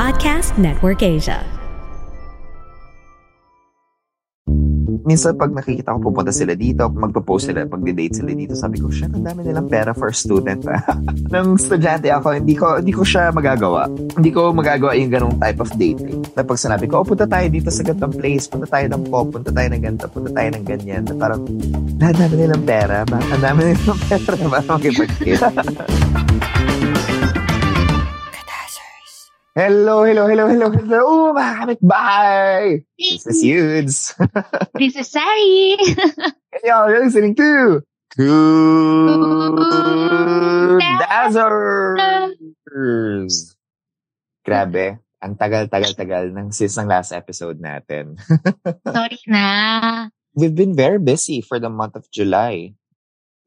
Podcast 0.00 0.56
Network 0.56 1.04
Asia. 1.04 1.44
Minsan 5.04 5.36
pag 5.36 5.52
nakikita 5.52 5.92
ko 5.92 6.08
pupunta 6.08 6.32
sila 6.32 6.56
dito, 6.56 6.88
magpo-post 6.88 7.52
sila, 7.52 7.68
pag 7.68 7.84
date 7.84 8.16
sila 8.16 8.32
dito, 8.32 8.56
sabi 8.56 8.80
ko, 8.80 8.88
shit, 8.88 9.12
ang 9.12 9.28
dami 9.28 9.44
nilang 9.44 9.68
pera 9.68 9.92
for 9.92 10.08
student. 10.16 10.64
Nang 11.36 11.60
estudyante 11.60 12.08
ako, 12.08 12.32
hindi 12.32 12.56
ko, 12.56 12.80
hindi 12.80 12.96
ko 12.96 13.04
siya 13.04 13.28
magagawa. 13.28 13.92
Hindi 13.92 14.32
ko 14.32 14.56
magagawa 14.56 14.96
yung 14.96 15.12
ganong 15.12 15.36
type 15.36 15.60
of 15.60 15.68
dating. 15.76 16.24
Na 16.32 16.48
pag 16.48 16.56
sinabi 16.56 16.88
ko, 16.88 17.04
oh, 17.04 17.04
punta 17.04 17.28
tayo 17.28 17.44
dito 17.52 17.68
sa 17.68 17.84
gantong 17.84 18.16
place, 18.16 18.48
punta 18.48 18.72
tayo 18.72 18.88
ng 18.96 19.04
pop, 19.04 19.28
punta 19.36 19.52
tayo 19.52 19.68
ng 19.68 19.84
ganito, 19.84 20.08
punta 20.08 20.32
tayo 20.32 20.48
ng 20.48 20.64
ganyan. 20.64 21.04
Na 21.04 21.12
parang, 21.12 21.44
ang 22.00 22.16
dami 22.16 22.34
nilang 22.40 22.64
pera. 22.64 23.04
Ba? 23.04 23.20
Ang 23.36 23.42
dami 23.44 23.60
nilang 23.68 24.00
pera. 24.08 24.32
Para 24.48 24.64
makipag-kit. 24.64 25.44
Hello, 29.50 30.06
hello, 30.06 30.30
hello, 30.30 30.46
hello, 30.46 30.70
hello, 30.70 31.00
oh, 31.02 31.34
mga 31.34 31.54
kapitbahay! 31.58 32.86
This 32.94 33.26
is 33.26 33.42
Yudes. 33.42 34.14
This 34.78 34.94
is 34.94 35.10
Sari. 35.10 35.74
And 36.54 36.62
y'all 36.62 36.86
are 36.86 37.02
listening 37.02 37.34
to 37.34 37.82
Two 38.14 39.58
Dazzers! 41.02 41.98
Grabe, 44.46 45.02
ang 45.18 45.34
tagal-tagal-tagal 45.34 46.30
ng 46.30 46.54
sis 46.54 46.78
ng 46.78 46.86
last 46.86 47.10
episode 47.10 47.58
natin. 47.58 48.22
Sorry 48.86 49.18
na. 49.26 50.14
We've 50.30 50.54
been 50.54 50.78
very 50.78 51.02
busy 51.02 51.42
for 51.42 51.58
the 51.58 51.74
month 51.74 51.98
of 51.98 52.06
July. 52.14 52.78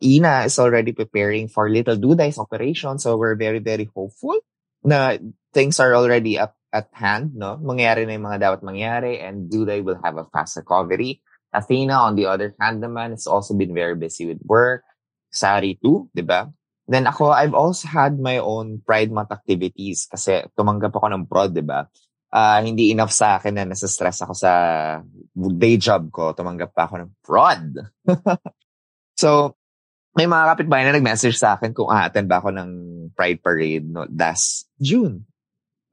Ina 0.03 0.51
is 0.51 0.59
already 0.59 0.91
preparing 0.91 1.47
for 1.47 1.71
Little 1.71 1.95
Duday's 1.95 2.35
operation, 2.35 2.99
so 2.99 3.15
we're 3.15 3.39
very, 3.39 3.63
very 3.63 3.87
hopeful 3.87 4.35
na 4.83 5.15
things 5.53 5.79
are 5.79 5.95
already 5.95 6.41
up 6.41 6.57
at 6.73 6.89
hand, 6.91 7.37
no? 7.37 7.61
Mangyari 7.61 8.03
na 8.09 8.17
yung 8.17 8.25
mga 8.25 8.41
dapat 8.41 8.59
mangyari 8.65 9.21
and 9.21 9.47
Duday 9.47 9.85
will 9.85 10.01
have 10.01 10.17
a 10.17 10.25
fast 10.33 10.57
recovery. 10.57 11.21
Athena, 11.53 12.09
on 12.09 12.17
the 12.17 12.25
other 12.25 12.57
hand 12.57 12.81
naman, 12.81 13.13
has 13.13 13.29
also 13.29 13.53
been 13.53 13.77
very 13.77 13.93
busy 13.93 14.25
with 14.25 14.41
work. 14.41 14.81
Sari 15.29 15.77
too, 15.77 16.09
di 16.09 16.25
ba? 16.25 16.49
Then 16.89 17.05
ako, 17.05 17.29
I've 17.29 17.53
also 17.53 17.87
had 17.87 18.17
my 18.17 18.41
own 18.41 18.81
Pride 18.81 19.13
Month 19.13 19.31
activities 19.31 20.09
kasi 20.09 20.43
tumanggap 20.57 20.97
ako 20.97 21.13
ng 21.13 21.23
prod, 21.29 21.53
di 21.53 21.63
ba? 21.63 21.85
Ah, 22.33 22.59
hindi 22.65 22.89
enough 22.89 23.13
sa 23.13 23.37
akin 23.37 23.53
na 23.53 23.69
nasa-stress 23.69 24.25
ako 24.25 24.33
sa 24.33 24.51
day 25.61 25.77
job 25.77 26.09
ko. 26.09 26.33
Tumanggap 26.33 26.73
pa 26.73 26.89
ako 26.89 27.05
ng 27.05 27.11
prod. 27.21 27.65
so, 29.21 29.53
may 30.17 30.25
mga 30.25 30.57
kapitbahay 30.57 30.89
na 30.89 30.97
nag-message 30.97 31.37
sa 31.37 31.55
akin 31.55 31.73
kung 31.73 31.93
a-attend 31.93 32.25
ba 32.25 32.41
ako 32.41 32.49
ng 32.49 32.69
Pride 33.13 33.41
Parade 33.41 33.85
no, 33.85 34.09
last 34.09 34.69
June. 34.81 35.25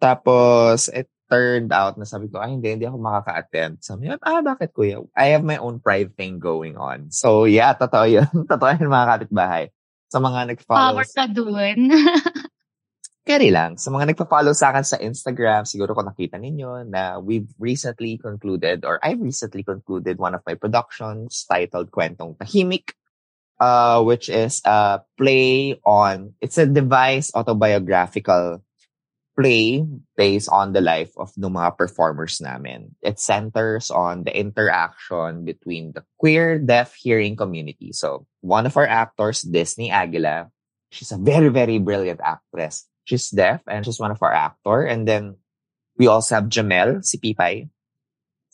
Tapos, 0.00 0.88
it 0.90 1.06
turned 1.30 1.70
out 1.70 1.94
na 1.94 2.08
sabi 2.08 2.26
ko, 2.26 2.42
ay 2.42 2.58
hindi, 2.58 2.74
hindi 2.74 2.88
ako 2.88 2.98
makaka-attend. 2.98 3.84
Sabi 3.84 4.08
niya, 4.10 4.18
ah, 4.24 4.42
bakit 4.42 4.74
kuya? 4.74 5.04
I 5.14 5.30
have 5.36 5.46
my 5.46 5.60
own 5.62 5.78
pride 5.78 6.16
thing 6.18 6.42
going 6.42 6.74
on. 6.74 7.12
So, 7.14 7.46
yeah, 7.46 7.76
totoo 7.76 8.08
yun. 8.08 8.26
totoo 8.50 8.72
yun 8.74 8.90
mga 8.90 9.08
kapitbahay. 9.14 9.64
Sa 10.10 10.18
mga 10.18 10.56
nag-follow. 10.56 10.98
Power 10.98 11.06
ka 11.06 11.24
dun. 11.30 11.78
Carry 13.30 13.54
lang. 13.54 13.78
Sa 13.78 13.94
mga 13.94 14.10
nagpa-follow 14.10 14.50
sa 14.56 14.74
akin 14.74 14.82
sa 14.82 14.98
Instagram, 14.98 15.62
siguro 15.62 15.94
kung 15.94 16.08
nakita 16.08 16.34
ninyo 16.34 16.88
na 16.90 17.22
we've 17.22 17.46
recently 17.62 18.18
concluded 18.18 18.82
or 18.82 18.98
I've 19.06 19.22
recently 19.22 19.62
concluded 19.62 20.18
one 20.18 20.34
of 20.34 20.42
my 20.42 20.58
productions 20.58 21.46
titled 21.46 21.94
Kwentong 21.94 22.34
Tahimik 22.40 22.98
uh, 23.60 24.02
which 24.02 24.32
is 24.32 24.64
a 24.64 25.04
play 25.20 25.78
on, 25.84 26.32
it's 26.40 26.58
a 26.58 26.66
device 26.66 27.30
autobiographical 27.36 28.64
play 29.40 29.80
based 30.16 30.48
on 30.52 30.72
the 30.76 30.84
life 30.84 31.10
of 31.16 31.32
the 31.36 31.48
mga 31.48 31.78
performers 31.78 32.40
namin. 32.40 32.94
It 33.00 33.18
centers 33.18 33.90
on 33.90 34.24
the 34.24 34.36
interaction 34.36 35.44
between 35.48 35.92
the 35.96 36.04
queer 36.20 36.58
deaf 36.60 36.92
hearing 36.92 37.36
community. 37.36 37.92
So 37.92 38.26
one 38.44 38.66
of 38.66 38.76
our 38.76 38.86
actors, 38.86 39.40
Disney 39.40 39.90
Aguila, 39.90 40.52
she's 40.92 41.12
a 41.12 41.16
very, 41.16 41.48
very 41.48 41.78
brilliant 41.78 42.20
actress. 42.20 42.84
She's 43.04 43.30
deaf 43.30 43.64
and 43.66 43.84
she's 43.84 43.98
one 43.98 44.12
of 44.12 44.20
our 44.20 44.32
actor. 44.32 44.84
And 44.84 45.08
then 45.08 45.36
we 45.96 46.06
also 46.06 46.36
have 46.36 46.52
Jamel, 46.52 47.02
si 47.02 47.16
Pipay. 47.16 47.68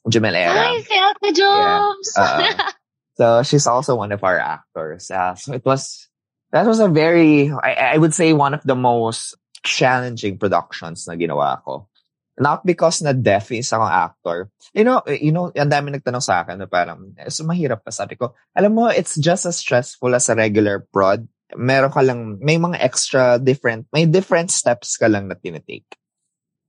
Jamel 0.06 0.38
Era. 0.38 0.70
Hi, 0.70 0.80
si 0.86 0.94
Ate 0.94 1.34
Jobs. 1.34 2.14
Uh, 2.16 2.70
So 3.16 3.42
she's 3.42 3.66
also 3.66 3.96
one 3.96 4.12
of 4.12 4.22
our 4.22 4.38
actors. 4.38 5.10
Uh, 5.10 5.34
so 5.34 5.54
it 5.54 5.64
was, 5.64 6.08
that 6.52 6.66
was 6.66 6.80
a 6.80 6.88
very, 6.88 7.50
I, 7.50 7.96
I 7.96 7.96
would 7.96 8.12
say 8.12 8.34
one 8.34 8.52
of 8.52 8.62
the 8.62 8.76
most 8.76 9.34
challenging 9.66 10.38
productions 10.38 11.04
na 11.10 11.18
ginawa 11.18 11.58
ko. 11.66 11.90
Not 12.36 12.62
because 12.68 13.00
na 13.00 13.16
deaf 13.16 13.48
is 13.50 13.72
akong 13.72 13.90
actor. 13.90 14.52
You 14.76 14.84
know, 14.84 15.00
you 15.08 15.32
know, 15.32 15.48
ang 15.56 15.72
dami 15.72 15.96
nagtanong 15.96 16.22
sa 16.22 16.44
akin 16.44 16.60
na 16.60 16.68
parang, 16.68 17.16
so 17.32 17.48
mahirap 17.48 17.80
pa 17.80 17.90
sabi 17.90 18.14
ko. 18.14 18.36
Alam 18.52 18.76
mo, 18.76 18.84
it's 18.92 19.16
just 19.16 19.48
as 19.48 19.56
stressful 19.56 20.12
as 20.12 20.28
a 20.28 20.36
regular 20.36 20.84
prod. 20.92 21.24
Meron 21.56 21.90
ka 21.90 22.04
lang, 22.04 22.36
may 22.44 22.60
mga 22.60 22.76
extra 22.76 23.40
different, 23.40 23.88
may 23.90 24.04
different 24.04 24.52
steps 24.52 25.00
ka 25.00 25.08
lang 25.08 25.32
na 25.32 25.36
tinitake. 25.40 25.88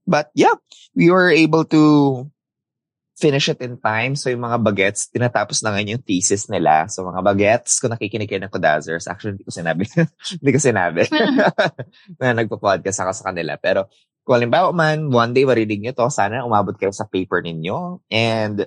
But 0.08 0.32
yeah, 0.32 0.56
we 0.96 1.12
were 1.12 1.28
able 1.28 1.68
to 1.68 2.24
finish 3.18 3.50
it 3.50 3.58
in 3.58 3.76
time. 3.82 4.14
So 4.14 4.30
yung 4.30 4.46
mga 4.46 4.62
bagets, 4.62 5.10
tinatapos 5.10 5.66
na 5.66 5.74
ngayon 5.74 5.98
yung 5.98 6.04
thesis 6.06 6.46
nila. 6.46 6.86
So 6.86 7.02
mga 7.02 7.20
bagets, 7.26 7.82
kung 7.82 7.90
nakikinig 7.90 8.30
kayo 8.30 8.38
ng 8.46 8.54
Kodazers, 8.54 9.10
actually 9.10 9.34
hindi 9.34 9.44
ko 9.44 9.52
sinabi. 9.52 9.82
hindi 10.40 10.50
ko 10.54 10.60
sinabi 10.62 11.02
na 12.22 12.38
nagpo-podcast 12.38 13.02
ako 13.02 13.12
sa 13.12 13.26
kanila. 13.34 13.58
Pero 13.58 13.90
kung 14.22 14.38
halimbawa 14.38 14.70
man, 14.70 15.10
one 15.10 15.34
day 15.34 15.42
marinig 15.42 15.82
nyo 15.82 15.92
to, 15.98 16.06
sana 16.14 16.46
umabot 16.46 16.78
kayo 16.78 16.94
sa 16.94 17.10
paper 17.10 17.42
ninyo. 17.42 17.98
And 18.06 18.62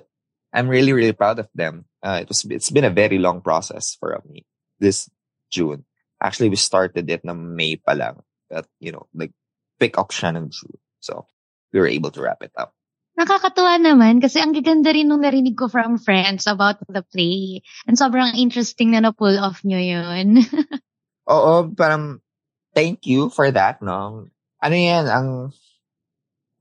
I'm 0.52 0.68
really, 0.68 0.92
really 0.92 1.16
proud 1.16 1.40
of 1.40 1.48
them. 1.56 1.88
Uh, 2.04 2.20
it 2.20 2.28
was, 2.28 2.44
it's 2.44 2.68
been 2.68 2.84
a 2.84 2.92
very 2.92 3.16
long 3.16 3.40
process 3.40 3.96
for 3.96 4.20
me 4.28 4.44
this 4.76 5.08
June. 5.48 5.84
Actually, 6.20 6.50
we 6.50 6.60
started 6.60 7.08
it 7.08 7.24
na 7.24 7.32
May 7.32 7.80
pa 7.80 7.96
lang. 7.96 8.20
But, 8.50 8.66
you 8.78 8.92
know, 8.92 9.08
like, 9.14 9.32
pick 9.80 9.96
up 9.96 10.12
siya 10.12 10.36
ng 10.36 10.52
June. 10.52 10.76
So, 11.00 11.26
we 11.72 11.80
were 11.80 11.88
able 11.88 12.10
to 12.12 12.20
wrap 12.20 12.42
it 12.42 12.52
up. 12.52 12.74
Nakakatuwa 13.12 13.76
naman 13.76 14.24
kasi 14.24 14.40
ang 14.40 14.56
gaganda 14.56 14.88
rin 14.88 15.04
nung 15.04 15.20
narinig 15.20 15.52
ko 15.52 15.68
from 15.68 16.00
friends 16.00 16.48
about 16.48 16.80
the 16.88 17.04
play. 17.04 17.60
And 17.84 18.00
sobrang 18.00 18.40
interesting 18.40 18.96
na 18.96 19.04
na-pull 19.04 19.36
off 19.36 19.60
nyo 19.68 19.76
yun. 19.76 20.40
Oo, 21.32 21.68
parang 21.76 22.24
thank 22.72 23.04
you 23.04 23.28
for 23.28 23.52
that, 23.52 23.84
no? 23.84 24.32
Ano 24.64 24.74
yan, 24.74 25.04
ang, 25.12 25.28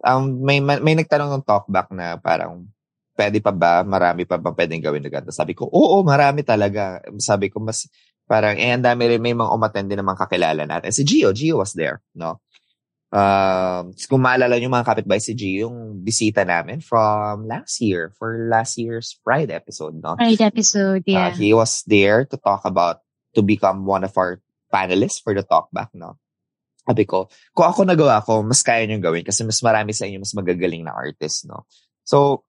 ang 0.03 0.19
may, 0.43 0.59
may 0.59 0.95
nagtanong 0.99 1.39
ng 1.39 1.47
talkback 1.47 1.87
na 1.95 2.19
parang, 2.19 2.67
pwede 3.15 3.39
pa 3.39 3.55
ba, 3.55 3.87
marami 3.87 4.27
pa 4.27 4.35
ba 4.35 4.51
pwedeng 4.51 4.83
gawin 4.83 5.07
na 5.07 5.11
ganito? 5.13 5.31
Sabi 5.31 5.55
ko, 5.55 5.71
oo, 5.71 6.03
marami 6.03 6.43
talaga. 6.43 6.99
Sabi 7.15 7.47
ko, 7.47 7.63
mas, 7.63 7.87
parang, 8.27 8.59
eh, 8.59 8.75
ang 8.75 8.83
dami 8.83 9.07
rin, 9.07 9.23
may 9.23 9.31
mga 9.31 9.55
umattend 9.55 9.87
din 9.87 10.03
naman 10.03 10.19
kakilala 10.19 10.67
natin. 10.67 10.91
Si 10.91 11.07
Gio, 11.07 11.31
Gio 11.31 11.63
was 11.63 11.71
there, 11.77 12.03
no? 12.11 12.43
Uh, 13.11 13.91
kung 14.07 14.23
maalala 14.23 14.55
nyo 14.55 14.71
mga 14.71 14.87
kapitbahay 14.87 15.19
si 15.19 15.35
G, 15.35 15.67
yung 15.67 15.99
bisita 15.99 16.47
namin 16.47 16.79
from 16.79 17.43
last 17.43 17.83
year, 17.83 18.15
for 18.15 18.47
last 18.47 18.79
year's 18.79 19.19
Pride 19.19 19.51
episode, 19.51 19.99
no? 19.99 20.15
Pride 20.15 20.39
episode, 20.39 21.03
yeah. 21.03 21.27
Uh, 21.27 21.31
he 21.35 21.51
was 21.51 21.83
there 21.83 22.23
to 22.23 22.39
talk 22.39 22.63
about, 22.63 23.03
to 23.35 23.43
become 23.43 23.83
one 23.83 24.07
of 24.07 24.15
our 24.15 24.39
panelists 24.71 25.19
for 25.19 25.35
the 25.35 25.43
talkback, 25.43 25.91
no? 25.91 26.15
Sabi 26.87 27.03
ko, 27.03 27.27
kung 27.51 27.67
ako 27.67 27.83
nagawa 27.83 28.23
ko, 28.23 28.41
mas 28.47 28.63
kaya 28.63 28.87
nyo 28.87 29.03
gawin 29.03 29.27
kasi 29.27 29.43
mas 29.43 29.59
marami 29.59 29.91
sa 29.91 30.07
inyo 30.07 30.23
mas 30.23 30.31
magagaling 30.31 30.87
na 30.87 30.95
artist, 30.95 31.45
no? 31.51 31.67
So, 32.07 32.47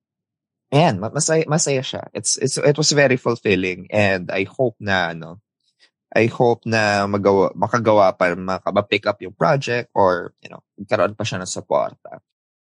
ayan, 0.71 1.03
masaya, 1.03 1.45
masaya 1.51 1.83
siya. 1.83 2.07
It's, 2.15 2.39
it's, 2.39 2.57
it 2.57 2.79
was 2.79 2.95
very 2.95 3.19
fulfilling 3.19 3.91
and 3.91 4.31
I 4.31 4.47
hope 4.47 4.79
na, 4.79 5.13
no, 5.13 5.43
I 6.13 6.29
hope 6.29 6.69
na 6.69 7.09
magawa, 7.09 7.57
makagawa 7.57 8.13
pa, 8.13 8.37
makapick 8.37 9.09
up 9.09 9.17
yung 9.25 9.33
project 9.33 9.89
or, 9.97 10.37
you 10.45 10.53
know, 10.53 10.61
magkaroon 10.77 11.17
pa 11.17 11.25
siya 11.25 11.41
ng 11.41 11.49
suporta. 11.49 12.21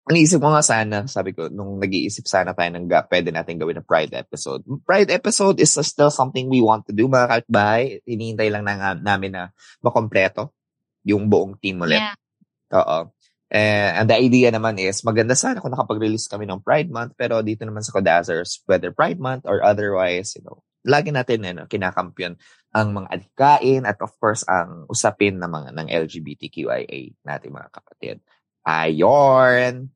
Naisip 0.03 0.43
ko 0.43 0.51
nga 0.51 0.63
sana, 0.63 1.07
sabi 1.07 1.31
ko, 1.31 1.47
nung 1.47 1.79
nag-iisip 1.79 2.27
sana 2.27 2.51
tayo 2.51 2.71
ng 2.75 2.87
ga, 2.87 3.07
pwede 3.07 3.31
natin 3.31 3.55
gawin 3.55 3.79
na 3.79 3.85
Pride 3.87 4.15
episode. 4.15 4.63
Pride 4.83 5.11
episode 5.11 5.63
is 5.63 5.71
still 5.71 6.11
something 6.11 6.51
we 6.51 6.59
want 6.59 6.83
to 6.87 6.95
do, 6.95 7.07
mga 7.07 7.27
kapitbahay. 7.31 8.03
Hinihintay 8.03 8.51
lang 8.51 8.63
na, 8.67 8.95
namin 8.95 9.31
na 9.31 9.43
makompleto 9.79 10.51
yung 11.07 11.27
buong 11.31 11.55
team 11.59 11.83
ulit. 11.83 11.99
Yeah. 11.99 12.15
Oo. 12.75 13.11
Eh, 13.53 13.91
and 13.95 14.09
the 14.09 14.17
idea 14.17 14.49
naman 14.51 14.81
is, 14.81 15.05
maganda 15.05 15.37
sana 15.37 15.61
kung 15.61 15.71
nakapag-release 15.71 16.25
kami 16.27 16.49
ng 16.49 16.63
Pride 16.65 16.89
Month, 16.91 17.15
pero 17.15 17.39
dito 17.45 17.63
naman 17.63 17.83
sa 17.83 17.93
Kodazers, 17.95 18.63
whether 18.67 18.91
Pride 18.91 19.19
Month 19.19 19.45
or 19.47 19.63
otherwise, 19.63 20.35
you 20.35 20.43
know, 20.43 20.63
lagi 20.83 21.09
natin 21.11 21.47
ano, 21.47 21.63
kinakampiyon 21.65 22.35
ang 22.75 22.87
mga 22.91 23.07
adhikain 23.09 23.83
at 23.87 23.97
of 24.03 24.11
course 24.19 24.43
ang 24.45 24.83
usapin 24.87 25.39
ng 25.39 25.47
mga 25.47 25.69
ng 25.75 25.87
LGBTQIA 25.87 26.99
natin 27.23 27.55
mga 27.55 27.69
kapatid. 27.71 28.17
Ayon. 28.63 29.89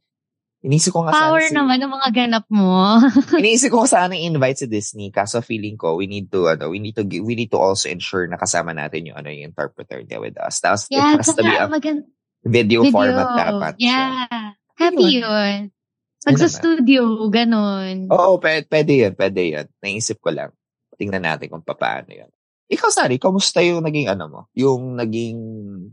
Inisip 0.58 0.90
ko 0.90 1.06
nga 1.06 1.14
Power 1.14 1.44
sana 1.46 1.54
si, 1.54 1.56
naman 1.56 1.78
ng 1.80 1.92
mga 1.94 2.10
ganap 2.12 2.46
mo. 2.50 2.98
Iniisip 3.40 3.70
ko 3.70 3.86
sana 3.86 4.18
invite 4.18 4.66
si 4.66 4.68
Disney 4.68 5.14
kaso 5.14 5.40
feeling 5.40 5.78
ko 5.78 5.96
we 5.96 6.10
need 6.10 6.34
to 6.34 6.50
ano 6.50 6.74
we 6.74 6.82
need 6.82 6.98
to 6.98 7.06
we 7.06 7.38
need 7.38 7.54
to 7.54 7.62
also 7.62 7.88
ensure 7.88 8.26
na 8.26 8.42
kasama 8.42 8.74
natin 8.74 9.06
yung 9.06 9.18
ano 9.22 9.30
yung 9.30 9.54
interpreter 9.54 10.02
niya 10.02 10.18
with 10.18 10.36
us. 10.42 10.58
Tapos 10.58 10.90
yeah, 10.90 11.14
it 11.14 11.22
has 11.22 11.30
to 11.30 11.46
be 11.46 11.54
a 11.54 11.70
magand- 11.70 12.10
video, 12.42 12.82
video. 12.84 12.96
format 12.96 13.28
dapat. 13.38 13.74
So, 13.78 13.86
Yeah. 13.86 14.58
Happy 14.78 15.22
yun. 15.22 15.74
Pag 16.22 16.34
Yun 16.36 16.42
sa 16.42 16.50
naman. 16.50 16.58
studio, 16.60 17.02
ganun. 17.32 17.96
Oo, 18.12 18.38
pwede, 18.42 18.66
pwede 18.68 18.92
yun, 18.94 19.14
pwede 19.16 19.42
yun. 19.42 19.66
Naisip 19.80 20.20
ko 20.22 20.30
lang. 20.34 20.52
Tingnan 20.98 21.24
natin 21.24 21.54
kung 21.54 21.64
paano 21.64 22.10
yun. 22.10 22.30
Ikaw, 22.68 22.90
Sari, 22.92 23.16
kamusta 23.16 23.64
yung 23.64 23.88
naging 23.88 24.12
ano 24.12 24.26
mo? 24.28 24.42
Yung 24.52 25.00
naging 25.00 25.40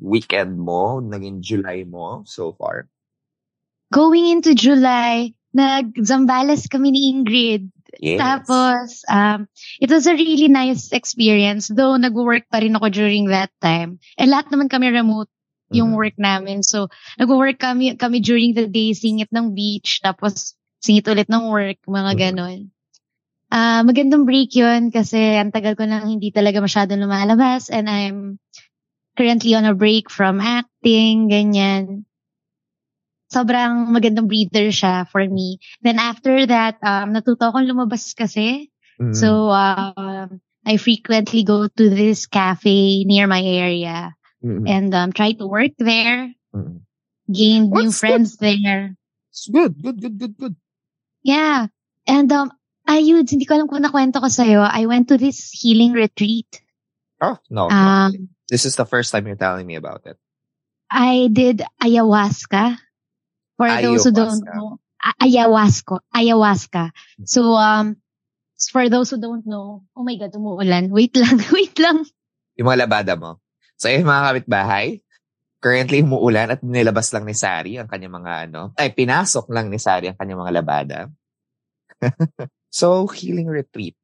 weekend 0.03 0.59
mo, 0.59 0.99
naging 0.99 1.39
July 1.39 1.87
mo 1.87 2.27
so 2.27 2.51
far? 2.59 2.91
Going 3.95 4.27
into 4.27 4.59
July, 4.59 5.31
nag-Zambales 5.55 6.67
kami 6.67 6.91
ni 6.91 7.15
Ingrid. 7.15 7.71
Yes. 8.03 8.19
Tapos, 8.19 9.07
um, 9.07 9.47
it 9.79 9.87
was 9.87 10.11
a 10.11 10.19
really 10.19 10.51
nice 10.51 10.91
experience. 10.91 11.71
Though, 11.71 11.95
nag-work 11.95 12.51
pa 12.51 12.59
rin 12.59 12.75
ako 12.75 12.91
during 12.91 13.31
that 13.31 13.55
time. 13.63 14.03
Eh, 14.19 14.27
lahat 14.27 14.51
naman 14.51 14.67
kami 14.67 14.91
remote 14.91 15.31
yung 15.71 15.95
Mhm. 15.95 15.99
work 16.03 16.17
namin. 16.19 16.67
So, 16.67 16.91
nag-work 17.23 17.63
kami, 17.63 17.95
kami 17.95 18.19
during 18.19 18.59
the 18.59 18.67
day, 18.67 18.99
singit 18.99 19.31
ng 19.31 19.55
beach, 19.55 20.03
tapos 20.03 20.59
singit 20.83 21.07
ulit 21.07 21.31
ng 21.31 21.47
work, 21.55 21.79
mga 21.87 22.13
Mhm. 22.13 22.19
ganon. 22.19 22.59
Ah, 23.53 23.85
magandang 23.85 24.25
break 24.25 24.57
yun 24.57 24.89
kasi 24.89 25.37
ang 25.37 25.53
tagal 25.53 25.77
ko 25.77 25.85
nang 25.85 26.09
hindi 26.09 26.33
talaga 26.33 26.65
masyadong 26.65 27.05
lumalabas 27.05 27.69
and 27.69 27.87
I'm 27.89 28.41
currently 29.15 29.55
on 29.55 29.69
a 29.69 29.77
break 29.77 30.11
from 30.11 30.41
acting, 30.41 31.31
ganyan. 31.31 32.09
Sobrang 33.31 33.91
magandang 33.91 34.31
breather 34.31 34.71
siya 34.71 35.09
for 35.11 35.23
me. 35.27 35.59
Then 35.83 35.99
after 35.99 36.47
that, 36.47 36.79
um, 36.83 37.15
natuto 37.15 37.51
akong 37.51 37.67
lumabas 37.67 38.15
kasi. 38.15 38.71
Mhm. 39.01 39.15
So, 39.15 39.51
um, 39.51 40.39
I 40.65 40.79
frequently 40.79 41.45
go 41.45 41.69
to 41.69 41.85
this 41.91 42.27
cafe 42.27 43.05
near 43.05 43.27
my 43.27 43.43
area 43.43 44.15
Mhm. 44.41 44.65
and 44.65 44.91
um, 44.95 45.11
try 45.13 45.35
to 45.37 45.47
work 45.47 45.77
there, 45.77 46.33
Mhm. 46.55 46.87
gain 47.29 47.69
new 47.71 47.91
friends 47.93 48.39
there. 48.39 48.97
It's 49.35 49.51
good, 49.51 49.83
good, 49.83 50.01
good, 50.01 50.17
good, 50.17 50.35
good. 50.39 50.55
Yeah. 51.27 51.69
And 52.07 52.31
um, 52.33 52.53
ayun, 52.89 53.25
hindi 53.25 53.45
ko 53.45 53.57
alam 53.57 53.69
kung 53.69 53.83
nakwento 53.83 54.21
ko 54.21 54.29
sa'yo. 54.29 54.65
I 54.65 54.87
went 54.87 55.09
to 55.09 55.17
this 55.17 55.51
healing 55.53 55.93
retreat. 55.93 56.63
Oh, 57.21 57.39
no. 57.49 57.69
no. 57.69 57.75
Um, 57.75 58.29
This 58.49 58.69
is 58.69 58.77
the 58.77 58.85
first 58.85 59.09
time 59.11 59.25
you're 59.27 59.41
telling 59.41 59.65
me 59.65 59.75
about 59.81 60.05
it. 60.05 60.21
I 60.93 61.33
did 61.33 61.65
ayahuasca. 61.81 62.77
For 63.57 63.71
those 63.81 64.05
who 64.05 64.13
don't 64.13 64.43
Ayahuasca. 64.45 64.55
know, 64.55 64.69
ayahuasca, 65.23 65.97
ayahuasca. 66.13 66.85
So 67.25 67.55
um, 67.55 67.97
for 68.71 68.89
those 68.91 69.11
who 69.11 69.19
don't 69.19 69.47
know, 69.47 69.87
oh 69.97 70.05
my 70.05 70.17
God, 70.19 70.35
umuulan. 70.35 70.91
Wait 70.91 71.17
lang, 71.17 71.41
wait 71.57 71.79
lang. 71.79 72.05
Yung 72.59 72.67
mga 72.69 72.87
labada 72.87 73.15
mo. 73.17 73.39
So, 73.75 73.91
yung 73.91 74.07
mga 74.07 74.23
kapitbahay, 74.31 75.03
currently 75.59 76.05
umuulan 76.05 76.55
at 76.55 76.61
nilabas 76.63 77.11
lang 77.11 77.27
ni 77.27 77.35
Sari 77.35 77.81
ang 77.81 77.89
kanyang 77.91 78.15
mga 78.23 78.33
ano, 78.51 78.71
ay 78.79 78.93
pinasok 78.95 79.51
lang 79.51 79.73
ni 79.73 79.81
Sari 79.81 80.13
ang 80.13 80.19
kanyang 80.19 80.45
mga 80.45 80.55
labada. 80.55 80.99
so, 82.75 83.07
healing 83.07 83.47
retreat. 83.47 83.95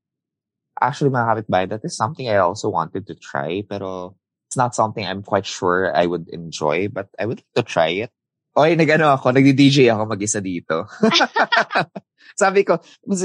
Actually, 0.79 1.11
mga 1.11 1.27
kapitbahay, 1.27 1.67
that 1.75 1.83
is 1.83 1.99
something 1.99 2.31
I 2.31 2.39
also 2.39 2.71
wanted 2.71 3.11
to 3.11 3.19
try, 3.19 3.67
pero 3.67 4.15
it's 4.47 4.57
not 4.57 4.79
something 4.79 5.03
I'm 5.03 5.27
quite 5.27 5.45
sure 5.45 5.91
I 5.91 6.07
would 6.07 6.31
enjoy, 6.31 6.87
but 6.87 7.11
I 7.19 7.27
would 7.27 7.43
like 7.43 7.55
to 7.59 7.67
try 7.67 8.07
it. 8.07 8.11
Oy, 8.55 8.75
nag-ano 8.79 9.15
ako, 9.15 9.35
nagdi-DJ 9.35 9.91
ako 9.91 10.07
mag-isa 10.07 10.39
dito. 10.39 10.87
sabi 12.43 12.63
ko, 12.63 12.79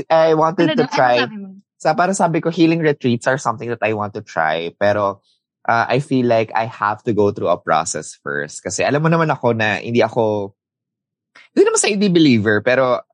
I 0.09 0.33
wanted 0.33 0.73
Ano 0.73 0.83
to? 0.83 0.85
Ano 0.89 0.93
try 0.93 1.17
mo? 1.29 1.61
sa 1.85 1.93
parang 1.93 2.17
sabi 2.17 2.41
ko, 2.41 2.49
healing 2.49 2.81
retreats 2.81 3.27
are 3.29 3.37
something 3.37 3.69
that 3.69 3.83
I 3.83 3.93
want 3.93 4.17
to 4.17 4.23
try. 4.25 4.73
Pero 4.79 5.21
uh, 5.67 5.85
I 5.85 5.99
feel 5.99 6.25
like 6.25 6.49
I 6.55 6.65
have 6.65 7.03
to 7.05 7.13
go 7.13 7.29
through 7.29 7.53
a 7.53 7.61
process 7.61 8.17
first. 8.17 8.63
Kasi 8.65 8.81
alam 8.81 9.05
mo 9.05 9.09
naman 9.11 9.29
ako 9.29 9.53
na 9.53 9.77
hindi 9.77 10.01
ako, 10.01 10.55
hindi 11.53 11.63
naman 11.67 11.81
sa 11.81 11.91
hindi 11.91 12.09
believer, 12.09 12.65
pero 12.65 13.05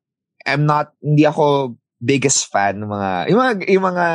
I'm 0.45 0.66
not, 0.66 0.94
hindi 1.04 1.27
ako 1.27 1.75
biggest 2.01 2.50
fan 2.50 2.81
ng 2.81 2.89
mga, 2.89 3.09
yung 3.30 3.39
mga, 3.39 3.53
yung 3.69 3.86
mga 3.86 4.06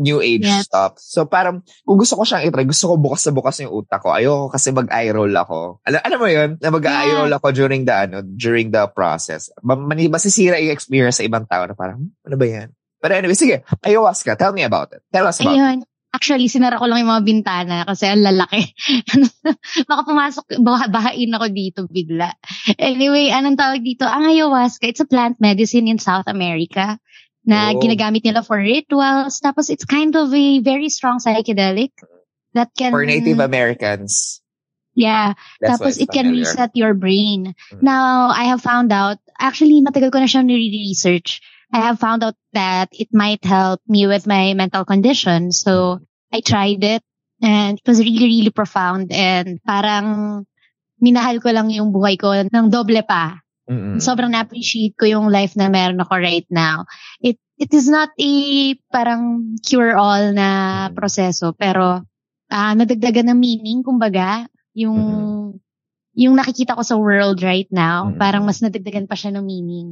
new 0.00 0.18
age 0.24 0.48
Yes. 0.48 0.64
stuff. 0.64 0.96
So 0.96 1.28
parang, 1.28 1.60
kung 1.84 2.00
gusto 2.00 2.16
ko 2.16 2.24
siyang 2.24 2.48
itry, 2.48 2.64
gusto 2.64 2.88
ko 2.88 2.94
bukas 2.96 3.20
na 3.28 3.36
bukas 3.36 3.60
yung 3.60 3.70
utak 3.70 4.00
ko. 4.00 4.16
Ayoko 4.16 4.48
kasi 4.48 4.72
mag-eye 4.72 5.12
roll 5.12 5.36
ako. 5.36 5.84
Alam, 5.84 6.00
alam 6.00 6.18
mo 6.18 6.28
yun? 6.32 6.50
Na 6.56 6.72
mag-eye 6.72 7.12
Yeah. 7.12 7.18
roll 7.20 7.32
ako 7.36 7.46
during 7.52 7.84
the, 7.84 7.92
ano, 7.92 8.24
during 8.24 8.72
the 8.72 8.88
process. 8.90 9.52
Ma- 9.60 9.76
mani- 9.76 10.08
Masisira 10.08 10.56
yung 10.56 10.72
experience 10.72 11.20
sa 11.20 11.28
ibang 11.28 11.44
tao 11.44 11.68
na 11.68 11.76
parang, 11.76 12.00
"Hmm, 12.00 12.16
ano 12.24 12.36
ba 12.40 12.46
yan? 12.48 12.68
But 12.98 13.12
anyway, 13.12 13.36
sige, 13.36 13.60
ayahuasca, 13.84 14.40
tell 14.40 14.56
me 14.56 14.64
about 14.64 14.88
it. 14.96 15.04
Tell 15.12 15.28
us 15.28 15.36
about 15.36 15.52
it. 15.52 15.60
Ayun. 15.60 15.78
Actually, 16.14 16.46
sinara 16.46 16.78
ko 16.78 16.86
lang 16.86 17.02
yung 17.02 17.10
mga 17.10 17.26
bintana 17.26 17.76
kasi 17.84 18.06
ang 18.06 18.22
lalaki. 18.22 18.70
Baka 19.90 20.02
pumasok, 20.06 20.44
bahain 20.88 21.34
ako 21.34 21.46
dito 21.50 21.80
bigla. 21.90 22.30
Anyway, 22.78 23.34
anong 23.34 23.58
tawag 23.58 23.82
dito? 23.82 24.06
Ang 24.06 24.30
ayahuasca, 24.30 24.86
it's 24.86 25.02
a 25.02 25.08
plant 25.10 25.42
medicine 25.42 25.90
in 25.90 25.98
South 25.98 26.30
America 26.30 26.96
na 27.44 27.72
Oh. 27.72 27.80
ginagamit 27.80 28.24
nila 28.24 28.42
for 28.42 28.56
rituals. 28.56 29.40
Tapos 29.40 29.68
it's 29.68 29.84
kind 29.84 30.16
of 30.16 30.32
a 30.32 30.60
very 30.60 30.88
strong 30.88 31.20
psychedelic 31.20 31.92
that 32.56 32.72
can... 32.76 32.90
For 32.92 33.04
Native 33.04 33.40
Americans, 33.40 34.40
Yeah. 34.94 35.34
that's 35.60 35.82
Tapos 35.82 35.98
it 35.98 36.06
can 36.06 36.30
familiar. 36.30 36.46
reset 36.46 36.70
your 36.78 36.94
brain. 36.94 37.58
Mm. 37.74 37.82
Now, 37.82 38.30
I 38.30 38.46
have 38.54 38.62
found 38.62 38.94
out, 38.94 39.18
actually, 39.34 39.82
matagal 39.82 40.14
ko 40.14 40.22
na 40.22 40.30
siyang 40.30 40.46
nire-research. 40.46 41.42
I 41.74 41.82
have 41.82 41.98
found 41.98 42.22
out 42.22 42.38
that 42.54 42.94
it 42.94 43.10
might 43.10 43.42
help 43.42 43.82
me 43.90 44.06
with 44.06 44.30
my 44.30 44.54
mental 44.54 44.86
condition. 44.86 45.50
So, 45.50 45.98
I 46.30 46.46
tried 46.46 46.86
it 46.86 47.02
and 47.42 47.82
it 47.82 47.86
was 47.86 47.98
really, 47.98 48.30
really 48.30 48.54
profound 48.54 49.10
and 49.10 49.58
parang 49.66 50.46
minahal 51.02 51.42
ko 51.42 51.50
lang 51.50 51.74
yung 51.74 51.90
buhay 51.90 52.14
ko 52.14 52.30
ng 52.30 52.70
doble 52.70 53.02
pa. 53.02 53.42
Mm-mm. 53.64 53.96
Sobrang 53.96 54.28
na-appreciate 54.28 54.92
ko 54.98 55.08
yung 55.08 55.32
life 55.32 55.56
na 55.56 55.72
meron 55.72 56.00
ako 56.02 56.20
right 56.20 56.44
now. 56.52 56.84
It 57.24 57.40
it 57.56 57.72
is 57.72 57.88
not 57.88 58.12
a 58.18 58.32
parang 58.92 59.56
cure-all 59.64 60.34
na 60.36 60.48
Mm. 60.90 60.96
proseso, 60.98 61.56
pero 61.56 62.04
ah 62.50 62.72
nadagdagan 62.76 63.32
ng 63.32 63.38
meaning, 63.40 63.80
kumbaga, 63.80 64.44
yung 64.76 64.98
yung 66.14 66.34
nakikita 66.36 66.76
ko 66.76 66.82
sa 66.84 66.94
world 67.00 67.40
right 67.42 67.66
now, 67.72 68.12
Mm. 68.12 68.20
parang 68.20 68.44
mas 68.44 68.60
nadagdagan 68.60 69.08
pa 69.08 69.16
siya 69.16 69.32
ng 69.34 69.44
meaning. 69.46 69.88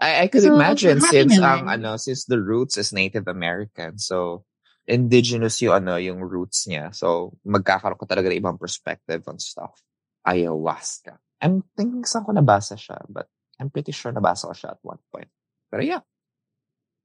I, 0.00 0.24
I 0.24 0.26
could 0.32 0.46
So, 0.48 0.56
imagine 0.56 0.96
since 1.04 1.36
naman. 1.36 1.44
ang 1.44 1.62
ano 1.68 1.90
since 2.00 2.24
the 2.24 2.40
roots 2.40 2.80
is 2.80 2.88
Native 2.88 3.28
American 3.28 4.00
so 4.00 4.48
indigenous 4.88 5.60
yung 5.60 5.76
ano 5.84 6.00
yung 6.00 6.24
roots 6.24 6.64
niya 6.64 6.88
so 6.96 7.36
magkakaroon 7.44 8.00
ko 8.00 8.08
talaga 8.08 8.32
ng 8.32 8.40
ibang 8.40 8.56
perspective 8.56 9.20
on 9.28 9.36
stuff 9.36 9.76
ayahuasca 10.24 11.20
I'm 11.40 11.64
thinking 11.76 12.04
saan 12.04 12.24
ko 12.24 12.32
nabasa 12.32 12.76
siya 12.76 13.00
but 13.08 13.26
I'm 13.58 13.68
pretty 13.72 13.92
sure 13.92 14.12
nabasa 14.12 14.48
ko 14.48 14.54
siya 14.54 14.70
at 14.76 14.80
one 14.84 15.00
point 15.10 15.28
pero 15.72 15.82
yeah 15.82 16.04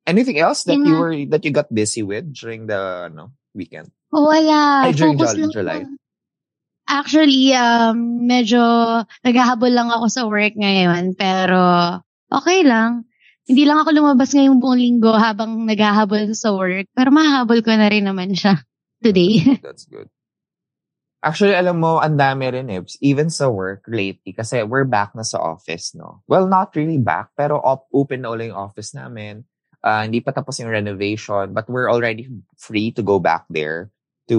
anything 0.05 0.37
else 0.37 0.63
that 0.69 0.77
you 0.77 0.93
Yeah. 0.95 0.99
were 1.01 1.15
that 1.33 1.43
you 1.43 1.51
got 1.51 1.71
busy 1.73 2.03
with 2.05 2.29
during 2.31 2.67
the 2.67 3.09
ano 3.09 3.33
weekend 3.55 3.89
Oh, 4.15 4.31
wala. 4.31 4.87
Ay, 4.87 4.95
during 4.95 5.19
Focus 5.19 5.35
lang 5.35 5.51
July. 5.51 5.79
Actually, 6.87 7.51
um, 7.51 8.23
medyo 8.23 8.61
naghahabol 9.27 9.67
lang 9.73 9.91
ako 9.91 10.05
sa 10.07 10.23
work 10.23 10.55
ngayon, 10.55 11.19
pero 11.19 11.59
okay 12.31 12.63
lang. 12.63 13.03
Hindi 13.43 13.67
lang 13.67 13.83
ako 13.83 13.91
lumabas 13.91 14.31
ngayong 14.31 14.63
buong 14.63 14.79
linggo 14.79 15.11
habang 15.19 15.67
naghahabol 15.67 16.31
sa 16.31 16.55
work, 16.55 16.87
pero 16.95 17.11
mahahabol 17.11 17.59
ko 17.59 17.75
na 17.75 17.91
rin 17.91 18.07
naman 18.07 18.31
siya 18.39 18.63
today. 19.03 19.59
That's 19.59 19.83
good. 19.83 20.07
Actually, 21.25 21.57
alam 21.57 21.81
mo, 21.81 21.97
ang 21.97 22.21
dami 22.21 22.45
rin 22.53 22.69
eh. 22.69 22.85
Even 23.01 23.33
sa 23.33 23.49
work 23.49 23.89
lately, 23.89 24.29
kasi 24.29 24.61
we're 24.61 24.85
back 24.85 25.17
na 25.17 25.25
sa 25.25 25.41
office, 25.41 25.97
no? 25.97 26.21
Well, 26.29 26.45
not 26.45 26.77
really 26.77 27.01
back, 27.01 27.33
pero 27.33 27.57
op- 27.57 27.89
open 27.89 28.21
na 28.21 28.29
ulit 28.29 28.53
yung 28.53 28.61
office 28.61 28.93
namin. 28.93 29.41
Ah, 29.81 30.05
hindi 30.05 30.21
pa 30.21 30.29
tapos 30.29 30.61
yung 30.61 30.69
renovation, 30.69 31.49
but 31.49 31.65
we're 31.65 31.89
already 31.89 32.29
free 32.61 32.93
to 32.93 33.01
go 33.01 33.17
back 33.17 33.49
there 33.49 33.89
to, 34.29 34.37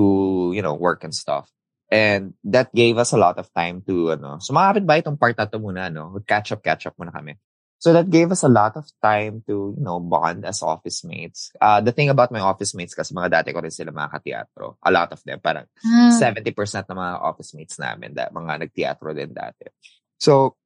you 0.54 0.62
know, 0.62 0.78
work 0.78 1.02
and 1.02 1.10
stuff. 1.10 1.50
And 1.90 2.38
that 2.46 2.70
gave 2.70 3.02
us 3.02 3.10
a 3.10 3.18
lot 3.18 3.34
of 3.42 3.50
time 3.50 3.82
to, 3.90 4.14
ano, 4.14 4.38
so 4.38 4.54
mga 4.54 4.78
kapitbahay 4.78 5.02
itong 5.02 5.18
part 5.18 5.34
na 5.34 5.50
to 5.50 5.58
muna, 5.58 5.90
no? 5.90 6.14
Catch 6.22 6.54
up, 6.54 6.62
catch 6.62 6.86
up 6.86 6.94
muna 6.94 7.10
kami. 7.10 7.34
So 7.86 7.94
that 7.94 8.10
gave 8.10 8.34
us 8.34 8.42
a 8.42 8.50
lot 8.50 8.74
of 8.74 8.90
time 8.98 9.46
to, 9.46 9.70
you 9.78 9.84
know, 9.86 10.02
bond 10.02 10.42
as 10.42 10.58
office 10.58 11.06
mates. 11.06 11.54
Uh, 11.62 11.78
the 11.78 11.94
thing 11.94 12.10
about 12.10 12.34
my 12.34 12.42
office 12.42 12.74
mates, 12.74 12.98
kasi 12.98 13.14
mga 13.14 13.30
dati 13.30 13.54
ko 13.54 13.62
rin 13.62 13.70
sila 13.70 13.94
mga 13.94 14.10
ka-teatro. 14.10 14.74
A 14.82 14.90
lot 14.90 15.14
of 15.14 15.22
them, 15.22 15.38
parang 15.38 15.70
Ah. 15.86 16.10
70% 16.10 16.90
ng 16.90 16.98
mga 16.98 17.14
office 17.22 17.54
mates 17.54 17.78
namin, 17.78 18.10
da, 18.10 18.26
mga 18.34 18.66
nag-teatro 18.66 19.14
din 19.14 19.30
dati. 19.30 19.70
So, 20.18 20.58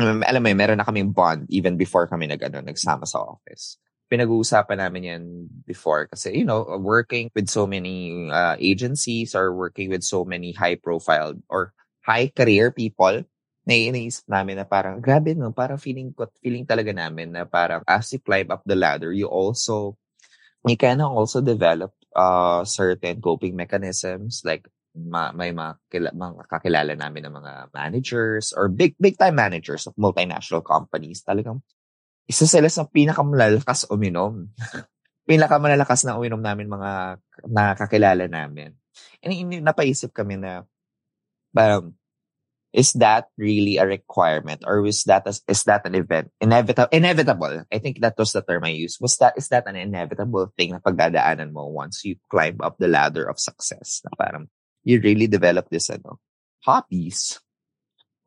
um, 0.00 0.24
alam 0.24 0.40
mo 0.40 0.48
meron 0.56 0.80
na 0.80 0.88
kaming 0.88 1.12
bond 1.12 1.44
even 1.52 1.76
before 1.76 2.08
kami 2.08 2.24
nag, 2.24 2.40
ano, 2.40 2.64
nagsama 2.64 3.04
sa 3.04 3.20
office. 3.20 3.76
Pinag-uusapan 4.08 4.80
namin 4.80 5.02
yan 5.12 5.22
before 5.68 6.08
kasi, 6.08 6.40
you 6.40 6.48
know, 6.48 6.64
working 6.80 7.28
with 7.36 7.52
so 7.52 7.68
many 7.68 8.32
uh, 8.32 8.56
agencies 8.56 9.36
or 9.36 9.52
working 9.52 9.92
with 9.92 10.00
so 10.00 10.24
many 10.24 10.56
high-profile 10.56 11.36
or 11.52 11.76
high-career 12.08 12.72
people, 12.72 13.28
naiinis 13.66 14.22
namin 14.30 14.62
na 14.62 14.66
parang, 14.66 15.02
grabe 15.02 15.34
no, 15.34 15.50
parang 15.50 15.76
feeling 15.76 16.14
ko, 16.14 16.30
feeling 16.38 16.62
talaga 16.62 16.94
namin 16.94 17.34
na 17.34 17.42
parang 17.42 17.82
as 17.82 18.06
you 18.14 18.22
climb 18.22 18.46
up 18.54 18.62
the 18.62 18.78
ladder, 18.78 19.10
you 19.10 19.26
also, 19.26 19.98
you 20.62 20.78
can 20.78 21.02
also 21.02 21.42
develop 21.42 21.90
uh, 22.14 22.62
certain 22.62 23.18
coping 23.18 23.58
mechanisms 23.58 24.46
like 24.46 24.70
ma- 24.94 25.34
may 25.34 25.50
mga, 25.50 25.72
kila- 25.90 26.14
mga 26.14 26.46
kakilala 26.46 26.94
namin 26.94 27.26
ng 27.26 27.34
mga 27.34 27.52
managers 27.74 28.54
or 28.54 28.70
big 28.70 28.94
big 29.02 29.18
time 29.18 29.34
managers 29.34 29.84
of 29.90 29.98
multinational 29.98 30.62
companies 30.62 31.26
talagang 31.26 31.58
isa 32.30 32.46
sila 32.46 32.70
sa 32.70 32.86
pinakamalalakas 32.86 33.90
uminom. 33.90 34.46
pinakamalalakas 35.28 36.06
na 36.06 36.14
uminom 36.14 36.38
namin 36.38 36.70
mga 36.70 37.18
nakakilala 37.50 38.30
namin. 38.30 38.70
And 39.20 39.34
hindi 39.34 39.58
napaisip 39.58 40.14
kami 40.14 40.38
na 40.38 40.62
parang 41.50 41.98
is 42.76 42.92
that 43.00 43.32
really 43.40 43.80
a 43.80 43.88
requirement 43.88 44.60
or 44.68 44.84
is 44.84 45.08
that 45.08 45.24
a, 45.24 45.32
is 45.48 45.64
that 45.64 45.88
an 45.88 45.96
event 45.96 46.28
inevitable 46.44 46.92
inevitable? 46.92 47.64
I 47.72 47.78
think 47.80 48.04
that 48.04 48.20
was 48.20 48.36
the 48.36 48.44
term 48.44 48.68
i 48.68 48.76
used. 48.76 49.00
Was 49.00 49.16
that 49.16 49.32
is 49.40 49.48
that 49.48 49.64
an 49.64 49.80
inevitable 49.80 50.52
thing 50.60 50.76
na 50.76 50.84
pagdadaanan 50.84 51.56
mo 51.56 51.72
once 51.72 52.04
you 52.04 52.20
climb 52.28 52.60
up 52.60 52.76
the 52.76 52.92
ladder 52.92 53.24
of 53.24 53.40
success 53.40 54.04
na 54.04 54.12
parang 54.12 54.52
you 54.84 55.00
really 55.00 55.24
develop 55.24 55.72
this 55.72 55.88
ano 55.88 56.20
hobbies 56.68 57.40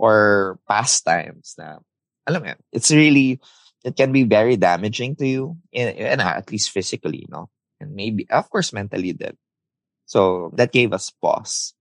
or 0.01 0.57
pastimes 0.65 1.53
na 1.61 1.77
alam 2.25 2.41
mo 2.41 2.57
it's 2.73 2.89
really 2.89 3.37
it 3.85 3.93
can 3.93 4.09
be 4.09 4.25
very 4.25 4.57
damaging 4.57 5.13
to 5.13 5.29
you 5.29 5.43
in, 5.69 5.93
at 6.19 6.49
least 6.49 6.73
physically 6.73 7.29
you 7.29 7.31
know 7.31 7.53
and 7.77 7.93
maybe 7.93 8.25
of 8.33 8.49
course 8.49 8.73
mentally 8.73 9.13
then 9.13 9.37
so 10.09 10.49
that 10.57 10.73
gave 10.73 10.89
us 10.89 11.13
pause 11.21 11.77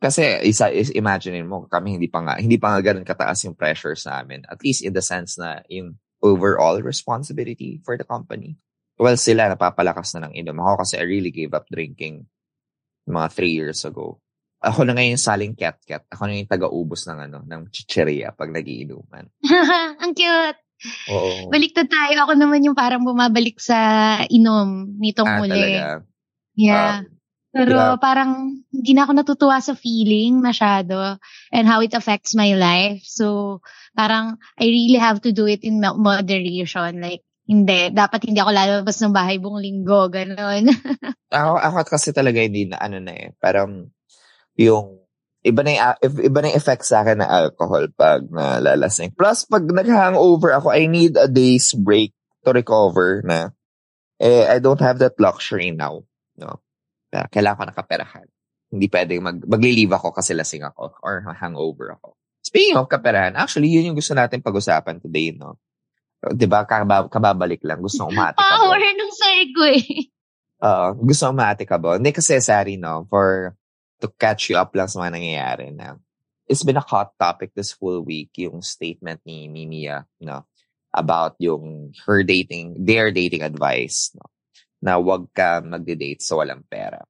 kasi 0.00 0.40
isa 0.48 0.72
is 0.72 0.88
imagine 0.96 1.44
mo 1.44 1.68
kami 1.68 2.00
hindi 2.00 2.08
pa 2.08 2.24
nga 2.24 2.34
hindi 2.40 2.56
pa 2.56 2.72
nga 2.72 2.80
ganun 2.80 3.04
kataas 3.04 3.44
yung 3.44 3.54
pressure 3.54 3.92
sa 3.94 4.24
amin 4.24 4.48
at 4.48 4.56
least 4.64 4.80
in 4.80 4.96
the 4.96 5.04
sense 5.04 5.36
na 5.36 5.60
yung 5.68 5.94
overall 6.24 6.80
responsibility 6.80 7.78
for 7.84 8.00
the 8.00 8.04
company 8.08 8.56
well 8.96 9.16
sila 9.16 9.52
napapalakas 9.52 10.16
na 10.16 10.28
ng 10.28 10.40
inom 10.40 10.56
ako 10.56 10.88
kasi 10.88 10.96
I 10.96 11.04
really 11.04 11.30
gave 11.30 11.52
up 11.52 11.68
drinking 11.68 12.24
mga 13.04 13.28
three 13.36 13.52
years 13.52 13.84
ago 13.84 14.18
ako 14.60 14.88
na 14.88 14.96
ngayon 14.96 15.20
saling 15.20 15.52
cat-cat 15.52 16.08
ako 16.08 16.28
na 16.28 16.36
yung 16.40 16.48
taga-ubos 16.48 17.04
ng 17.08 17.18
ano 17.30 17.38
ng 17.44 17.68
chicheria 17.68 18.32
pag 18.32 18.52
nagiinuman 18.52 19.28
Ang 20.04 20.16
cute. 20.16 20.60
oo 21.12 21.52
Baliktad 21.52 21.92
tayo. 21.92 22.24
Ako 22.24 22.40
naman 22.40 22.64
yung 22.64 22.72
parang 22.72 23.04
bumabalik 23.04 23.60
sa 23.60 23.76
inom 24.32 24.96
nitong 24.96 25.28
ah, 25.28 25.36
huli. 25.44 25.52
talaga 25.52 26.08
Yeah. 26.60 27.06
Um, 27.06 27.09
Pero 27.50 27.74
yeah. 27.74 27.98
parang 27.98 28.62
hindi 28.70 28.92
na 28.94 29.02
ako 29.02 29.12
natutuwa 29.14 29.58
sa 29.58 29.74
feeling 29.74 30.38
masyado 30.38 31.18
and 31.50 31.66
how 31.66 31.82
it 31.82 31.90
affects 31.98 32.38
my 32.38 32.54
life. 32.54 33.02
So 33.02 33.58
parang 33.98 34.38
I 34.54 34.70
really 34.70 35.02
have 35.02 35.18
to 35.26 35.34
do 35.34 35.50
it 35.50 35.66
in 35.66 35.82
mo- 35.82 35.98
moderation. 35.98 37.02
Like, 37.02 37.26
hindi. 37.50 37.90
Dapat 37.90 38.30
hindi 38.30 38.38
ako 38.38 38.50
lalabas 38.54 38.96
ng 39.02 39.10
bahay 39.10 39.42
buong 39.42 39.58
linggo. 39.58 40.06
Ganon. 40.06 40.70
Ako, 41.30 41.62
ako 41.62 41.78
kasi 41.86 42.10
talaga 42.10 42.42
hindi 42.42 42.66
na 42.66 42.82
ano 42.82 42.98
na 42.98 43.14
eh. 43.14 43.30
Parang 43.38 43.86
yung 44.58 44.98
iba 45.46 45.62
na 45.62 45.70
yung, 45.70 45.82
iba 46.26 46.38
na 46.42 46.50
yung 46.50 46.58
effect 46.58 46.82
sa 46.82 47.06
akin 47.06 47.22
ng 47.22 47.30
alcohol 47.30 47.86
pag 47.94 48.26
nalalasing. 48.26 49.14
Plus, 49.14 49.46
pag 49.46 49.62
nag-hangover 49.62 50.50
ako, 50.58 50.74
I 50.74 50.90
need 50.90 51.14
a 51.14 51.30
day's 51.30 51.70
break 51.70 52.10
to 52.42 52.50
recover 52.50 53.22
na 53.22 53.54
eh, 54.18 54.44
I 54.50 54.58
don't 54.58 54.82
have 54.82 54.98
that 55.00 55.16
luxury 55.22 55.70
now. 55.70 56.02
No? 56.34 56.58
Kaya 57.10 57.26
Kailangan 57.26 57.58
ko 57.58 57.64
nakaperahan. 57.74 58.28
Hindi 58.70 58.86
pwedeng 58.86 59.20
mag, 59.20 59.38
maglilive 59.42 59.98
ako 59.98 60.14
kasi 60.14 60.30
lasing 60.30 60.62
ako 60.62 60.94
or 61.02 61.26
hangover 61.34 61.98
ako. 61.98 62.14
Speaking 62.40 62.78
of 62.78 62.86
kaperahan, 62.86 63.34
actually, 63.34 63.68
yun 63.68 63.90
yung 63.90 63.98
gusto 63.98 64.14
natin 64.14 64.40
pag-usapan 64.40 65.02
today, 65.02 65.34
no? 65.34 65.58
Di 66.22 66.46
ba, 66.46 66.62
kabab- 66.62 67.10
kababalik 67.10 67.60
lang. 67.66 67.82
Gusto 67.82 68.06
umati 68.06 68.38
ka? 68.38 68.46
Power 68.46 68.78
ng 68.78 69.12
segue. 69.12 69.74
Oo, 70.60 70.86
gusto 71.08 71.24
ko 71.28 71.32
maati 71.32 71.64
ka 71.64 71.80
ba? 71.80 71.96
Hindi 71.96 72.12
kasi, 72.12 72.36
sorry, 72.38 72.76
no, 72.76 73.08
for 73.08 73.56
to 74.00 74.08
catch 74.16 74.48
you 74.52 74.56
up 74.56 74.72
lang 74.72 74.88
sa 74.88 75.00
mga 75.00 75.16
nangyayari 75.16 75.72
na 75.72 75.96
it's 76.48 76.64
been 76.64 76.80
a 76.80 76.84
hot 76.84 77.12
topic 77.16 77.52
this 77.56 77.72
whole 77.76 78.00
week, 78.04 78.32
yung 78.36 78.60
statement 78.60 79.20
ni 79.24 79.48
Mimia, 79.48 80.04
no, 80.20 80.44
about 80.92 81.36
yung 81.40 81.94
her 82.04 82.20
dating, 82.24 82.76
their 82.76 83.08
dating 83.12 83.40
advice, 83.40 84.12
no, 84.16 84.26
na 84.80 84.96
wag 84.96 85.28
ka 85.36 85.60
magde-date 85.60 86.24
sa 86.24 86.40
walang 86.40 86.64
pera. 86.68 87.04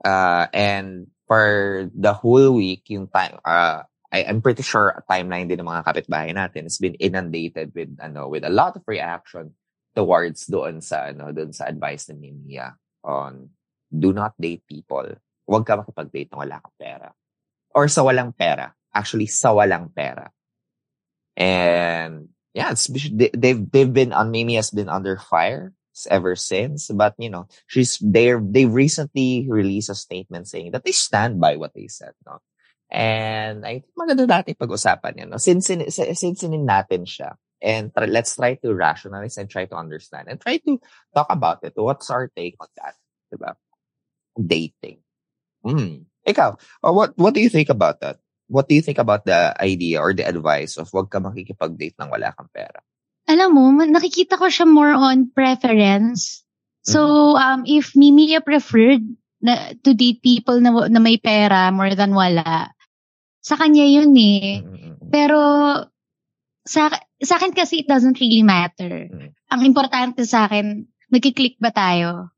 Uh, 0.00 0.46
and 0.54 1.10
for 1.26 1.90
the 1.94 2.14
whole 2.14 2.54
week, 2.54 2.86
yung 2.88 3.06
time, 3.10 3.38
uh, 3.44 3.82
I, 4.10 4.24
I'm 4.24 4.42
pretty 4.42 4.62
sure 4.62 4.90
a 4.90 5.02
timeline 5.06 5.46
din 5.46 5.62
ng 5.62 5.70
mga 5.70 5.86
kapitbahay 5.86 6.34
natin 6.34 6.66
has 6.66 6.78
been 6.78 6.98
inundated 6.98 7.70
with, 7.74 7.94
ano, 8.02 8.26
with 8.26 8.42
a 8.42 8.50
lot 8.50 8.74
of 8.74 8.82
reaction 8.86 9.54
towards 9.94 10.46
doon 10.46 10.78
sa 10.78 11.10
ano 11.10 11.34
doon 11.34 11.50
sa 11.50 11.66
advice 11.66 12.10
ni 12.14 12.30
Mia 12.30 12.78
on 13.02 13.50
do 13.90 14.14
not 14.14 14.38
date 14.38 14.62
people. 14.70 15.06
Huwag 15.50 15.66
ka 15.66 15.82
makipag-date 15.82 16.30
ng 16.30 16.38
wala 16.46 16.62
kang 16.62 16.78
pera. 16.78 17.08
Or 17.74 17.90
sa 17.90 18.06
walang 18.06 18.30
pera. 18.34 18.70
Actually, 18.94 19.26
sa 19.26 19.50
walang 19.50 19.90
pera. 19.90 20.30
And 21.34 22.30
yeah, 22.54 22.70
it's, 22.70 22.86
they, 22.86 23.30
they've 23.34 23.58
they've 23.58 23.90
been 23.90 24.14
on 24.14 24.30
Mimi 24.30 24.54
has 24.54 24.70
been 24.70 24.90
under 24.90 25.18
fire 25.18 25.74
ever 26.08 26.36
since. 26.36 26.90
But 26.92 27.14
you 27.18 27.30
know, 27.30 27.46
she's 27.66 27.98
they 27.98 28.34
they 28.34 28.66
recently 28.66 29.46
released 29.48 29.90
a 29.90 29.94
statement 29.94 30.48
saying 30.48 30.72
that 30.72 30.84
they 30.84 30.92
stand 30.92 31.40
by 31.40 31.56
what 31.56 31.74
they 31.74 31.88
said. 31.88 32.12
No? 32.26 32.38
And 32.90 33.62
I 33.62 33.86
think 33.86 33.94
maganda 33.94 34.26
natin 34.26 34.58
pag-usapan 34.58 35.14
yan. 35.22 35.28
No? 35.30 35.38
Since, 35.38 35.70
since 35.94 36.42
natin 36.42 37.06
siya, 37.06 37.38
and 37.62 37.92
let's 37.94 38.34
try 38.34 38.58
to 38.58 38.74
rationalize 38.74 39.38
and 39.38 39.48
try 39.48 39.66
to 39.66 39.76
understand 39.76 40.26
and 40.26 40.40
try 40.40 40.58
to 40.58 40.80
talk 41.14 41.30
about 41.30 41.62
it. 41.62 41.72
What's 41.76 42.10
our 42.10 42.26
take 42.34 42.56
on 42.58 42.66
that? 42.82 42.98
Diba? 43.30 43.54
Dating. 44.34 44.98
Mm. 45.64 46.10
Ikaw, 46.26 46.58
uh, 46.82 46.92
what 46.92 47.14
what 47.16 47.32
do 47.32 47.40
you 47.40 47.48
think 47.48 47.68
about 47.68 48.00
that? 48.00 48.18
What 48.50 48.66
do 48.66 48.74
you 48.74 48.82
think 48.82 48.98
about 48.98 49.24
the 49.24 49.54
idea 49.62 50.02
or 50.02 50.10
the 50.10 50.26
advice 50.26 50.74
of 50.76 50.90
wag 50.90 51.06
ka 51.12 51.22
makikipag-date 51.22 51.94
nang 52.00 52.10
wala 52.10 52.34
kang 52.34 52.50
pera? 52.50 52.82
Alam 53.30 53.50
mo, 53.54 53.64
nakikita 53.70 54.34
ko 54.34 54.50
siya 54.50 54.66
more 54.66 54.90
on 54.90 55.30
preference. 55.30 56.42
So, 56.82 57.38
um, 57.38 57.62
if 57.62 57.94
Mimia 57.94 58.42
preferred 58.42 59.06
na, 59.38 59.76
to 59.86 59.94
date 59.94 60.18
people 60.18 60.58
na, 60.58 60.90
na 60.90 60.98
may 60.98 61.20
pera 61.22 61.70
more 61.70 61.94
than 61.94 62.10
wala, 62.10 62.74
sa 63.38 63.54
kanya 63.54 63.86
yun 63.86 64.10
eh. 64.18 64.66
Mm-mm. 64.66 65.14
Pero, 65.14 65.38
sa, 66.66 66.90
sa 67.22 67.34
akin 67.38 67.54
kasi 67.54 67.84
it 67.84 67.88
doesn't 67.88 68.18
really 68.18 68.42
matter. 68.42 69.06
Mm. 69.06 69.30
Ang 69.54 69.60
importante 69.62 70.26
sa 70.26 70.50
akin, 70.50 70.90
nagkiklik 71.12 71.62
ba 71.62 71.70
tayo? 71.70 72.34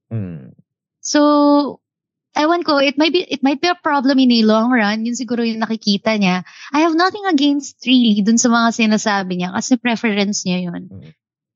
So, 1.01 1.82
ewan 2.37 2.65
ko, 2.65 2.81
it 2.81 2.97
might 2.97 3.13
be, 3.13 3.25
it 3.25 3.43
might 3.45 3.61
be 3.61 3.69
a 3.69 3.77
problem 3.77 4.19
in 4.19 4.33
a 4.33 4.43
long 4.43 4.73
run. 4.73 5.05
Yun 5.05 5.17
siguro 5.17 5.45
yung 5.45 5.61
nakikita 5.61 6.17
niya. 6.17 6.45
I 6.73 6.85
have 6.85 6.97
nothing 6.97 7.25
against 7.29 7.85
really 7.85 8.21
dun 8.25 8.41
sa 8.41 8.49
mga 8.49 8.73
sinasabi 8.73 9.41
niya 9.41 9.53
kasi 9.53 9.77
preference 9.77 10.45
niya 10.49 10.73
yun. 10.73 10.89
Mm. 10.89 11.13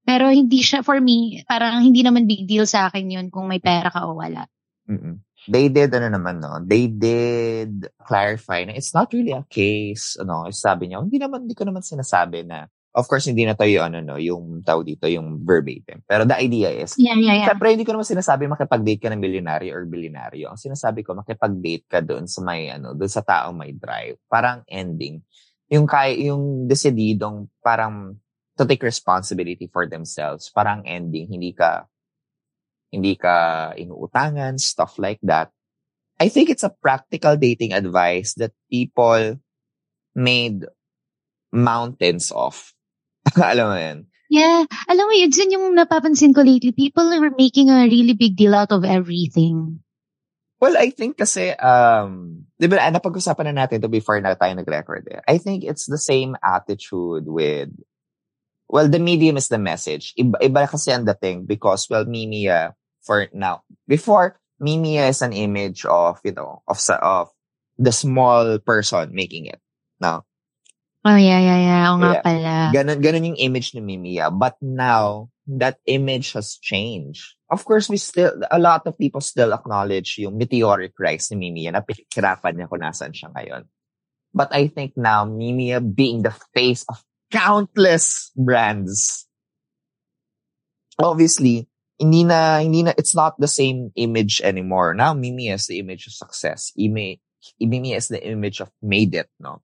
Pero 0.06 0.30
hindi 0.30 0.62
siya, 0.62 0.86
for 0.86 1.02
me, 1.02 1.42
parang 1.50 1.82
hindi 1.82 2.06
naman 2.06 2.30
big 2.30 2.46
deal 2.46 2.62
sa 2.62 2.86
akin 2.86 3.10
yun 3.10 3.26
kung 3.26 3.50
may 3.50 3.58
pera 3.58 3.90
ka 3.90 4.06
o 4.06 4.14
wala. 4.14 4.46
Mm-mm. 4.86 5.18
They 5.50 5.66
did, 5.70 5.94
ano 5.94 6.10
naman, 6.10 6.38
no? 6.38 6.62
They 6.62 6.86
did 6.86 7.90
clarify 8.02 8.66
na 8.66 8.74
it's 8.78 8.94
not 8.94 9.10
really 9.10 9.34
a 9.34 9.46
case, 9.46 10.14
ano, 10.18 10.46
sabi 10.54 10.90
niya, 10.90 11.02
hindi 11.02 11.18
naman, 11.18 11.46
hindi 11.46 11.58
ko 11.58 11.66
naman 11.66 11.82
sinasabi 11.82 12.46
na, 12.46 12.70
of 12.96 13.04
course, 13.04 13.28
hindi 13.28 13.44
na 13.44 13.52
yung, 13.52 13.92
ano, 13.92 13.98
no, 14.00 14.16
yung 14.16 14.64
tao 14.64 14.80
dito, 14.80 15.04
yung 15.04 15.44
verbatim. 15.44 16.00
Pero 16.08 16.24
the 16.24 16.32
idea 16.40 16.72
is, 16.72 16.96
Yeah, 16.96 17.12
yeah, 17.20 17.44
yeah. 17.44 17.46
Siyempre, 17.52 17.76
hindi 17.76 17.84
ko 17.84 17.92
naman 17.92 18.08
sinasabi 18.08 18.48
makipag-date 18.48 19.04
ka 19.04 19.12
ng 19.12 19.20
milyonaryo 19.20 19.70
or 19.76 19.84
bilyonaryo. 19.84 20.48
Ang 20.48 20.56
sinasabi 20.56 21.04
ko, 21.04 21.12
makipag-date 21.12 21.84
ka 21.84 22.00
doon 22.00 22.24
sa 22.24 22.40
may, 22.40 22.72
ano, 22.72 22.96
doon 22.96 23.12
sa 23.12 23.20
taong 23.20 23.52
may 23.52 23.76
drive. 23.76 24.16
Parang 24.32 24.64
ending. 24.64 25.20
Yung 25.68 25.84
kay, 25.84 26.24
yung 26.32 26.64
decididong 26.64 27.52
parang 27.60 28.16
to 28.56 28.64
take 28.64 28.80
responsibility 28.80 29.68
for 29.68 29.84
themselves. 29.84 30.48
Parang 30.48 30.80
ending. 30.88 31.28
Hindi 31.28 31.52
ka, 31.52 31.84
hindi 32.88 33.12
ka 33.20 33.76
inuutangan, 33.76 34.56
stuff 34.56 34.96
like 34.96 35.20
that. 35.20 35.52
I 36.16 36.32
think 36.32 36.48
it's 36.48 36.64
a 36.64 36.72
practical 36.72 37.36
dating 37.36 37.76
advice 37.76 38.32
that 38.40 38.56
people 38.72 39.36
made 40.16 40.64
mountains 41.52 42.32
of. 42.32 42.72
Alam 43.52 43.66
mo 43.72 43.76
yan? 43.76 43.98
Yeah. 44.30 44.66
Alam 44.90 45.06
mo, 45.06 45.14
yun 45.14 45.30
yun 45.30 45.54
yung 45.54 45.66
napapansin 45.74 46.34
ko 46.34 46.42
lately. 46.42 46.74
People 46.74 47.06
are 47.10 47.30
making 47.34 47.70
a 47.70 47.86
really 47.86 48.14
big 48.14 48.34
deal 48.34 48.54
out 48.54 48.74
of 48.74 48.82
everything. 48.82 49.82
Well, 50.56 50.74
I 50.74 50.88
think 50.88 51.20
kasi, 51.20 51.52
um, 51.60 52.46
di 52.56 52.66
ba, 52.66 52.80
napag-usapan 52.80 53.52
na 53.52 53.66
natin 53.66 53.84
to 53.84 53.92
before 53.92 54.16
na 54.24 54.32
tayo 54.32 54.56
nag-record 54.56 55.04
eh. 55.12 55.20
I 55.28 55.36
think 55.36 55.62
it's 55.62 55.84
the 55.84 56.00
same 56.00 56.32
attitude 56.40 57.28
with, 57.28 57.68
well, 58.66 58.88
the 58.88 58.98
medium 58.98 59.36
is 59.36 59.52
the 59.52 59.60
message. 59.60 60.16
Iba, 60.16 60.40
iba 60.40 60.64
kasi 60.64 60.96
ang 60.96 61.04
dating 61.04 61.44
because, 61.44 61.86
well, 61.92 62.08
Mimia, 62.08 62.72
for 63.04 63.28
now, 63.36 63.68
before, 63.84 64.40
Mimia 64.56 65.12
is 65.12 65.20
an 65.20 65.36
image 65.36 65.84
of, 65.84 66.24
you 66.24 66.32
know, 66.32 66.64
of, 66.66 66.80
of 67.04 67.28
the 67.76 67.92
small 67.92 68.58
person 68.58 69.12
making 69.12 69.46
it. 69.46 69.60
Now, 70.00 70.24
Oh, 71.06 71.14
yeah, 71.14 71.38
yeah, 71.38 71.60
yeah. 71.62 71.82
O 71.94 72.02
nga 72.02 72.18
Yeah. 72.18 72.24
pala. 72.26 72.54
Ganun, 72.74 72.98
ganun 72.98 73.28
yung 73.30 73.38
image 73.38 73.78
ni 73.78 73.80
Mimiya. 73.80 74.26
Ah. 74.26 74.34
But 74.34 74.58
now, 74.58 75.30
that 75.46 75.78
image 75.86 76.34
has 76.34 76.58
changed. 76.58 77.38
Of 77.46 77.62
course, 77.62 77.86
we 77.86 77.94
still, 77.94 78.34
a 78.50 78.58
lot 78.58 78.82
of 78.90 78.98
people 78.98 79.22
still 79.22 79.54
acknowledge 79.54 80.18
yung 80.18 80.34
meteoric 80.34 80.98
rise 80.98 81.30
ni 81.30 81.46
Mimiya 81.46 81.78
na 81.78 81.86
pinagkirapan 81.86 82.58
niya 82.58 82.66
kung 82.66 82.82
nasan 82.82 83.14
siya 83.14 83.30
ngayon. 83.30 83.70
But 84.34 84.50
I 84.50 84.66
think 84.66 84.98
now, 84.98 85.22
Mimiya 85.22 85.78
ah, 85.78 85.86
being 85.86 86.26
the 86.26 86.34
face 86.50 86.82
of 86.90 86.98
countless 87.30 88.34
brands, 88.34 89.30
obviously, 90.98 91.70
hindi 92.02 92.26
na, 92.26 92.58
hindi 92.58 92.82
na, 92.82 92.98
it's 92.98 93.14
not 93.14 93.38
the 93.38 93.48
same 93.48 93.94
image 93.94 94.42
anymore. 94.42 94.90
Now, 94.98 95.14
Mimiya 95.14 95.54
is 95.54 95.70
the 95.70 95.78
image 95.78 96.10
of 96.10 96.18
success. 96.18 96.74
Ime, 96.74 97.22
Mimiya 97.62 98.02
is 98.02 98.10
the 98.10 98.18
image 98.26 98.58
of 98.58 98.74
made 98.82 99.14
it, 99.14 99.30
no? 99.38 99.62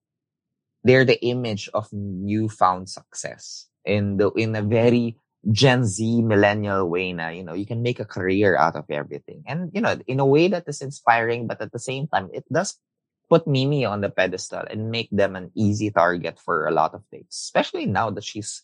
They're 0.83 1.05
the 1.05 1.21
image 1.23 1.69
of 1.73 1.87
newfound 1.91 2.89
success 2.89 3.67
in 3.85 4.17
the 4.17 4.31
in 4.35 4.55
a 4.55 4.61
very 4.61 5.17
Gen 5.51 5.83
Z 5.83 5.99
millennial 6.23 6.87
way 6.87 7.11
na, 7.11 7.27
you 7.27 7.43
know, 7.43 7.53
you 7.53 7.65
can 7.65 7.83
make 7.83 7.99
a 7.99 8.07
career 8.07 8.55
out 8.55 8.75
of 8.75 8.85
everything. 8.89 9.43
And, 9.45 9.71
you 9.73 9.81
know, 9.81 9.99
in 10.07 10.19
a 10.19 10.25
way 10.25 10.47
that 10.47 10.63
is 10.67 10.81
inspiring, 10.81 11.47
but 11.47 11.59
at 11.59 11.73
the 11.73 11.83
same 11.83 12.07
time, 12.07 12.29
it 12.31 12.45
does 12.47 12.79
put 13.29 13.47
Mimi 13.47 13.83
on 13.83 13.99
the 13.99 14.09
pedestal 14.09 14.63
and 14.69 14.91
make 14.91 15.09
them 15.11 15.35
an 15.35 15.51
easy 15.55 15.91
target 15.91 16.39
for 16.39 16.67
a 16.67 16.71
lot 16.71 16.93
of 16.93 17.03
things. 17.11 17.27
Especially 17.31 17.85
now 17.85 18.09
that 18.11 18.23
she's 18.23 18.63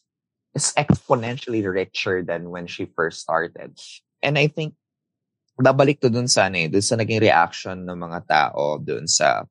is 0.55 0.73
exponentially 0.77 1.61
richer 1.67 2.23
than 2.23 2.49
when 2.49 2.65
she 2.65 2.87
first 2.95 3.19
started. 3.19 3.77
And 4.23 4.37
I 4.37 4.47
think, 4.47 4.73
babalik 5.59 5.99
to 5.99 6.09
dun 6.09 6.27
sa, 6.31 6.47
eh, 6.47 6.71
dun 6.71 6.81
sa 6.81 6.95
naging 6.95 7.21
reaction 7.21 7.83
ng 7.83 7.99
mga 7.99 8.19
tao 8.25 8.79
dun 8.79 9.05
sa 9.05 9.43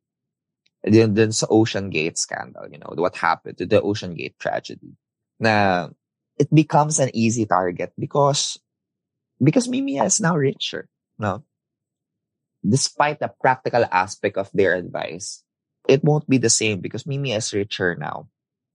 dun, 0.84 1.14
dun 1.14 1.32
sa 1.32 1.46
Ocean 1.50 1.90
Gate 1.90 2.18
scandal, 2.18 2.68
you 2.70 2.78
know, 2.78 2.92
what 2.94 3.16
happened 3.16 3.58
to 3.58 3.66
the 3.66 3.82
Ocean 3.82 4.14
Gate 4.14 4.38
tragedy. 4.38 4.94
Na 5.38 5.88
it 6.38 6.52
becomes 6.54 6.98
an 6.98 7.10
easy 7.14 7.46
target 7.46 7.92
because 7.98 8.58
because 9.42 9.68
Mimiya 9.68 10.06
is 10.06 10.20
now 10.20 10.36
richer, 10.36 10.88
no? 11.18 11.42
Despite 12.62 13.20
the 13.20 13.30
practical 13.40 13.86
aspect 13.90 14.36
of 14.36 14.50
their 14.52 14.74
advice, 14.74 15.42
it 15.86 16.02
won't 16.02 16.28
be 16.28 16.38
the 16.38 16.50
same 16.50 16.80
because 16.80 17.04
Mimiya 17.04 17.38
is 17.38 17.54
richer 17.54 17.94
now. 17.94 18.28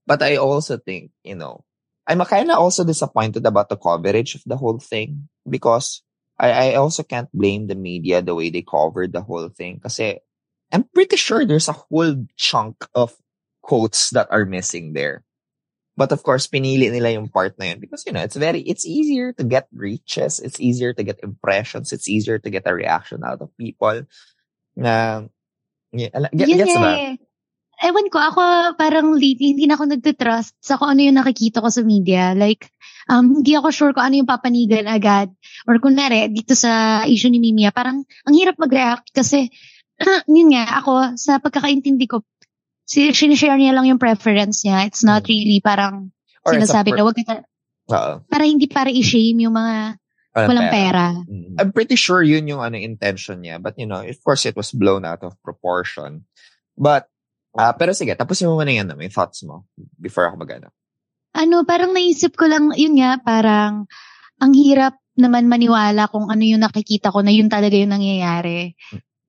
But 0.06 0.22
I 0.22 0.36
also 0.36 0.76
think, 0.76 1.12
you 1.22 1.36
know, 1.36 1.64
I'm 2.06 2.20
kind 2.24 2.50
of 2.50 2.58
also 2.58 2.84
disappointed 2.84 3.44
about 3.46 3.68
the 3.68 3.76
coverage 3.76 4.34
of 4.34 4.42
the 4.44 4.56
whole 4.56 4.78
thing 4.78 5.28
because 5.48 6.02
I, 6.38 6.72
I 6.72 6.74
also 6.74 7.02
can't 7.02 7.32
blame 7.32 7.66
the 7.66 7.74
media 7.74 8.20
the 8.20 8.34
way 8.34 8.50
they 8.50 8.62
covered 8.62 9.12
the 9.12 9.22
whole 9.22 9.48
thing. 9.48 9.80
Kasi 9.80 10.20
I'm 10.72 10.84
pretty 10.94 11.16
sure 11.16 11.44
there's 11.44 11.68
a 11.68 11.76
whole 11.76 12.26
chunk 12.36 12.86
of 12.94 13.14
quotes 13.62 14.10
that 14.10 14.28
are 14.30 14.44
missing 14.44 14.92
there. 14.92 15.24
But 15.96 16.10
of 16.10 16.26
course, 16.26 16.50
pinili 16.50 16.90
nila 16.90 17.14
yung 17.14 17.30
part 17.30 17.54
na 17.58 17.70
yun 17.70 17.78
because, 17.78 18.02
you 18.02 18.10
know, 18.10 18.22
it's 18.22 18.34
very, 18.34 18.66
it's 18.66 18.82
easier 18.82 19.32
to 19.38 19.44
get 19.46 19.70
reaches. 19.70 20.42
It's 20.42 20.58
easier 20.58 20.92
to 20.92 21.02
get 21.06 21.22
impressions. 21.22 21.94
It's 21.94 22.10
easier 22.10 22.38
to 22.42 22.50
get 22.50 22.66
a 22.66 22.74
reaction 22.74 23.22
out 23.22 23.40
of 23.40 23.54
people. 23.56 24.02
Na, 24.74 25.22
yeah, 25.94 26.10
get, 26.34 26.50
Yun 26.50 26.58
gets 26.58 26.74
eh. 26.74 27.14
Ewan 27.84 28.10
ko, 28.10 28.18
ako 28.18 28.42
parang 28.74 29.14
lately, 29.14 29.54
hindi 29.54 29.66
na 29.66 29.78
ako 29.78 29.94
nagtitrust 29.94 30.58
sa 30.62 30.78
kung 30.78 30.94
ano 30.94 31.06
yung 31.06 31.18
nakikita 31.18 31.62
ko 31.62 31.70
sa 31.70 31.82
media. 31.86 32.34
Like, 32.34 32.70
um, 33.06 33.42
hindi 33.42 33.54
ako 33.54 33.68
sure 33.70 33.92
kung 33.94 34.10
ano 34.10 34.18
yung 34.18 34.30
papanigan 34.30 34.90
agad. 34.90 35.30
Or 35.66 35.78
kunwari, 35.78 36.26
dito 36.30 36.58
sa 36.58 37.02
issue 37.06 37.30
ni 37.30 37.38
Mimia, 37.38 37.70
parang 37.70 38.02
ang 38.02 38.34
hirap 38.34 38.58
mag-react 38.58 39.14
kasi, 39.14 39.50
yun 40.30 40.50
nga, 40.52 40.80
ako, 40.82 41.14
sa 41.16 41.38
pagkakaintindi 41.38 42.06
ko, 42.06 42.22
si, 42.84 43.10
sinishare 43.10 43.56
niya 43.56 43.74
lang 43.74 43.86
yung 43.88 44.02
preference 44.02 44.62
niya. 44.62 44.84
It's 44.86 45.02
not 45.02 45.24
Mm. 45.24 45.30
really 45.30 45.60
parang 45.62 46.10
Or 46.44 46.52
sinasabi 46.52 46.92
na 46.92 47.04
wag 47.06 47.16
ka, 47.16 47.44
Oo. 47.88 48.12
para 48.28 48.44
hindi 48.44 48.68
para 48.68 48.90
i-shame 48.92 49.48
yung 49.48 49.54
mga 49.56 49.96
Walang 50.34 50.48
walang 50.50 50.68
pera. 50.68 51.04
Mm. 51.30 51.54
I'm 51.62 51.70
pretty 51.70 51.94
sure 51.94 52.18
yun 52.18 52.50
yung 52.50 52.58
ano 52.58 52.74
intention 52.74 53.38
niya. 53.38 53.62
But 53.62 53.78
you 53.78 53.86
know, 53.86 54.02
of 54.02 54.18
course, 54.20 54.42
it 54.44 54.58
was 54.58 54.74
blown 54.74 55.06
out 55.06 55.22
of 55.22 55.38
proportion. 55.46 56.26
But, 56.74 57.06
ah 57.54 57.70
pero 57.70 57.94
sige, 57.94 58.18
tapusin 58.18 58.50
mo 58.50 58.58
muna 58.58 58.74
yan, 58.74 58.90
ano, 58.90 58.98
yung 58.98 59.14
thoughts 59.14 59.46
mo 59.46 59.62
before 59.94 60.26
ako 60.26 60.42
magana. 60.42 60.74
ano, 61.34 61.62
parang 61.62 61.90
naisip 61.90 62.34
ko 62.34 62.46
lang, 62.46 62.70
yun 62.74 62.94
nga, 62.94 63.18
parang 63.18 63.86
ang 64.38 64.52
hirap 64.54 64.98
naman 65.14 65.46
maniwala 65.46 66.10
kung 66.10 66.26
ano 66.26 66.42
yung 66.42 66.62
nakikita 66.62 67.10
ko 67.10 67.22
na 67.22 67.30
yun 67.30 67.46
talaga 67.46 67.74
yung 67.78 67.94
nangyayari. 67.94 68.74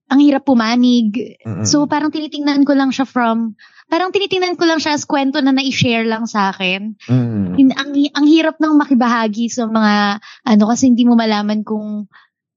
Ang 0.05 0.19
hirap 0.21 0.45
pumanig. 0.45 1.39
Mm-mm. 1.41 1.65
So 1.65 1.89
parang 1.89 2.13
tinitingnan 2.13 2.61
ko 2.61 2.77
lang 2.77 2.93
siya 2.93 3.09
from, 3.09 3.57
parang 3.89 4.13
tinitingnan 4.13 4.53
ko 4.53 4.69
lang 4.69 4.77
siya 4.77 4.93
as 4.93 5.05
kwento 5.09 5.41
na 5.41 5.49
na-share 5.49 6.05
lang 6.05 6.29
sa 6.29 6.53
akin. 6.53 6.93
Mm. 7.09 7.73
Ang, 7.73 7.89
ang 8.13 8.25
hirap 8.29 8.61
nang 8.61 8.77
makibahagi 8.77 9.49
sa 9.49 9.65
mga, 9.65 10.21
ano, 10.45 10.63
kasi 10.69 10.93
hindi 10.93 11.09
mo 11.09 11.17
malaman 11.17 11.65
kung 11.65 12.05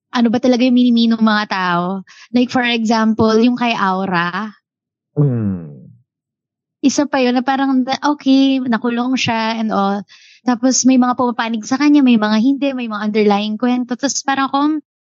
ano 0.08 0.28
ba 0.32 0.38
talaga 0.40 0.64
yung 0.64 0.76
minimino 0.76 1.16
ng 1.16 1.24
mga 1.24 1.46
tao. 1.48 2.04
Like 2.32 2.52
for 2.52 2.64
example, 2.64 3.36
yung 3.40 3.56
kay 3.56 3.72
Aura, 3.76 4.52
Mm. 5.18 5.90
isa 6.78 7.10
pa 7.10 7.18
yun 7.18 7.34
na 7.34 7.42
parang, 7.42 7.82
okay, 7.82 8.62
nakulong 8.62 9.18
siya 9.18 9.58
and 9.58 9.74
all. 9.74 10.06
Tapos 10.46 10.86
may 10.86 10.94
mga 10.94 11.18
pumapanig 11.18 11.66
sa 11.66 11.74
kanya, 11.74 12.06
may 12.06 12.14
mga 12.14 12.38
hindi, 12.38 12.70
may 12.70 12.86
mga 12.86 13.10
underlying 13.10 13.58
kwento. 13.58 13.98
Tapos 13.98 14.22
parang 14.22 14.46
ako, 14.48 14.58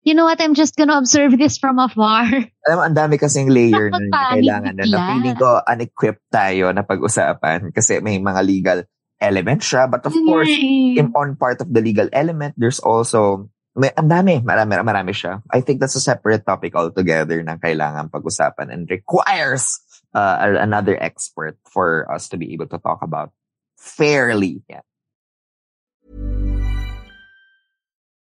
you 0.08 0.16
know 0.16 0.24
what, 0.24 0.40
I'm 0.40 0.56
just 0.56 0.80
gonna 0.80 0.96
observe 0.96 1.36
this 1.36 1.60
from 1.60 1.84
afar. 1.84 2.24
Alam 2.66 2.76
mo, 2.80 2.84
ang 2.88 2.96
dami 2.96 3.20
kasing 3.20 3.52
layer 3.52 3.92
na 3.92 4.00
Nakakapanig 4.00 4.32
kailangan 4.32 4.74
na, 4.80 4.84
na 4.88 5.00
feeling 5.12 5.36
ko 5.36 5.50
unequipped 5.68 6.26
tayo 6.32 6.72
na 6.72 6.88
pag-usapan 6.88 7.76
kasi 7.76 8.00
may 8.00 8.16
mga 8.16 8.42
legal 8.48 8.80
element 9.20 9.60
siya. 9.60 9.92
But 9.92 10.08
of 10.08 10.16
course, 10.16 10.48
in, 10.48 11.12
on 11.12 11.36
part 11.36 11.60
of 11.60 11.68
the 11.76 11.84
legal 11.84 12.08
element, 12.16 12.56
there's 12.56 12.80
also, 12.80 13.52
may, 13.76 13.92
ang 14.00 14.08
dami, 14.08 14.40
marami, 14.40 14.80
marami 14.80 15.12
siya. 15.12 15.44
I 15.52 15.60
think 15.60 15.84
that's 15.84 16.00
a 16.00 16.04
separate 16.04 16.48
topic 16.48 16.72
altogether 16.72 17.44
na 17.44 17.60
kailangan 17.60 18.08
pag-usapan 18.08 18.72
and 18.72 18.88
requires 18.88 19.84
uh, 20.16 20.56
another 20.56 20.96
expert 21.04 21.60
for 21.68 22.08
us 22.08 22.32
to 22.32 22.40
be 22.40 22.56
able 22.56 22.72
to 22.72 22.80
talk 22.80 23.04
about 23.04 23.36
fairly. 23.76 24.64
Yeah. 24.72 24.88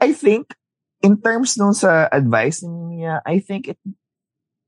I 0.00 0.12
think 0.12 0.56
in 1.04 1.20
terms 1.20 1.56
nung 1.56 1.76
sa 1.76 2.08
advice 2.12 2.64
ni 2.64 3.04
Mia, 3.04 3.20
I 3.24 3.40
think 3.40 3.68
it 3.68 3.78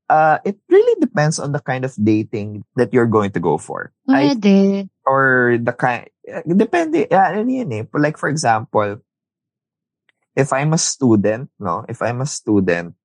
uh 0.09 0.37
it 0.45 0.57
really 0.69 0.95
depends 1.01 1.41
on 1.41 1.51
the 1.51 1.61
kind 1.61 1.85
of 1.85 1.93
dating 1.97 2.63
that 2.77 2.93
you're 2.93 3.09
going 3.09 3.31
to 3.33 3.41
go 3.41 3.57
for. 3.57 3.91
I, 4.09 4.33
Pwede. 4.37 4.89
or 5.05 5.57
the 5.59 5.73
kind 5.73 6.07
depende 6.47 7.09
yeah, 7.09 7.33
ano 7.33 7.49
yun 7.49 7.71
eh. 7.73 7.83
Like 7.93 8.17
for 8.17 8.29
example, 8.29 9.01
if 10.35 10.53
I'm 10.53 10.73
a 10.73 10.81
student, 10.81 11.49
no? 11.59 11.85
If 11.89 12.01
I'm 12.01 12.21
a 12.21 12.29
student, 12.29 12.95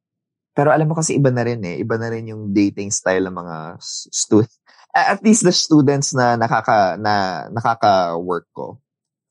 pero 0.56 0.74
alam 0.74 0.90
mo 0.90 0.98
kasi 0.98 1.14
iba 1.14 1.30
na 1.30 1.46
rin 1.46 1.62
eh. 1.62 1.78
Iba 1.78 2.00
na 2.00 2.10
rin 2.10 2.28
yung 2.28 2.50
dating 2.50 2.90
style 2.90 3.30
ng 3.30 3.36
mga 3.36 3.56
student. 4.10 4.52
At 4.96 5.22
least 5.22 5.44
the 5.44 5.54
students 5.54 6.10
na 6.16 6.34
nakaka 6.34 6.98
na 6.98 7.46
nakaka-work 7.52 8.48
ko. 8.56 8.80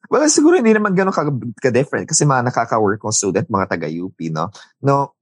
Well, 0.08 0.28
siguro 0.32 0.56
hindi 0.56 0.72
naman 0.72 0.96
ganun 0.96 1.12
ka- 1.12 1.52
ka-different 1.60 2.08
kasi 2.08 2.24
mga 2.24 2.48
nakaka-work 2.48 3.04
kong 3.04 3.16
student, 3.16 3.48
mga 3.52 3.76
taga-UP, 3.76 4.18
no? 4.32 4.48
No, 4.80 5.18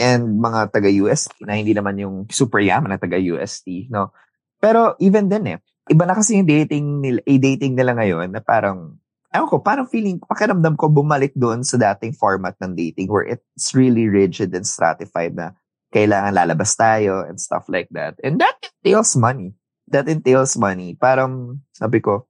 and 0.00 0.40
mga 0.40 0.72
taga-UST 0.72 1.44
na 1.44 1.60
hindi 1.60 1.76
naman 1.76 2.00
yung 2.00 2.24
super 2.32 2.60
yaman 2.64 2.94
na 2.94 3.00
taga-UST, 3.00 3.92
no? 3.92 4.16
Pero 4.60 4.96
even 4.96 5.28
then 5.28 5.44
eh, 5.44 5.58
iba 5.92 6.04
na 6.08 6.16
kasi 6.16 6.40
yung 6.40 6.48
dating 6.48 7.04
nila, 7.04 7.20
eh, 7.28 7.40
dating 7.40 7.76
nila 7.76 7.92
ngayon 7.96 8.32
na 8.32 8.40
parang, 8.40 8.96
ewan 9.34 9.48
ko, 9.50 9.60
parang 9.60 9.88
feeling, 9.88 10.16
pakiramdam 10.22 10.78
ko 10.78 10.88
bumalik 10.88 11.36
doon 11.36 11.60
sa 11.60 11.76
dating 11.76 12.16
format 12.16 12.56
ng 12.64 12.72
dating 12.72 13.12
where 13.12 13.26
it's 13.26 13.76
really 13.76 14.06
rigid 14.06 14.54
and 14.56 14.64
stratified 14.64 15.36
na 15.36 15.52
kailangan 15.90 16.32
lalabas 16.32 16.78
tayo 16.78 17.26
and 17.26 17.42
stuff 17.42 17.66
like 17.66 17.90
that. 17.90 18.14
And 18.22 18.38
that 18.38 18.56
entails 18.62 19.18
money. 19.18 19.58
That 19.90 20.06
entails 20.06 20.54
money. 20.54 20.94
Parang, 20.94 21.58
sabi 21.74 21.98
ko, 21.98 22.29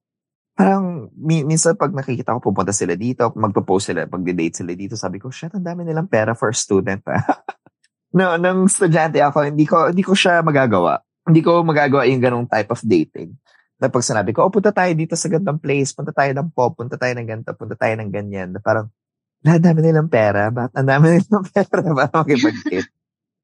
parang 0.55 1.09
mi- 1.17 1.47
minsan 1.47 1.79
pag 1.79 1.95
nakikita 1.95 2.37
ko 2.37 2.53
pupunta 2.53 2.75
sila 2.75 2.93
dito, 2.99 3.33
magpo-post 3.33 3.93
sila, 3.93 4.05
pag-date 4.05 4.61
sila 4.61 4.73
dito, 4.77 4.95
sabi 4.99 5.17
ko, 5.17 5.33
shit, 5.33 5.53
ang 5.55 5.65
dami 5.65 5.87
nilang 5.87 6.11
pera 6.11 6.37
for 6.37 6.53
student. 6.53 7.01
ah." 7.09 7.23
no, 8.19 8.37
nung 8.37 8.69
estudyante 8.69 9.23
ako, 9.23 9.49
hindi 9.49 9.65
ko, 9.65 9.89
hindi 9.89 10.05
ko 10.05 10.13
siya 10.13 10.45
magagawa. 10.45 11.01
Hindi 11.25 11.41
ko 11.41 11.63
magagawa 11.63 12.09
yung 12.09 12.23
ganong 12.23 12.49
type 12.51 12.71
of 12.73 12.83
dating. 12.83 13.37
Na 13.81 13.89
pag 13.89 14.05
sinabi 14.05 14.37
ko, 14.37 14.45
oh, 14.45 14.53
punta 14.53 14.75
tayo 14.75 14.93
dito 14.93 15.17
sa 15.17 15.31
gandang 15.33 15.57
place, 15.57 15.97
punta 15.97 16.13
tayo 16.13 16.29
ng 16.37 16.53
pop, 16.53 16.77
punta 16.77 17.01
tayo 17.01 17.13
ng 17.17 17.29
ganito, 17.29 17.51
punta 17.57 17.77
tayo 17.79 17.95
ng 17.97 18.11
ganyan. 18.13 18.53
Na 18.53 18.61
parang, 18.61 18.93
na 19.41 19.57
dami 19.57 19.81
nilang 19.81 20.13
pera. 20.13 20.53
Bakit 20.53 20.73
ang 20.77 20.89
dami 20.89 21.07
nilang 21.17 21.47
pera 21.49 21.79
para 21.97 22.09
makipag-date? 22.13 22.91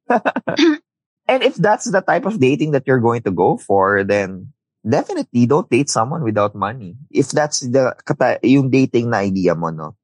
and 1.30 1.40
if 1.42 1.56
that's 1.56 1.88
the 1.88 2.04
type 2.04 2.28
of 2.28 2.36
dating 2.36 2.76
that 2.76 2.84
you're 2.84 3.02
going 3.02 3.24
to 3.24 3.32
go 3.32 3.56
for, 3.56 4.04
then 4.04 4.52
definitely 4.86 5.46
don't 5.46 5.68
date 5.68 5.90
someone 5.90 6.22
without 6.22 6.54
money. 6.54 6.94
If 7.10 7.34
that's 7.34 7.60
the 7.60 7.94
kata, 8.06 8.38
yung 8.46 8.70
dating 8.70 9.10
na 9.10 9.26
idea 9.26 9.54
mo, 9.58 9.70
no? 9.74 9.98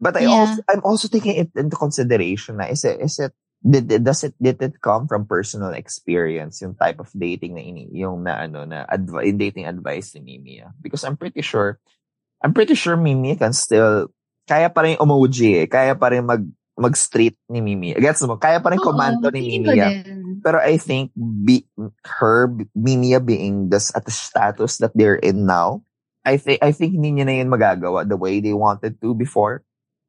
But 0.00 0.16
I 0.16 0.24
Yeah. 0.24 0.32
also 0.32 0.62
I'm 0.68 0.82
also 0.84 1.08
taking 1.08 1.36
it 1.36 1.50
into 1.54 1.76
consideration 1.76 2.56
na 2.58 2.72
is 2.72 2.84
it 2.84 3.00
is 3.00 3.18
it 3.20 3.32
did, 3.64 3.88
does 4.04 4.24
it 4.24 4.34
did 4.40 4.60
it 4.60 4.80
come 4.80 5.08
from 5.08 5.24
personal 5.24 5.72
experience 5.72 6.60
yung 6.60 6.76
type 6.76 7.00
of 7.00 7.08
dating 7.16 7.56
na 7.56 7.62
ini 7.64 7.88
yung 7.96 8.24
na 8.24 8.44
ano 8.44 8.64
na 8.68 8.84
advi- 8.88 9.32
dating 9.36 9.64
advice 9.64 10.12
ni 10.14 10.20
Mimi 10.20 10.60
ah? 10.60 10.72
because 10.80 11.04
I'm 11.04 11.16
pretty 11.16 11.40
sure 11.40 11.80
I'm 12.44 12.52
pretty 12.52 12.76
sure 12.76 12.96
Mimi 12.96 13.36
can 13.40 13.56
still 13.56 14.12
kaya 14.44 14.68
pa 14.68 14.84
rin 14.84 15.00
emoji 15.00 15.64
eh 15.64 15.66
kaya 15.68 15.96
pa 15.96 16.12
rin 16.12 16.28
mag 16.28 16.44
mag 16.74 16.98
street 16.98 17.38
ni 17.46 17.62
Mimi 17.62 17.94
gets 17.94 18.22
mo 18.26 18.34
kaya 18.34 18.58
pa 18.58 18.74
rin 18.74 18.82
komando 18.82 19.30
ni 19.30 19.62
Mimi. 19.62 19.78
Pero 20.44 20.60
I 20.60 20.76
think 20.76 21.14
be, 21.16 21.64
her, 22.20 22.52
Mimia 22.76 23.22
being 23.22 23.70
this 23.70 23.94
at 23.96 24.04
the 24.04 24.12
status 24.12 24.76
that 24.78 24.92
they're 24.92 25.16
in 25.16 25.46
now, 25.46 25.80
I 26.26 26.36
think 26.36 26.60
I 26.60 26.72
think 26.72 26.92
hindi 26.96 27.16
niya 27.16 27.24
na 27.24 27.34
yun 27.40 27.48
magagawa 27.48 28.04
the 28.04 28.18
way 28.18 28.40
they 28.44 28.52
wanted 28.52 29.00
to 29.00 29.14
before. 29.14 29.64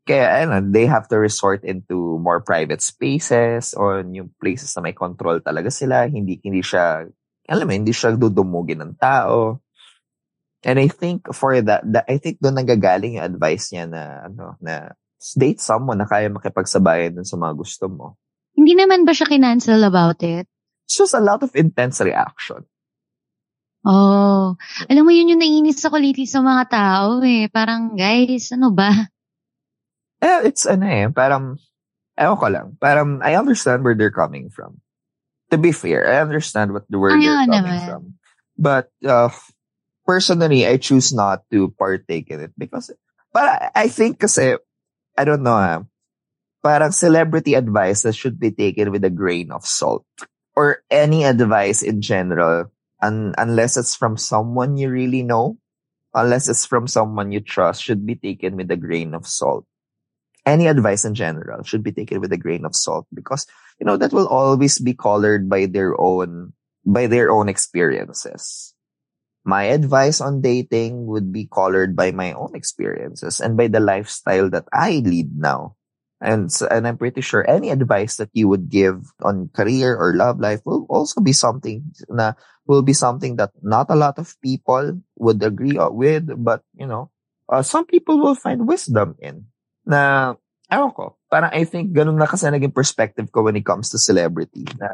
Kaya 0.05 0.45
ano, 0.45 0.61
they 0.61 0.85
have 0.85 1.09
to 1.09 1.17
resort 1.17 1.65
into 1.65 2.19
more 2.21 2.43
private 2.43 2.81
spaces 2.81 3.73
or 3.73 4.05
yung 4.05 4.29
places 4.37 4.75
na 4.75 4.85
may 4.85 4.93
control 4.93 5.39
talaga 5.41 5.71
sila. 5.71 6.05
Hindi 6.05 6.41
hindi 6.43 6.61
siya, 6.61 7.05
alam 7.49 7.65
mo, 7.65 7.73
hindi 7.73 7.93
siya 7.93 8.13
dudumugin 8.13 8.83
ng 8.85 8.93
tao. 8.99 9.61
And 10.65 10.81
I 10.81 10.89
think 10.89 11.29
for 11.29 11.57
that, 11.61 11.85
that 11.93 12.05
I 12.09 12.17
think 12.17 12.41
doon 12.41 12.57
nanggagaling 12.57 13.21
yung 13.21 13.27
advice 13.37 13.69
niya 13.69 13.85
na 13.85 14.01
ano 14.25 14.57
na 14.59 14.97
date 15.33 15.57
someone 15.57 15.97
na 15.97 16.05
kaya 16.05 16.29
makipagsabayan 16.29 17.17
dun 17.17 17.25
sa 17.25 17.39
mga 17.39 17.53
gusto 17.57 17.89
mo. 17.89 18.05
Hindi 18.53 18.77
naman 18.77 19.07
ba 19.07 19.17
siya 19.17 19.25
kinancel 19.25 19.81
about 19.81 20.21
it? 20.21 20.45
It's 20.85 21.01
just 21.01 21.17
a 21.17 21.23
lot 21.23 21.41
of 21.41 21.55
intense 21.57 21.97
reaction. 22.05 22.61
Oh, 23.85 24.57
alam 24.89 25.03
mo 25.05 25.13
yun 25.13 25.29
yung 25.29 25.41
naiinis 25.41 25.81
ako 25.85 26.01
lately 26.01 26.25
sa 26.25 26.41
mga 26.41 26.63
tao 26.73 27.21
eh. 27.21 27.45
Parang, 27.49 27.93
guys, 27.93 28.49
ano 28.53 28.73
ba? 28.73 28.89
Eh, 30.25 30.49
it's 30.49 30.65
ano 30.65 30.85
eh, 30.89 31.05
parang, 31.13 31.57
ewan 32.17 32.37
ko 32.41 32.47
lang, 32.49 32.67
parang 32.81 33.21
I 33.21 33.37
understand 33.37 33.85
where 33.85 33.93
they're 33.93 34.13
coming 34.13 34.49
from. 34.49 34.81
To 35.53 35.61
be 35.61 35.69
fair, 35.69 36.01
I 36.09 36.17
understand 36.25 36.73
what 36.73 36.89
the 36.89 36.97
where 36.97 37.13
Ayaw 37.13 37.21
they're 37.21 37.61
coming 37.61 37.77
naman. 37.77 37.85
from. 37.85 38.01
But, 38.57 38.89
uh, 39.05 39.29
personally, 40.01 40.65
I 40.65 40.81
choose 40.81 41.13
not 41.13 41.45
to 41.53 41.69
partake 41.77 42.33
in 42.33 42.41
it 42.49 42.53
because, 42.57 42.89
but 43.29 43.69
I 43.75 43.85
think 43.85 44.17
kasi, 44.17 44.57
I 45.17 45.23
don't 45.23 45.43
know 45.43 45.55
ah, 45.55 45.83
parang 46.63 46.91
celebrity 46.91 47.55
advices 47.55 48.15
should 48.15 48.39
be 48.39 48.51
taken 48.51 48.91
with 48.91 49.03
a 49.03 49.13
grain 49.13 49.51
of 49.51 49.65
salt. 49.65 50.05
Or 50.55 50.83
any 50.89 51.23
advice 51.23 51.83
in 51.83 52.01
general, 52.01 52.71
un- 53.01 53.35
unless 53.37 53.77
it's 53.77 53.95
from 53.95 54.17
someone 54.17 54.77
you 54.77 54.89
really 54.89 55.23
know, 55.23 55.57
unless 56.13 56.47
it's 56.47 56.65
from 56.65 56.87
someone 56.87 57.31
you 57.31 57.39
trust, 57.39 57.83
should 57.83 58.05
be 58.05 58.15
taken 58.15 58.55
with 58.55 58.71
a 58.71 58.79
grain 58.79 59.13
of 59.13 59.27
salt. 59.27 59.65
Any 60.45 60.67
advice 60.67 61.05
in 61.05 61.15
general 61.15 61.63
should 61.63 61.83
be 61.83 61.91
taken 61.91 62.21
with 62.21 62.31
a 62.31 62.37
grain 62.37 62.65
of 62.65 62.75
salt 62.75 63.07
because 63.13 63.47
you 63.79 63.85
know 63.85 63.97
that 63.97 64.13
will 64.13 64.27
always 64.27 64.77
be 64.77 64.93
colored 64.93 65.49
by 65.49 65.65
their 65.65 65.99
own 65.99 66.53
by 66.85 67.07
their 67.07 67.31
own 67.31 67.49
experiences 67.49 68.74
my 69.45 69.69
advice 69.69 70.19
on 70.19 70.41
dating 70.41 71.05
would 71.05 71.31
be 71.31 71.45
colored 71.45 71.95
by 71.95 72.11
my 72.11 72.33
own 72.33 72.51
experiences 72.57 73.39
and 73.39 73.55
by 73.55 73.69
the 73.69 73.79
lifestyle 73.79 74.49
that 74.49 74.65
i 74.73 74.99
lead 75.05 75.37
now. 75.37 75.77
And 76.23 76.49
and 76.71 76.87
i'm 76.87 76.97
pretty 76.97 77.21
sure 77.21 77.45
any 77.45 77.69
advice 77.69 78.17
that 78.17 78.33
you 78.33 78.47
would 78.47 78.71
give 78.71 79.13
on 79.21 79.51
career 79.53 79.93
or 79.93 80.15
love 80.15 80.39
life 80.39 80.63
will 80.65 80.87
also 80.89 81.21
be 81.21 81.35
something 81.35 81.91
na 82.09 82.33
will 82.65 82.81
be 82.81 82.95
something 82.95 83.35
that 83.35 83.51
not 83.61 83.91
a 83.91 83.99
lot 83.99 84.17
of 84.17 84.33
people 84.41 84.97
would 85.19 85.43
agree 85.43 85.77
with 85.77 86.31
but 86.39 86.63
you 86.73 86.87
know 86.87 87.11
uh, 87.49 87.61
some 87.61 87.85
people 87.85 88.19
will 88.19 88.35
find 88.35 88.67
wisdom 88.67 89.15
in. 89.19 89.45
Na, 89.85 90.33
ewan 90.71 90.91
ko, 90.91 91.17
parang 91.29 91.53
I 91.53 91.63
think 91.65 91.93
ganun 91.93 92.17
na 92.17 92.25
kasi 92.25 92.49
naging 92.49 92.73
perspective 92.73 93.29
ko 93.29 93.45
when 93.45 93.55
it 93.57 93.65
comes 93.65 93.93
to 93.93 94.01
celebrity 94.01 94.65
na, 94.81 94.89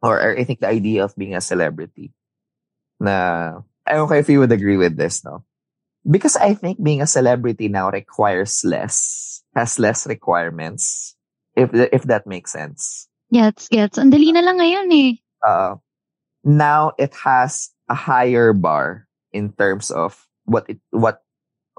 or 0.00 0.16
I 0.20 0.44
think 0.44 0.64
the 0.64 0.72
idea 0.72 1.04
of 1.04 1.16
being 1.16 1.36
a 1.36 1.44
celebrity 1.44 2.16
na, 3.00 3.64
ewan 3.88 4.08
ko 4.08 4.14
if 4.14 4.28
you 4.28 4.38
would 4.38 4.52
agree 4.52 4.76
with 4.76 4.96
this, 4.96 5.24
no? 5.24 5.44
Because 6.04 6.36
I 6.36 6.54
think 6.54 6.82
being 6.82 7.02
a 7.02 7.08
celebrity 7.08 7.68
now 7.68 7.90
requires 7.90 8.62
less, 8.64 9.42
has 9.56 9.78
less 9.78 10.06
requirements, 10.06 11.16
if 11.56 11.72
if 11.72 12.04
that 12.04 12.28
makes 12.28 12.52
sense. 12.52 13.08
Gets, 13.32 13.68
gets. 13.68 13.96
Ang 13.98 14.12
dali 14.12 14.32
na 14.32 14.44
lang 14.44 14.60
ngayon 14.60 14.88
eh. 14.92 15.20
uh, 15.44 15.76
now 16.44 16.92
it 16.98 17.14
has 17.24 17.70
a 17.88 17.94
higher 17.94 18.52
bar 18.52 19.06
in 19.32 19.52
terms 19.52 19.90
of 19.90 20.26
what 20.44 20.68
it 20.68 20.80
what 20.90 21.22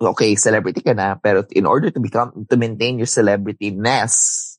okay 0.01 0.35
celebrity 0.35 0.81
ka 0.81 0.93
na 0.93 1.15
pero 1.15 1.43
in 1.53 1.65
order 1.65 1.89
to 1.89 1.99
become 1.99 2.45
to 2.49 2.57
maintain 2.57 2.97
your 2.97 3.09
celebrity-ness 3.09 4.57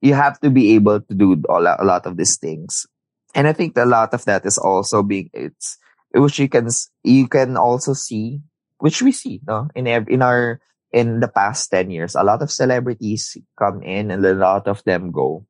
you 0.00 0.14
have 0.14 0.40
to 0.40 0.48
be 0.48 0.72
able 0.74 1.00
to 1.00 1.12
do 1.14 1.36
a 1.48 1.84
lot 1.84 2.06
of 2.06 2.16
these 2.16 2.38
things 2.38 2.86
and 3.34 3.48
i 3.48 3.52
think 3.52 3.76
a 3.76 3.88
lot 3.88 4.12
of 4.14 4.24
that 4.24 4.44
is 4.46 4.58
also 4.58 5.02
being 5.02 5.28
it's 5.32 5.78
which 6.14 6.38
you 6.38 6.48
can 6.48 6.68
you 7.04 7.28
can 7.28 7.56
also 7.56 7.92
see 7.92 8.40
which 8.78 9.02
we 9.02 9.12
see 9.12 9.40
no? 9.46 9.68
In 9.74 9.86
ev- 9.86 10.08
in 10.08 10.22
our 10.22 10.60
in 10.92 11.20
the 11.20 11.28
past 11.28 11.70
10 11.70 11.90
years 11.90 12.14
a 12.14 12.24
lot 12.24 12.40
of 12.40 12.50
celebrities 12.50 13.36
come 13.58 13.82
in 13.82 14.10
and 14.10 14.24
a 14.24 14.34
lot 14.34 14.66
of 14.68 14.82
them 14.84 15.10
go 15.10 15.44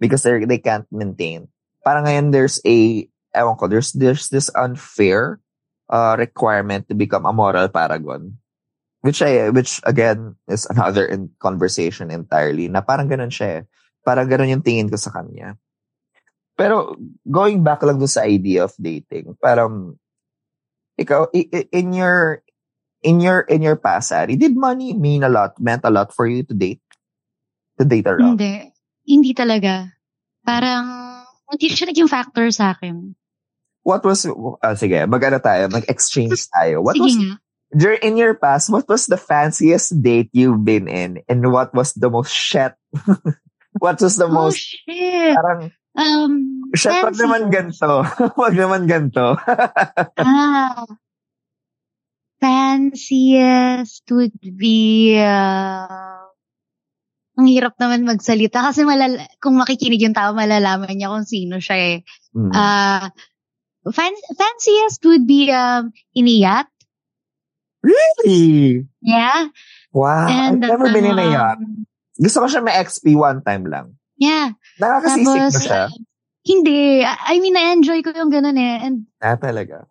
because 0.00 0.24
they 0.24 0.42
they 0.44 0.58
can't 0.58 0.88
maintain. 0.90 1.46
Parang 1.84 2.08
ngayon 2.08 2.32
there's 2.32 2.58
a 2.66 3.06
ewan 3.36 3.54
ko 3.54 3.70
there's 3.70 3.92
there's 3.94 4.32
this 4.32 4.50
unfair 4.58 5.38
uh, 5.92 6.16
requirement 6.18 6.88
to 6.88 6.94
become 6.98 7.22
a 7.28 7.36
moral 7.36 7.68
paragon 7.70 8.40
which 9.00 9.22
I 9.22 9.48
which 9.54 9.80
again 9.84 10.36
is 10.48 10.66
another 10.66 11.06
in 11.06 11.30
conversation 11.38 12.10
entirely 12.10 12.66
na 12.68 12.82
parang 12.82 13.06
ganun 13.06 13.32
siya 13.32 13.62
eh. 13.62 13.62
parang 14.02 14.28
ganun 14.28 14.58
yung 14.58 14.64
tingin 14.66 14.90
ko 14.90 14.98
sa 14.98 15.14
kanya 15.14 15.56
pero 16.60 16.92
going 17.24 17.64
back 17.64 17.80
lang 17.80 17.96
doon 17.96 18.12
sa 18.12 18.28
idea 18.28 18.68
of 18.68 18.76
dating 18.76 19.32
parang 19.40 19.96
ikaw 20.94 21.24
i- 21.32 21.48
i- 21.48 21.68
in 21.72 21.96
your 21.96 22.44
in 23.00 23.16
your 23.16 23.48
in 23.48 23.64
your 23.64 23.80
past 23.80 24.12
Ari, 24.12 24.36
did 24.36 24.52
money 24.52 24.92
mean 24.92 25.24
a 25.24 25.32
lot 25.32 25.56
meant 25.56 25.80
a 25.82 25.92
lot 25.92 26.12
for 26.12 26.28
you 26.28 26.44
to 26.44 26.52
date 26.52 26.84
to 27.80 27.88
date 27.88 28.04
around 28.04 28.36
Hindi. 28.36 28.68
Hindi 29.08 29.32
talaga. 29.32 29.88
Parang, 30.44 30.84
hindi 31.48 31.72
siya 31.72 31.88
naging 31.88 32.12
factor 32.12 32.44
sa 32.52 32.76
akin. 32.76 33.16
what 33.80 34.04
was 34.04 34.28
ah, 34.60 34.76
sige 34.76 35.00
mag-ano 35.08 35.40
tayo 35.40 35.72
mag-exchange 35.72 36.36
tayo 36.52 36.84
what 36.84 36.92
Sige 36.92 37.08
was 37.08 37.16
nga. 37.16 37.34
During 37.72 38.02
in 38.04 38.14
your 38.20 38.34
past, 38.36 38.68
what 38.68 38.84
was 38.84 39.06
the 39.06 39.16
fanciest 39.16 39.94
date 40.04 40.28
you've 40.36 40.66
been 40.66 40.84
in, 40.90 41.22
and 41.30 41.40
what 41.48 41.70
was 41.72 41.94
the 41.96 42.10
most 42.10 42.34
shit? 42.34 42.74
what 43.80 43.96
was 44.02 44.18
the 44.18 44.26
Oh, 44.26 44.34
most 44.44 44.58
shit. 44.60 45.32
parang 45.32 45.70
Um, 46.00 46.32
shit? 46.72 46.96
Wag 47.04 47.16
naman 47.20 47.52
ganto. 47.52 48.00
wag 48.40 48.54
naman 48.62 48.88
ganto. 48.88 49.36
Ah. 50.16 50.88
Fanciest 52.40 54.08
would 54.08 54.32
be, 54.56 55.12
uh, 55.20 56.24
ang 57.36 57.46
hirap 57.46 57.76
naman 57.76 58.08
magsalita 58.08 58.64
kasi 58.64 58.88
malala- 58.88 59.28
kung 59.44 59.60
makikinig 59.60 60.00
yung 60.00 60.16
tao, 60.16 60.32
malalaman 60.32 60.96
niya 60.96 61.12
kung 61.12 61.28
sino 61.28 61.60
siya 61.60 61.76
eh. 61.76 61.96
Mm. 62.32 62.48
Uh, 62.48 63.06
fan- 63.92 64.24
fanciest 64.32 65.04
would 65.04 65.28
be, 65.28 65.52
um, 65.52 65.92
iniyat. 66.16 66.64
really? 67.84 68.84
Yeah. 69.00 69.48
Wow. 69.92 70.28
And, 70.28 70.64
I've 70.64 70.80
never 70.80 70.92
been 70.92 71.08
in 71.08 71.16
a 71.16 71.28
yacht. 71.32 71.60
um, 71.60 71.88
Gusto 72.16 72.44
ko 72.44 72.46
siya 72.48 72.60
may 72.60 72.76
XP 72.76 73.16
one 73.16 73.40
time 73.40 73.64
lang. 73.68 73.96
Yeah. 74.20 74.52
Nakakasisik 74.76 75.24
ba 75.24 75.48
Tapos, 75.48 75.64
siya? 75.64 75.82
uh, 75.82 75.90
hindi. 76.44 77.00
I 77.04 77.34
mean, 77.40 77.56
na-enjoy 77.56 78.04
ko 78.04 78.12
yung 78.12 78.28
ganun 78.28 78.56
eh. 78.56 78.76
And 78.84 79.08
Ah, 79.18 79.36
talaga. 79.36 79.88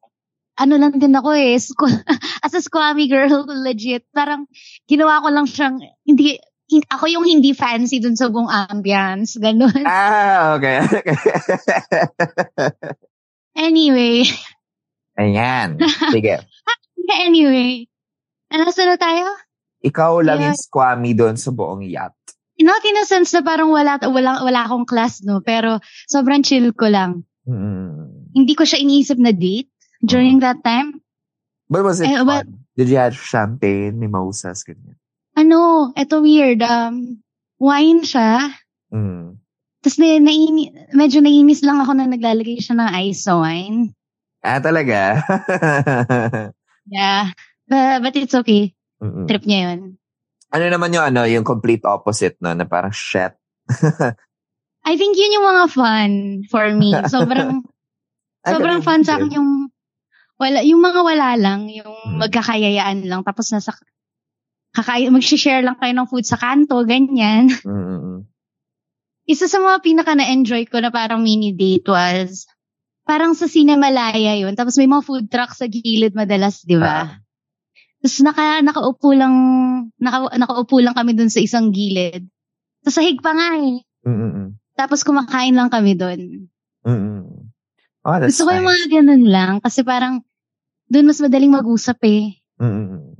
ano 0.56 0.78
lang 0.78 0.94
din 0.96 1.14
ako 1.14 1.34
eh. 1.34 1.58
Squ- 1.58 1.90
as 2.46 2.54
a 2.54 2.62
squammy 2.62 3.10
girl, 3.10 3.44
legit. 3.66 4.06
Parang 4.14 4.46
ginawa 4.86 5.20
ko 5.20 5.34
lang 5.34 5.50
siyang, 5.50 5.82
hindi, 6.06 6.38
hin- 6.70 6.86
ako 6.86 7.10
yung 7.10 7.26
hindi 7.26 7.58
fancy 7.58 7.98
dun 7.98 8.14
sa 8.14 8.30
buong 8.30 8.50
ambience. 8.50 9.42
Ganun. 9.42 9.82
Ah, 9.84 10.56
okay. 10.56 10.86
Anyway. 13.60 14.24
Ayan. 15.20 15.80
Sige. 16.12 16.40
Anyway. 17.10 17.90
Ano 18.50 18.64
na 18.66 18.96
tayo? 18.96 19.28
Ikaw 19.80 20.12
lang 20.24 20.40
Yeah. 20.40 20.48
yung 20.52 20.60
squammy 20.60 21.12
doon 21.12 21.36
sa 21.36 21.52
buong 21.52 21.84
yacht. 21.84 22.19
Not 22.60 22.84
in 22.84 23.00
a 23.00 23.06
sense 23.08 23.32
na 23.32 23.40
parang 23.40 23.72
wala, 23.72 23.96
wala, 24.04 24.44
wala 24.44 24.62
akong 24.68 24.84
class, 24.84 25.24
no? 25.24 25.40
Pero 25.40 25.80
sobrang 26.12 26.44
chill 26.44 26.76
ko 26.76 26.92
lang. 26.92 27.24
Mm. 27.48 28.36
Hindi 28.36 28.54
ko 28.54 28.68
siya 28.68 28.84
iniisip 28.84 29.16
na 29.16 29.32
date 29.32 29.72
during 30.04 30.44
that 30.44 30.60
time. 30.64 31.00
But 31.72 31.88
was 31.88 32.04
it 32.04 32.12
Eh, 32.12 32.24
but- 32.24 32.48
Did 32.80 32.88
you 32.88 33.00
have 33.00 33.16
champagne, 33.16 34.00
mimosas, 34.00 34.64
ganyan? 34.64 34.96
Ano, 35.36 35.92
eto 35.96 36.24
weird. 36.24 36.64
Um, 36.64 37.20
wine 37.60 38.08
siya. 38.08 38.56
Mm. 38.92 39.36
Tapos 39.80 39.96
na, 40.00 40.20
naini, 40.20 40.72
medyo 40.92 41.20
nainis 41.20 41.64
lang 41.64 41.80
ako 41.80 41.96
na 41.96 42.08
naglalagay 42.08 42.60
siya 42.60 42.76
ng 42.80 42.90
ice 43.08 43.28
wine. 43.28 43.92
Ah, 44.44 44.60
talaga? 44.64 45.20
Yeah. 46.90 47.38
But, 47.70 48.02
but 48.02 48.16
it's 48.18 48.34
okay. 48.34 48.74
Mm-mm. 48.98 49.30
Trip 49.30 49.46
niya 49.46 49.70
yun. 49.70 49.99
Ano 50.50 50.66
naman 50.66 50.94
yung 50.94 51.06
ano, 51.06 51.22
yung 51.26 51.46
complete 51.46 51.86
opposite 51.86 52.38
no, 52.42 52.54
na 52.54 52.66
parang 52.66 52.94
shit. 52.94 53.34
I 54.82 54.98
think 54.98 55.14
yun 55.14 55.36
yung 55.38 55.48
mga 55.48 55.66
fun 55.70 56.12
for 56.50 56.66
me. 56.74 56.94
Sobrang, 57.14 57.62
Ah, 58.40 58.56
sobrang 58.56 58.80
fun 58.80 59.04
sa 59.04 59.20
akin 59.20 59.36
yung, 59.36 59.50
wala, 60.40 60.64
yung 60.64 60.80
mga 60.80 61.00
wala 61.04 61.30
lang, 61.36 61.68
yung 61.68 61.92
Hmm. 61.92 62.24
magkakayayaan 62.24 63.04
lang. 63.04 63.22
Tapos 63.28 63.52
nasa, 63.52 63.76
kakay, 64.72 65.12
mag-share 65.12 65.60
lang 65.60 65.76
kayo 65.76 65.92
ng 65.92 66.08
food 66.08 66.24
sa 66.24 66.40
kanto, 66.40 66.80
ganyan. 66.88 67.52
Mm-mm. 67.68 68.24
Isa 69.32 69.52
sa 69.52 69.60
mga 69.60 69.84
pinaka 69.84 70.16
na-enjoy 70.16 70.72
ko 70.72 70.80
na 70.80 70.90
parang 70.90 71.20
mini 71.20 71.52
date 71.52 71.86
was, 71.92 72.48
parang 73.04 73.36
sa 73.36 73.46
Cinemalaya 73.46 74.40
yun. 74.40 74.56
Tapos 74.56 74.80
may 74.80 74.88
mga 74.88 75.04
food 75.04 75.26
truck 75.28 75.52
sa 75.54 75.68
gilid 75.68 76.16
madalas, 76.16 76.64
di 76.64 76.80
ba? 76.80 77.20
Tapos 78.00 78.18
naka, 78.24 78.64
nakaupo 78.64 79.12
lang, 79.12 79.36
naka, 80.00 80.32
nakaupo 80.40 80.80
lang 80.80 80.96
kami 80.96 81.12
dun 81.16 81.28
sa 81.28 81.44
isang 81.44 81.76
gilid. 81.76 82.28
Sa 82.88 82.96
sahig 82.96 83.20
pa 83.20 83.36
nga 83.36 83.60
eh. 83.60 83.84
Mm-mm. 84.08 84.56
Tapos 84.80 85.04
kumakain 85.04 85.52
lang 85.52 85.68
kami 85.68 86.00
dun. 86.00 86.48
Mm-mm. 86.88 87.52
Oh, 88.08 88.16
Gusto 88.24 88.48
ko 88.48 88.56
yung 88.56 88.64
nice. 88.64 88.72
mga 88.72 88.86
ganun 88.96 89.26
lang. 89.28 89.54
Kasi 89.60 89.84
parang, 89.84 90.24
dun 90.88 91.12
mas 91.12 91.20
madaling 91.20 91.52
mag-usap 91.52 92.00
eh. 92.08 92.40
Mm-mm. 92.56 93.20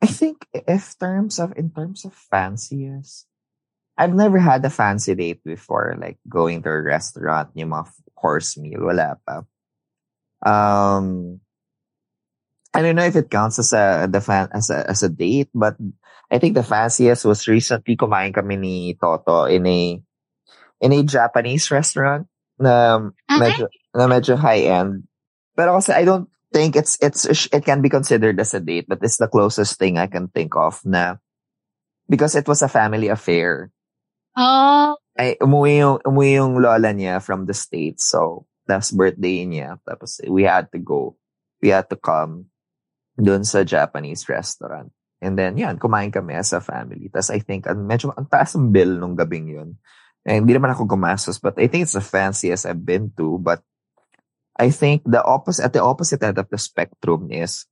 I 0.00 0.08
think 0.08 0.46
if 0.54 0.96
terms 0.96 1.36
of 1.36 1.52
in 1.60 1.68
terms 1.68 2.08
of 2.08 2.16
fanciest, 2.16 3.28
I've 4.00 4.16
never 4.16 4.40
had 4.40 4.64
a 4.64 4.72
fancy 4.72 5.12
date 5.12 5.44
before, 5.44 5.92
like 6.00 6.16
going 6.24 6.64
to 6.64 6.72
a 6.72 6.80
restaurant, 6.80 7.52
yung 7.52 7.76
mga 7.76 7.92
course 8.16 8.56
meal, 8.56 8.80
wala 8.80 9.20
pa. 9.20 9.44
Um, 10.40 11.40
I 12.74 12.82
don't 12.82 12.94
know 12.94 13.06
if 13.06 13.16
it 13.16 13.30
counts 13.30 13.58
as 13.58 13.72
a 13.72 14.06
the 14.10 14.20
fan 14.20 14.48
as 14.54 14.70
a 14.70 14.86
as 14.88 15.02
a 15.02 15.10
date, 15.10 15.50
but 15.54 15.74
I 16.30 16.38
think 16.38 16.54
the 16.54 16.62
fanciest 16.62 17.26
was 17.26 17.48
recently 17.50 17.96
kumain 17.96 18.34
kami 18.34 18.56
ni 18.56 18.76
Toto 18.94 19.50
in 19.50 19.66
a 19.66 19.98
in 20.80 20.92
a 20.92 21.02
Japanese 21.02 21.70
restaurant 21.70 22.30
na 22.62 23.10
Ah, 23.26 23.38
medyo, 23.42 23.66
na 23.94 24.06
medyo 24.06 24.38
high 24.38 24.70
end. 24.70 25.10
Pero 25.58 25.74
kasi 25.74 25.90
I 25.92 26.06
don't 26.06 26.30
think 26.54 26.78
it's 26.78 26.94
it's 27.02 27.26
it 27.26 27.64
can 27.66 27.82
be 27.82 27.90
considered 27.90 28.38
as 28.38 28.54
a 28.54 28.62
date, 28.62 28.86
but 28.86 29.02
it's 29.02 29.18
the 29.18 29.26
closest 29.26 29.78
thing 29.78 29.98
I 29.98 30.06
can 30.06 30.30
think 30.30 30.54
of 30.54 30.78
na 30.86 31.18
because 32.06 32.38
it 32.38 32.46
was 32.46 32.62
a 32.62 32.70
family 32.70 33.10
affair. 33.10 33.74
Oh, 34.38 34.94
Ay, 35.18 35.34
umuwi 35.42 35.82
yung, 35.82 35.98
umuwi 36.06 36.38
yung 36.38 36.54
lola 36.56 36.94
niya 36.94 37.20
from 37.20 37.44
the 37.44 37.52
States. 37.52 38.06
So, 38.06 38.46
that's 38.64 38.94
birthday 38.94 39.44
niya. 39.44 39.76
Tapos, 39.84 40.22
we 40.30 40.46
had 40.46 40.70
to 40.72 40.78
go. 40.78 41.18
We 41.60 41.74
had 41.74 41.90
to 41.90 41.98
come 41.98 42.48
dun 43.20 43.44
sa 43.44 43.62
Japanese 43.62 44.24
restaurant. 44.28 44.90
And 45.20 45.36
then, 45.36 45.60
yan, 45.60 45.76
kumain 45.76 46.08
kami 46.08 46.32
as 46.32 46.56
a 46.56 46.64
family. 46.64 47.12
Tapos, 47.12 47.28
I 47.28 47.44
think, 47.44 47.68
ang, 47.68 47.84
medyo, 47.84 48.08
ang 48.16 48.24
taas 48.24 48.56
ng 48.56 48.72
bill 48.72 48.96
nung 48.96 49.12
gabing 49.14 49.52
yun. 49.52 49.76
Eh, 50.24 50.40
hindi 50.40 50.56
naman 50.56 50.72
ako 50.72 50.88
gumastos, 50.88 51.36
but 51.40 51.56
I 51.60 51.68
think 51.68 51.84
it's 51.84 51.96
the 51.96 52.04
fanciest 52.04 52.64
I've 52.64 52.84
been 52.84 53.12
to. 53.20 53.36
But, 53.36 53.60
I 54.56 54.68
think 54.72 55.04
the 55.04 55.20
opposite, 55.24 55.64
at 55.64 55.72
the 55.72 55.84
opposite 55.84 56.20
end 56.24 56.36
of 56.36 56.48
the 56.48 56.56
spectrum 56.60 57.28
is, 57.32 57.64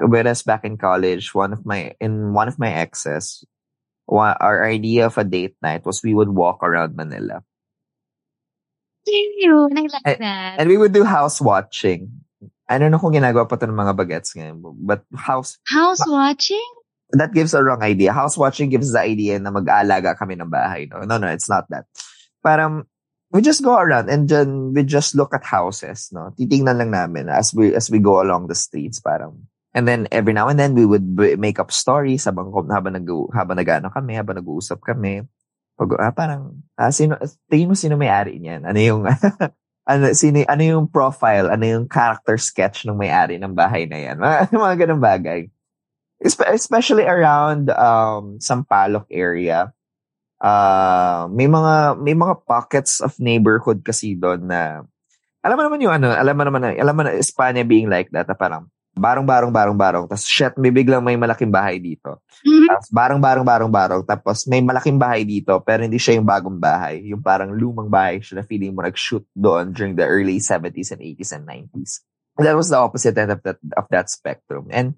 whereas 0.00 0.44
back 0.44 0.64
in 0.64 0.76
college, 0.76 1.34
one 1.34 1.52
of 1.52 1.64
my, 1.64 1.92
in 2.00 2.32
one 2.32 2.48
of 2.48 2.58
my 2.58 2.72
exes, 2.72 3.44
wa- 4.06 4.36
our 4.40 4.64
idea 4.64 5.06
of 5.06 5.16
a 5.16 5.24
date 5.24 5.56
night 5.60 5.84
was 5.84 6.00
we 6.02 6.14
would 6.14 6.30
walk 6.32 6.60
around 6.64 6.96
Manila. 6.96 7.44
yun. 9.06 9.76
I 9.76 9.82
like 9.82 10.02
Eh, 10.06 10.16
that. 10.20 10.60
And 10.60 10.68
we 10.68 10.76
would 10.76 10.92
do 10.92 11.04
house 11.04 11.40
watching. 11.40 12.24
I 12.70 12.78
don't 12.78 12.90
know 12.94 13.02
kung 13.02 13.14
ginagawa 13.14 13.48
pa 13.48 13.58
ito 13.58 13.66
ng 13.66 13.76
mga 13.76 13.94
bagets 13.98 14.32
ngayon. 14.38 14.62
But 14.82 15.02
house, 15.14 15.58
House 15.68 16.02
watching? 16.06 16.82
that 17.12 17.32
gives 17.32 17.52
a 17.54 17.62
wrong 17.62 17.82
idea. 17.82 18.12
House 18.12 18.36
watching 18.36 18.72
gives 18.72 18.92
the 18.92 19.00
idea 19.00 19.38
na 19.38 19.52
mag-aalaga 19.52 20.16
kami 20.16 20.36
ng 20.40 20.48
bahay. 20.48 20.88
No, 20.88 21.04
no, 21.04 21.20
no 21.20 21.28
it's 21.28 21.48
not 21.48 21.68
that. 21.68 21.84
Parang, 22.40 22.88
we 23.30 23.40
just 23.40 23.62
go 23.62 23.76
around 23.76 24.08
and 24.08 24.28
then 24.28 24.72
we 24.72 24.82
just 24.82 25.14
look 25.14 25.34
at 25.36 25.44
houses. 25.44 26.08
No, 26.12 26.32
titingnan 26.36 26.80
lang 26.80 26.90
namin 26.90 27.28
as 27.28 27.52
we 27.52 27.76
as 27.76 27.92
we 27.92 28.00
go 28.00 28.20
along 28.20 28.48
the 28.48 28.56
streets. 28.56 29.00
Parang, 29.00 29.48
and 29.76 29.88
then 29.88 30.08
every 30.12 30.32
now 30.32 30.48
and 30.48 30.58
then 30.58 30.74
we 30.74 30.84
would 30.84 31.04
make 31.40 31.60
up 31.60 31.72
stories 31.72 32.24
habang 32.24 32.52
habang 32.72 32.96
nag 32.96 33.08
habang 33.36 33.56
nagano 33.60 33.92
kami, 33.92 34.16
habang 34.16 34.40
nag-uusap 34.40 34.80
kami. 34.80 35.24
Pag, 35.72 35.88
ah, 35.96 36.12
parang, 36.12 36.60
ah, 36.76 36.92
sino, 36.92 37.16
tingin 37.48 37.72
mo 37.72 37.74
sino 37.74 37.96
may-ari 37.96 38.36
niyan? 38.36 38.68
Ano 38.68 38.76
yung, 38.76 39.02
ano, 39.86 40.14
sino, 40.14 40.46
ano 40.46 40.62
yung 40.62 40.86
profile, 40.86 41.50
ano 41.50 41.64
yung 41.66 41.86
character 41.90 42.38
sketch 42.38 42.86
ng 42.86 42.94
may-ari 42.94 43.38
ng 43.38 43.54
bahay 43.54 43.86
na 43.86 43.98
yan? 43.98 44.16
Mga, 44.22 44.36
mga 44.54 44.74
ganun 44.86 45.02
bagay. 45.02 45.40
Espe- 46.22 46.54
Especially 46.54 47.02
around 47.02 47.70
um, 47.74 48.38
Sampaloc 48.38 49.10
area. 49.10 49.74
Uh, 50.42 51.30
may 51.30 51.46
mga 51.46 52.02
may 52.02 52.18
mga 52.18 52.34
pockets 52.42 52.98
of 52.98 53.14
neighborhood 53.22 53.86
kasi 53.86 54.18
doon 54.18 54.50
na 54.50 54.82
alam 55.42 55.54
mo 55.58 55.62
naman 55.66 55.82
yung 55.82 55.94
ano, 55.94 56.10
alam 56.10 56.34
mo 56.34 56.42
naman 56.46 56.60
na, 56.62 56.70
alam 56.74 56.94
mo 56.94 57.02
na 57.06 57.14
Espanya 57.18 57.66
being 57.66 57.90
like 57.90 58.10
that, 58.14 58.30
na 58.30 58.34
parang 58.38 58.70
barong 58.92 59.24
barong 59.24 59.52
barong 59.52 59.78
barong 59.78 60.04
tapos 60.04 60.28
shit 60.28 60.52
may 60.60 60.68
biglang 60.68 61.00
may 61.00 61.16
malaking 61.16 61.48
bahay 61.48 61.80
dito. 61.80 62.20
Mhm. 62.44 62.68
Tapos 62.68 62.88
barong 62.92 63.20
barong 63.24 63.46
barong 63.46 63.72
barong 63.72 64.02
tapos 64.04 64.44
may 64.44 64.60
malaking 64.60 65.00
bahay 65.00 65.24
dito 65.24 65.56
pero 65.64 65.84
hindi 65.84 65.96
siya 65.96 66.20
yung 66.20 66.28
bagong 66.28 66.60
bahay, 66.60 67.00
yung 67.08 67.24
parang 67.24 67.52
lumang 67.56 67.88
bahay 67.88 68.20
siya 68.20 68.40
na 68.40 68.44
feeling 68.44 68.76
mo 68.76 68.84
nag-shoot 68.84 69.24
doon 69.32 69.72
during 69.72 69.96
the 69.96 70.04
early 70.04 70.36
70s 70.36 70.92
and 70.92 71.00
80s 71.00 71.32
and 71.32 71.48
90s. 71.48 72.04
That 72.36 72.56
was 72.56 72.68
the 72.68 72.80
opposite 72.80 73.16
end 73.16 73.32
of 73.32 73.40
that 73.44 73.60
of 73.76 73.88
that 73.92 74.08
spectrum. 74.08 74.68
And 74.72 74.96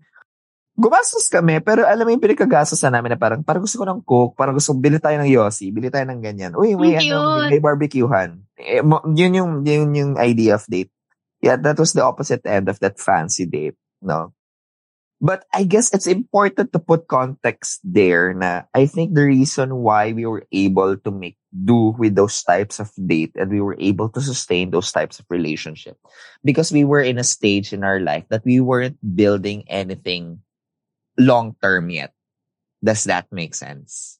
gumastos 0.75 1.31
kami, 1.31 1.63
pero 1.63 1.87
alam 1.87 2.03
mo 2.03 2.11
yung 2.11 2.23
pinagkagastosan 2.23 2.91
namin 2.91 3.15
na 3.15 3.19
parang, 3.19 3.47
parang 3.47 3.63
gusto 3.63 3.79
ko 3.79 3.87
ng 3.87 4.03
coke, 4.03 4.35
parang 4.35 4.59
gusto 4.59 4.75
bili 4.75 4.99
tayo 4.99 5.23
ng 5.23 5.31
Yossi, 5.31 5.71
bili 5.71 5.87
tayo 5.87 6.03
ng 6.11 6.19
ganyan. 6.19 6.53
Uy, 6.59 6.75
may, 6.75 6.99
Ang 6.99 7.15
ano, 7.15 7.47
may 7.47 7.63
barbecuehan. 7.63 8.43
Eh, 8.59 8.83
yun 9.15 9.33
yung, 9.39 9.53
yun 9.63 9.91
yung 9.95 10.13
idea 10.19 10.59
of 10.59 10.67
date. 10.67 10.91
Yeah, 11.39 11.61
that 11.63 11.79
was 11.79 11.95
the 11.95 12.03
opposite 12.03 12.43
end 12.43 12.67
of 12.67 12.83
that 12.83 12.99
fancy 12.99 13.47
date, 13.47 13.79
no? 14.05 14.33
But 15.25 15.49
I 15.55 15.65
guess 15.65 15.89
it's 15.95 16.07
important 16.07 16.73
to 16.73 16.79
put 16.79 17.09
context 17.09 17.81
there 17.81 18.35
na 18.35 18.69
I 18.75 18.85
think 18.85 19.15
the 19.15 19.25
reason 19.25 19.81
why 19.81 20.13
we 20.13 20.27
were 20.27 20.45
able 20.53 21.01
to 21.01 21.11
make 21.11 21.41
do 21.49 21.95
with 21.97 22.19
those 22.19 22.43
types 22.43 22.77
of 22.77 22.91
date 23.07 23.33
and 23.39 23.49
we 23.49 23.63
were 23.63 23.79
able 23.79 24.11
to 24.11 24.21
sustain 24.21 24.69
those 24.69 24.91
types 24.93 25.23
of 25.23 25.27
relationship 25.31 25.97
because 26.43 26.75
we 26.75 26.85
were 26.85 27.01
in 27.01 27.17
a 27.17 27.25
stage 27.25 27.73
in 27.73 27.85
our 27.87 28.01
life 28.01 28.27
that 28.29 28.45
we 28.45 28.59
weren't 28.61 28.99
building 29.15 29.65
anything 29.71 30.43
long 31.17 31.55
term 31.63 31.89
yet. 31.89 32.13
Does 32.83 33.05
that 33.05 33.31
make 33.33 33.55
sense? 33.55 34.19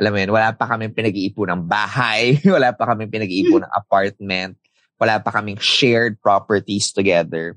Alam 0.00 0.10
mo 0.10 0.18
yun, 0.18 0.32
wala 0.34 0.50
pa 0.50 0.66
kami 0.66 0.90
pinag-iipon 0.90 1.54
ng 1.54 1.62
bahay, 1.70 2.40
wala 2.56 2.74
pa 2.74 2.82
kami 2.82 3.06
pinag-iipon 3.06 3.62
ng 3.62 3.74
apartment, 3.78 4.58
wala 4.98 5.22
pa 5.22 5.30
kaming 5.30 5.60
shared 5.62 6.18
properties 6.18 6.90
together. 6.90 7.54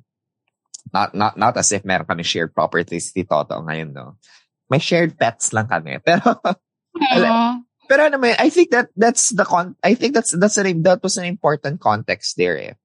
Not 0.94 1.16
not 1.16 1.36
not 1.38 1.58
as 1.58 1.72
if 1.72 1.84
meron 1.84 2.08
kami 2.08 2.24
shared 2.24 2.54
properties 2.54 3.12
si 3.12 3.24
Toto 3.24 3.60
ngayon, 3.64 3.94
no. 3.94 4.16
May 4.70 4.80
shared 4.80 5.16
pets 5.18 5.52
lang 5.52 5.68
kami. 5.68 6.00
Pero. 6.06 6.40
Pero 7.88 8.02
ano 8.04 8.20
man, 8.20 8.36
I 8.38 8.52
think 8.52 8.72
that 8.76 8.92
that's 9.00 9.32
the 9.32 9.48
con 9.48 9.80
I 9.80 9.96
think 9.96 10.12
that's 10.14 10.36
that's 10.36 10.60
an 10.60 10.84
that 10.84 11.00
was 11.00 11.16
an 11.16 11.24
important 11.24 11.80
context 11.80 12.36
there. 12.36 12.60
Eh. 12.60 12.76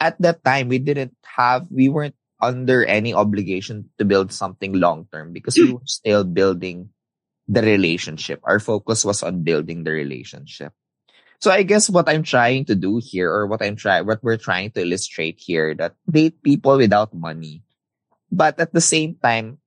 At 0.00 0.16
that 0.24 0.40
time, 0.40 0.72
we 0.72 0.80
didn't 0.80 1.12
have 1.36 1.68
we 1.68 1.92
weren't 1.92 2.16
under 2.40 2.84
any 2.88 3.12
obligation 3.12 3.92
to 4.00 4.08
build 4.08 4.32
something 4.32 4.72
long 4.72 5.04
term 5.12 5.36
because 5.36 5.60
we 5.60 5.76
were 5.76 5.84
still 5.84 6.24
building 6.24 6.88
the 7.48 7.60
relationship. 7.60 8.40
Our 8.44 8.60
focus 8.64 9.04
was 9.04 9.22
on 9.22 9.44
building 9.44 9.84
the 9.84 9.92
relationship. 9.92 10.72
So 11.40 11.50
I 11.50 11.62
guess 11.62 11.88
what 11.88 12.08
I'm 12.08 12.22
trying 12.22 12.66
to 12.66 12.74
do 12.74 13.00
here 13.02 13.32
or 13.32 13.46
what 13.46 13.62
I'm 13.62 13.76
trying 13.76 14.06
what 14.06 14.22
we're 14.22 14.36
trying 14.40 14.70
to 14.72 14.82
illustrate 14.84 15.40
here 15.40 15.74
that 15.76 15.96
date 16.04 16.42
people 16.42 16.76
without 16.76 17.14
money. 17.14 17.64
But 18.30 18.60
at 18.60 18.72
the 18.72 18.84
same 18.84 19.16
time, 19.16 19.58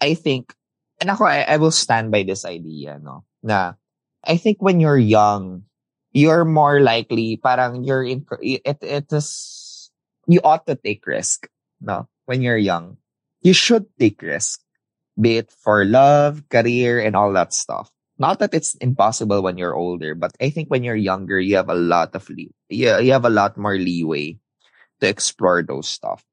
I 0.00 0.14
think 0.14 0.54
and 1.00 1.10
ako 1.10 1.24
I, 1.24 1.42
I 1.42 1.56
will 1.58 1.74
stand 1.74 2.10
by 2.10 2.22
this 2.22 2.44
idea, 2.44 2.98
no? 3.02 3.26
Na 3.42 3.74
I 4.22 4.36
think 4.36 4.62
when 4.62 4.78
you're 4.78 5.00
young, 5.00 5.64
you're 6.12 6.44
more 6.44 6.80
likely 6.80 7.36
parang 7.36 7.84
you're 7.84 8.04
in 8.04 8.26
it 8.42 8.78
it 8.82 9.06
is 9.12 9.90
you 10.26 10.40
ought 10.42 10.66
to 10.66 10.74
take 10.74 11.06
risk 11.06 11.46
no? 11.80 12.08
When 12.26 12.42
you're 12.42 12.60
young 12.60 12.98
you 13.42 13.52
should 13.54 13.86
take 13.98 14.22
risk 14.22 14.60
be 15.18 15.38
it 15.38 15.50
for 15.50 15.84
love 15.84 16.42
career 16.48 17.00
and 17.00 17.14
all 17.14 17.32
that 17.34 17.54
stuff 17.54 17.90
not 18.20 18.38
that 18.40 18.54
it's 18.54 18.76
impossible 18.84 19.42
when 19.42 19.58
you're 19.58 19.76
older 19.76 20.14
but 20.14 20.32
i 20.40 20.50
think 20.50 20.68
when 20.70 20.84
you're 20.84 20.98
younger 20.98 21.40
you 21.40 21.56
have 21.56 21.70
a 21.70 21.76
lot 21.78 22.14
of 22.14 22.28
le- 22.30 22.54
yeah 22.70 23.00
you 23.00 23.12
have 23.12 23.26
a 23.26 23.32
lot 23.32 23.58
more 23.58 23.76
leeway 23.78 24.38
to 25.00 25.08
explore 25.08 25.62
those 25.62 25.88
stuff 25.88 26.24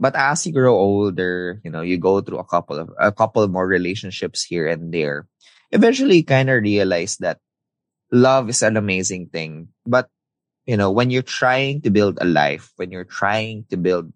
but 0.00 0.16
as 0.16 0.46
you 0.46 0.52
grow 0.52 0.74
older 0.76 1.60
you 1.64 1.70
know 1.70 1.82
you 1.82 1.98
go 1.98 2.20
through 2.20 2.38
a 2.38 2.46
couple 2.48 2.78
of 2.78 2.90
a 2.98 3.12
couple 3.12 3.46
more 3.48 3.66
relationships 3.66 4.44
here 4.44 4.68
and 4.68 4.92
there 4.94 5.26
eventually 5.72 6.18
you 6.18 6.26
kind 6.26 6.50
of 6.50 6.62
realize 6.62 7.18
that 7.18 7.38
love 8.12 8.48
is 8.48 8.62
an 8.62 8.76
amazing 8.76 9.28
thing. 9.28 9.68
But, 9.86 10.08
you 10.66 10.76
know, 10.76 10.90
when 10.90 11.10
you're 11.10 11.22
trying 11.26 11.82
to 11.82 11.90
build 11.90 12.18
a 12.20 12.24
life, 12.24 12.72
when 12.76 12.90
you're 12.90 13.04
trying 13.08 13.66
to 13.70 13.76
build 13.76 14.12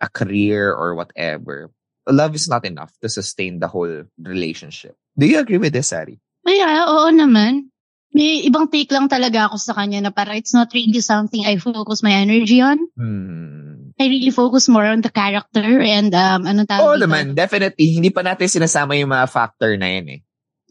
a 0.00 0.08
career 0.08 0.72
or 0.72 0.94
whatever, 0.94 1.70
love 2.08 2.34
is 2.34 2.48
not 2.48 2.66
enough 2.66 2.92
to 3.02 3.08
sustain 3.08 3.60
the 3.60 3.68
whole 3.68 4.04
relationship. 4.20 4.96
Do 5.18 5.26
you 5.26 5.38
agree 5.40 5.58
with 5.58 5.72
this, 5.72 5.92
Ari? 5.92 6.20
Yeah, 6.46 6.88
oo 6.88 7.08
naman. 7.12 7.68
May 8.10 8.42
ibang 8.42 8.66
take 8.66 8.90
lang 8.90 9.06
talaga 9.06 9.46
ako 9.46 9.56
sa 9.60 9.72
kanya 9.76 10.02
na 10.02 10.10
para 10.10 10.34
it's 10.34 10.50
not 10.50 10.74
really 10.74 10.98
something 10.98 11.46
I 11.46 11.62
focus 11.62 12.02
my 12.02 12.10
energy 12.10 12.58
on. 12.58 12.78
Hmm. 12.98 13.94
I 14.00 14.08
really 14.08 14.32
focus 14.34 14.66
more 14.66 14.88
on 14.88 15.04
the 15.04 15.12
character 15.12 15.62
and 15.62 16.10
um, 16.16 16.48
anong 16.48 16.66
tawag 16.66 16.82
Oo 16.82 16.96
dito? 16.96 17.04
naman, 17.06 17.36
definitely. 17.36 18.00
Hindi 18.00 18.10
pa 18.10 18.24
natin 18.24 18.48
sinasama 18.48 18.96
yung 18.96 19.12
mga 19.12 19.28
factor 19.30 19.76
na 19.76 19.86
yan 19.92 20.06
eh. 20.08 20.20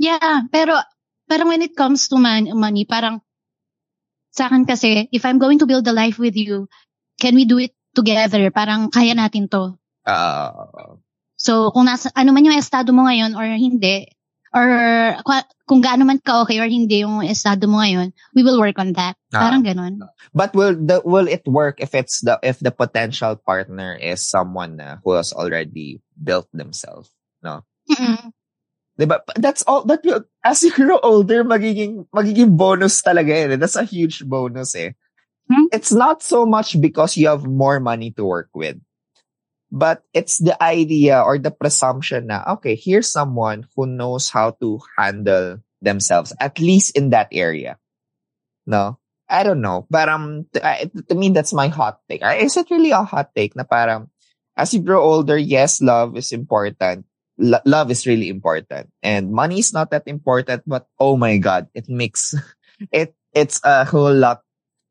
Yeah, 0.01 0.49
pero 0.49 0.75
parang 1.29 1.47
when 1.47 1.61
it 1.63 1.77
comes 1.77 2.09
to 2.09 2.17
man, 2.17 2.49
money, 2.57 2.83
parang 2.89 3.21
sa 4.33 4.49
akin 4.49 4.65
kasi, 4.65 5.07
if 5.13 5.23
I'm 5.23 5.37
going 5.37 5.61
to 5.61 5.69
build 5.69 5.85
a 5.87 5.93
life 5.95 6.17
with 6.17 6.35
you, 6.35 6.67
can 7.21 7.37
we 7.37 7.45
do 7.45 7.61
it 7.61 7.71
together? 7.93 8.49
Parang 8.51 8.89
kaya 8.89 9.13
natin 9.13 9.47
to. 9.47 9.77
Uh, 10.03 10.97
So, 11.39 11.71
kung 11.71 11.87
nasa, 11.87 12.11
ano 12.19 12.35
man 12.35 12.43
yung 12.43 12.59
estado 12.59 12.91
mo 12.91 13.07
ngayon 13.07 13.31
or 13.31 13.47
hindi, 13.47 14.11
or 14.53 14.67
kung 15.69 15.81
gaano 15.81 16.05
man 16.05 16.19
ka 16.19 16.41
okay 16.43 16.57
or 16.57 16.65
hindi 16.65 17.05
yung 17.05 17.21
estado 17.21 17.69
mo 17.69 17.81
ngayon, 17.81 18.13
we 18.33 18.41
will 18.41 18.57
work 18.57 18.77
on 18.81 18.93
that. 18.93 19.13
Ah. 19.33 19.49
Parang 19.49 19.61
ganun. 19.61 20.01
but 20.33 20.53
will 20.53 20.73
the 20.73 21.01
will 21.05 21.27
it 21.27 21.45
work 21.45 21.77
if 21.81 21.93
it's 21.93 22.21
the 22.21 22.37
if 22.41 22.59
the 22.59 22.71
potential 22.71 23.37
partner 23.37 23.93
is 23.97 24.25
someone 24.25 24.77
na 24.77 24.97
who 25.05 25.13
has 25.13 25.33
already 25.33 26.01
built 26.17 26.49
themselves? 26.53 27.09
No. 27.41 27.61
Mm-mm. 27.89 28.33
Diba? 28.99 29.23
That's 29.39 29.63
all, 29.63 29.85
that 29.85 30.03
will, 30.03 30.27
as 30.43 30.61
you 30.61 30.75
grow 30.75 30.99
older, 30.99 31.45
magiging, 31.45 32.05
magiging 32.11 32.57
bonus 32.57 33.01
talaga 33.01 33.31
eh. 33.31 33.55
That's 33.55 33.77
a 33.79 33.87
huge 33.87 34.27
bonus 34.27 34.75
eh. 34.75 34.91
Hmm? 35.47 35.71
It's 35.71 35.93
not 35.93 36.21
so 36.21 36.45
much 36.45 36.79
because 36.79 37.15
you 37.15 37.29
have 37.29 37.47
more 37.47 37.79
money 37.79 38.11
to 38.19 38.25
work 38.25 38.49
with. 38.53 38.75
But 39.71 40.01
it's 40.13 40.39
the 40.39 40.57
idea 40.61 41.21
or 41.21 41.37
the 41.37 41.51
presumption 41.51 42.27
na, 42.27 42.43
okay, 42.57 42.75
here's 42.75 43.11
someone 43.11 43.67
who 43.75 43.85
knows 43.85 44.29
how 44.29 44.51
to 44.61 44.79
handle 44.97 45.59
themselves, 45.81 46.33
at 46.39 46.59
least 46.59 46.97
in 46.97 47.11
that 47.11 47.29
area. 47.31 47.77
No? 48.65 48.97
I 49.29 49.43
don't 49.43 49.61
know. 49.61 49.85
Parang, 49.91 50.45
to, 50.53 50.65
I- 50.65 50.89
to 51.09 51.15
me, 51.15 51.29
that's 51.29 51.53
my 51.53 51.67
hot 51.67 51.99
take. 52.09 52.23
Uh, 52.23 52.33
Is 52.39 52.57
it 52.57 52.69
really 52.71 52.91
a 52.91 53.03
hot 53.03 53.29
take 53.35 53.55
na 53.55 53.63
parang, 53.63 54.09
as 54.57 54.73
you 54.73 54.81
grow 54.81 55.01
older, 55.03 55.37
yes, 55.37 55.81
love 55.81 56.17
is 56.17 56.31
important. 56.31 57.05
Lo- 57.37 57.63
love 57.65 57.91
is 57.91 58.07
really 58.07 58.27
important. 58.29 58.89
And 59.03 59.31
money 59.31 59.59
is 59.59 59.71
not 59.71 59.91
that 59.91 60.07
important, 60.07 60.63
but 60.65 60.87
oh 60.99 61.15
my 61.15 61.37
God, 61.37 61.67
it 61.73 61.87
makes, 61.87 62.33
it, 62.91 63.13
it's 63.33 63.61
a 63.63 63.85
whole 63.85 64.13
lot. 64.13 64.41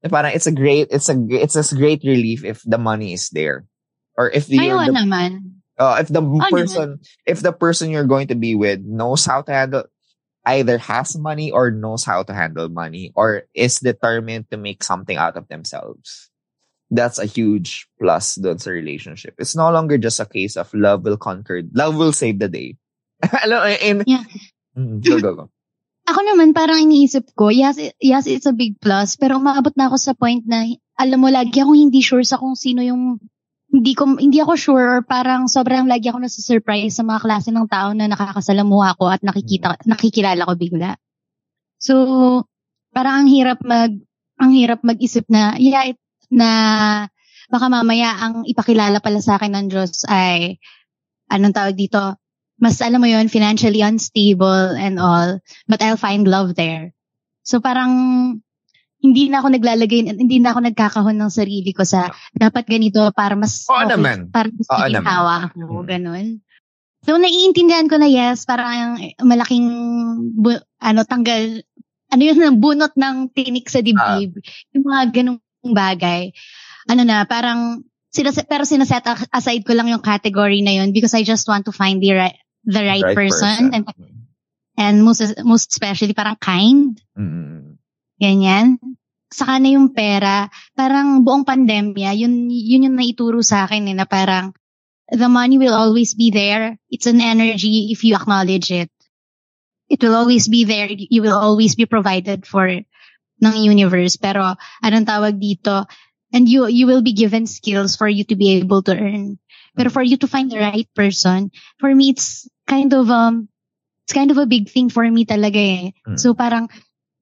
Parang 0.08 0.32
it's 0.32 0.46
a 0.46 0.54
great, 0.54 0.88
it's 0.90 1.08
a, 1.10 1.18
it's 1.30 1.58
a 1.58 1.74
great 1.76 2.02
relief 2.04 2.44
if 2.44 2.62
the 2.64 2.78
money 2.78 3.12
is 3.12 3.28
there. 3.30 3.66
Or 4.18 4.26
if 4.26 4.50
the, 4.50 4.58
Ayaw 4.58 4.90
the 4.90 4.98
naman. 4.98 5.62
uh, 5.78 6.02
if 6.02 6.10
the 6.10 6.18
naman. 6.18 6.50
person, 6.50 6.88
if 7.22 7.38
the 7.38 7.54
person 7.54 7.94
you're 7.94 8.10
going 8.10 8.28
to 8.28 8.34
be 8.34 8.58
with 8.58 8.82
knows 8.82 9.22
how 9.22 9.46
to 9.46 9.52
handle, 9.52 9.86
either 10.42 10.78
has 10.78 11.14
money 11.14 11.54
or 11.54 11.70
knows 11.70 12.02
how 12.02 12.26
to 12.26 12.34
handle 12.34 12.66
money 12.68 13.14
or 13.14 13.46
is 13.54 13.78
determined 13.78 14.50
to 14.50 14.58
make 14.58 14.82
something 14.82 15.14
out 15.16 15.36
of 15.38 15.46
themselves. 15.46 16.30
That's 16.90 17.20
a 17.20 17.28
huge 17.28 17.86
plus 18.00 18.40
dun 18.40 18.58
sa 18.58 18.74
relationship. 18.74 19.36
It's 19.38 19.54
no 19.54 19.70
longer 19.70 20.00
just 20.00 20.18
a 20.18 20.26
case 20.26 20.56
of 20.56 20.72
love 20.74 21.04
will 21.04 21.20
conquer, 21.20 21.62
love 21.70 21.94
will 21.94 22.16
save 22.16 22.40
the 22.40 22.48
day. 22.48 22.74
Alam, 23.44 23.76
in, 23.78 23.96
Yeah. 24.08 24.24
Mm, 24.76 25.04
go, 25.04 25.20
go, 25.20 25.34
go. 25.36 25.46
Ako 26.08 26.24
naman, 26.24 26.56
parang 26.56 26.80
iniisip 26.80 27.36
ko, 27.36 27.52
yes, 27.52 27.76
yes, 28.00 28.24
it's 28.24 28.48
a 28.48 28.56
big 28.56 28.80
plus, 28.80 29.20
pero 29.20 29.36
umaabot 29.36 29.76
na 29.76 29.92
ako 29.92 30.00
sa 30.00 30.16
point 30.16 30.40
na, 30.48 30.64
alam 30.96 31.20
mo, 31.20 31.28
lagi 31.28 31.60
akong 31.60 31.76
hindi 31.76 32.00
sure 32.00 32.24
sa 32.24 32.40
kung 32.40 32.56
sino 32.56 32.80
yung, 32.80 33.20
hindi 33.68 33.92
ko, 33.92 34.16
hindi 34.16 34.40
ako 34.40 34.52
sure, 34.56 34.86
or 34.96 35.00
parang 35.04 35.44
sobrang 35.44 35.84
lagi 35.84 36.08
ako 36.08 36.24
nasa-surprise 36.24 36.96
sa 36.96 37.04
mga 37.04 37.20
klase 37.20 37.52
ng 37.52 37.68
tao 37.68 37.92
na 37.92 38.08
nakakasalamuha 38.08 38.96
ko 38.96 39.12
at 39.12 39.20
nakikita, 39.20 39.76
nakikilala 39.84 40.48
ko 40.48 40.52
bigla. 40.56 40.96
So, 41.76 41.94
parang 42.96 43.24
ang 43.24 43.28
hirap 43.28 43.60
mag, 43.60 43.92
ang 44.40 44.50
hirap 44.56 44.80
mag-isip 44.80 45.28
na, 45.28 45.60
yeah, 45.60 45.84
it, 45.84 46.00
na, 46.32 46.50
baka 47.52 47.66
mamaya 47.68 48.16
ang 48.16 48.48
ipakilala 48.48 49.04
pala 49.04 49.20
sa 49.20 49.36
akin 49.36 49.52
ng 49.52 49.66
Diyos 49.68 50.08
ay, 50.08 50.56
anong 51.28 51.52
tawag 51.52 51.76
dito, 51.76 52.16
mas 52.58 52.80
alam 52.80 53.04
mo 53.04 53.08
yon 53.08 53.30
financially 53.30 53.84
unstable 53.84 54.74
and 54.74 54.96
all, 54.96 55.38
but 55.68 55.84
I'll 55.84 56.00
find 56.00 56.26
love 56.26 56.56
there. 56.56 56.96
So 57.44 57.60
parang 57.60 57.92
hindi 58.98 59.30
na 59.30 59.38
ako 59.38 59.48
naglalagay, 59.54 60.10
hindi 60.10 60.38
na 60.38 60.50
ako 60.50 60.60
nagkakahon 60.66 61.16
ng 61.16 61.30
sarili 61.30 61.70
ko 61.70 61.86
sa 61.86 62.10
dapat 62.34 62.66
ganito 62.66 62.98
para 63.14 63.38
mas 63.38 63.62
Oo 63.66 63.86
naman. 63.86 64.26
para 64.28 64.50
mas 64.50 64.66
Oo 64.66 64.86
naman. 64.86 65.06
ako, 65.06 65.54
Mm. 65.54 65.86
ganun. 65.86 66.26
So 67.06 67.14
naiintindihan 67.14 67.86
ko 67.86 67.94
na 67.96 68.10
yes, 68.10 68.42
parang 68.42 68.98
malaking 69.22 69.66
bu- 70.34 70.60
ano 70.78 71.00
tanggal 71.06 71.62
ano 72.10 72.22
yun 72.24 72.40
ang 72.42 72.58
bunot 72.64 72.92
ng 72.96 73.30
tinik 73.30 73.70
sa 73.70 73.78
dibdib. 73.78 74.34
Ah. 74.34 74.44
yung 74.74 74.84
mga 74.84 75.02
ganung 75.14 75.38
bagay. 75.62 76.32
Ano 76.88 77.04
na, 77.04 77.22
parang 77.22 77.84
sila 78.08 78.32
pero 78.48 78.64
sinaset 78.64 79.04
aside 79.30 79.62
ko 79.62 79.76
lang 79.76 79.86
yung 79.86 80.00
category 80.00 80.64
na 80.64 80.72
yun 80.72 80.90
because 80.90 81.12
I 81.12 81.22
just 81.22 81.44
want 81.46 81.68
to 81.68 81.72
find 81.72 82.00
the 82.00 82.16
right 82.16 82.34
the 82.64 82.80
right, 82.82 83.04
person, 83.14 83.70
and 83.70 83.84
and 84.74 85.04
most 85.04 85.20
most 85.44 85.70
especially 85.70 86.12
parang 86.12 86.34
kind 86.36 86.96
Mm. 87.12 87.67
Ganyan. 88.20 88.78
Saka 89.28 89.60
na 89.60 89.72
yung 89.72 89.94
pera. 89.94 90.48
Parang 90.74 91.22
buong 91.22 91.44
pandemya 91.44 92.16
yun 92.16 92.48
yun 92.50 92.86
yung 92.90 92.96
naituro 92.96 93.40
sa 93.44 93.64
akin 93.64 93.88
eh, 93.88 93.96
na 93.96 94.04
parang 94.04 94.52
the 95.08 95.28
money 95.28 95.56
will 95.56 95.74
always 95.74 96.12
be 96.12 96.30
there. 96.30 96.76
It's 96.90 97.06
an 97.08 97.20
energy 97.20 97.92
if 97.92 98.04
you 98.04 98.14
acknowledge 98.16 98.70
it. 98.70 98.90
It 99.88 100.04
will 100.04 100.14
always 100.14 100.48
be 100.48 100.68
there. 100.68 100.88
You 100.88 101.24
will 101.24 101.36
always 101.36 101.74
be 101.74 101.88
provided 101.88 102.44
for 102.44 102.68
ng 102.68 103.54
universe. 103.56 104.20
Pero 104.20 104.58
anong 104.84 105.08
tawag 105.08 105.40
dito? 105.40 105.88
And 106.28 106.44
you 106.44 106.68
you 106.68 106.84
will 106.84 107.00
be 107.00 107.16
given 107.16 107.48
skills 107.48 107.96
for 107.96 108.04
you 108.04 108.20
to 108.28 108.36
be 108.36 108.60
able 108.60 108.84
to 108.84 108.92
earn. 108.92 109.40
Pero 109.72 109.88
for 109.88 110.04
you 110.04 110.20
to 110.20 110.28
find 110.28 110.52
the 110.52 110.60
right 110.60 110.88
person 110.92 111.54
for 111.80 111.88
me 111.88 112.12
it's 112.12 112.50
kind 112.68 112.92
of 112.92 113.08
um 113.08 113.48
it's 114.04 114.12
kind 114.12 114.30
of 114.30 114.36
a 114.36 114.48
big 114.48 114.68
thing 114.68 114.92
for 114.92 115.08
me 115.08 115.24
talaga 115.24 115.56
eh. 115.56 115.84
Mm. 116.04 116.20
so 116.20 116.36
parang 116.36 116.68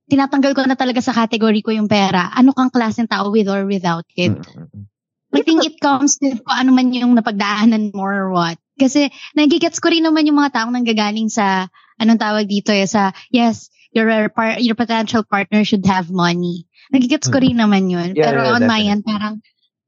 tinatanggal 0.07 0.53
ko 0.55 0.63
na 0.67 0.79
talaga 0.79 1.03
sa 1.03 1.15
category 1.15 1.63
ko 1.63 1.75
yung 1.75 1.91
pera. 1.91 2.31
Ano 2.35 2.55
kang 2.55 2.71
klaseng 2.71 3.11
tao 3.11 3.31
with 3.35 3.51
or 3.51 3.67
without 3.67 4.07
it. 4.15 4.35
Mm-mm. 4.35 4.87
I 5.35 5.43
think 5.43 5.67
it 5.67 5.83
comes 5.83 6.17
with 6.23 6.41
kung 6.47 6.57
ano 6.57 6.71
man 6.73 6.95
yung 6.95 7.13
napagdaanan 7.13 7.93
mo 7.93 8.07
or 8.07 8.31
what. 8.31 8.57
Kasi 8.79 9.11
nagigets 9.35 9.83
ko 9.83 9.91
rin 9.91 10.07
naman 10.07 10.25
yung 10.25 10.39
mga 10.39 10.63
taong 10.63 10.73
nanggagaling 10.73 11.29
sa, 11.29 11.67
anong 11.99 12.23
tawag 12.23 12.47
dito 12.47 12.71
eh, 12.71 12.87
sa, 12.87 13.11
yes, 13.29 13.69
your, 13.91 14.07
par- 14.33 14.63
your 14.63 14.79
potential 14.79 15.27
partner 15.27 15.67
should 15.67 15.85
have 15.85 16.09
money. 16.09 16.65
Nagigets 16.95 17.27
ko 17.27 17.43
rin 17.43 17.59
naman 17.59 17.91
yun. 17.91 18.15
Yeah, 18.15 18.31
pero 18.31 18.39
yeah, 18.47 18.55
on 18.55 18.63
my 18.65 18.81
definitely. 18.81 18.93
end, 18.93 19.03
parang, 19.05 19.35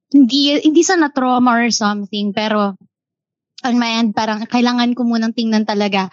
hindi, 0.08 0.40
hindi 0.64 0.82
sa 0.82 0.96
na-trauma 0.96 1.62
or 1.62 1.70
something, 1.70 2.32
pero 2.32 2.74
on 3.64 3.76
my 3.76 4.02
end, 4.02 4.16
parang 4.16 4.44
kailangan 4.48 4.96
ko 4.96 5.04
munang 5.04 5.36
tingnan 5.36 5.68
talaga, 5.68 6.08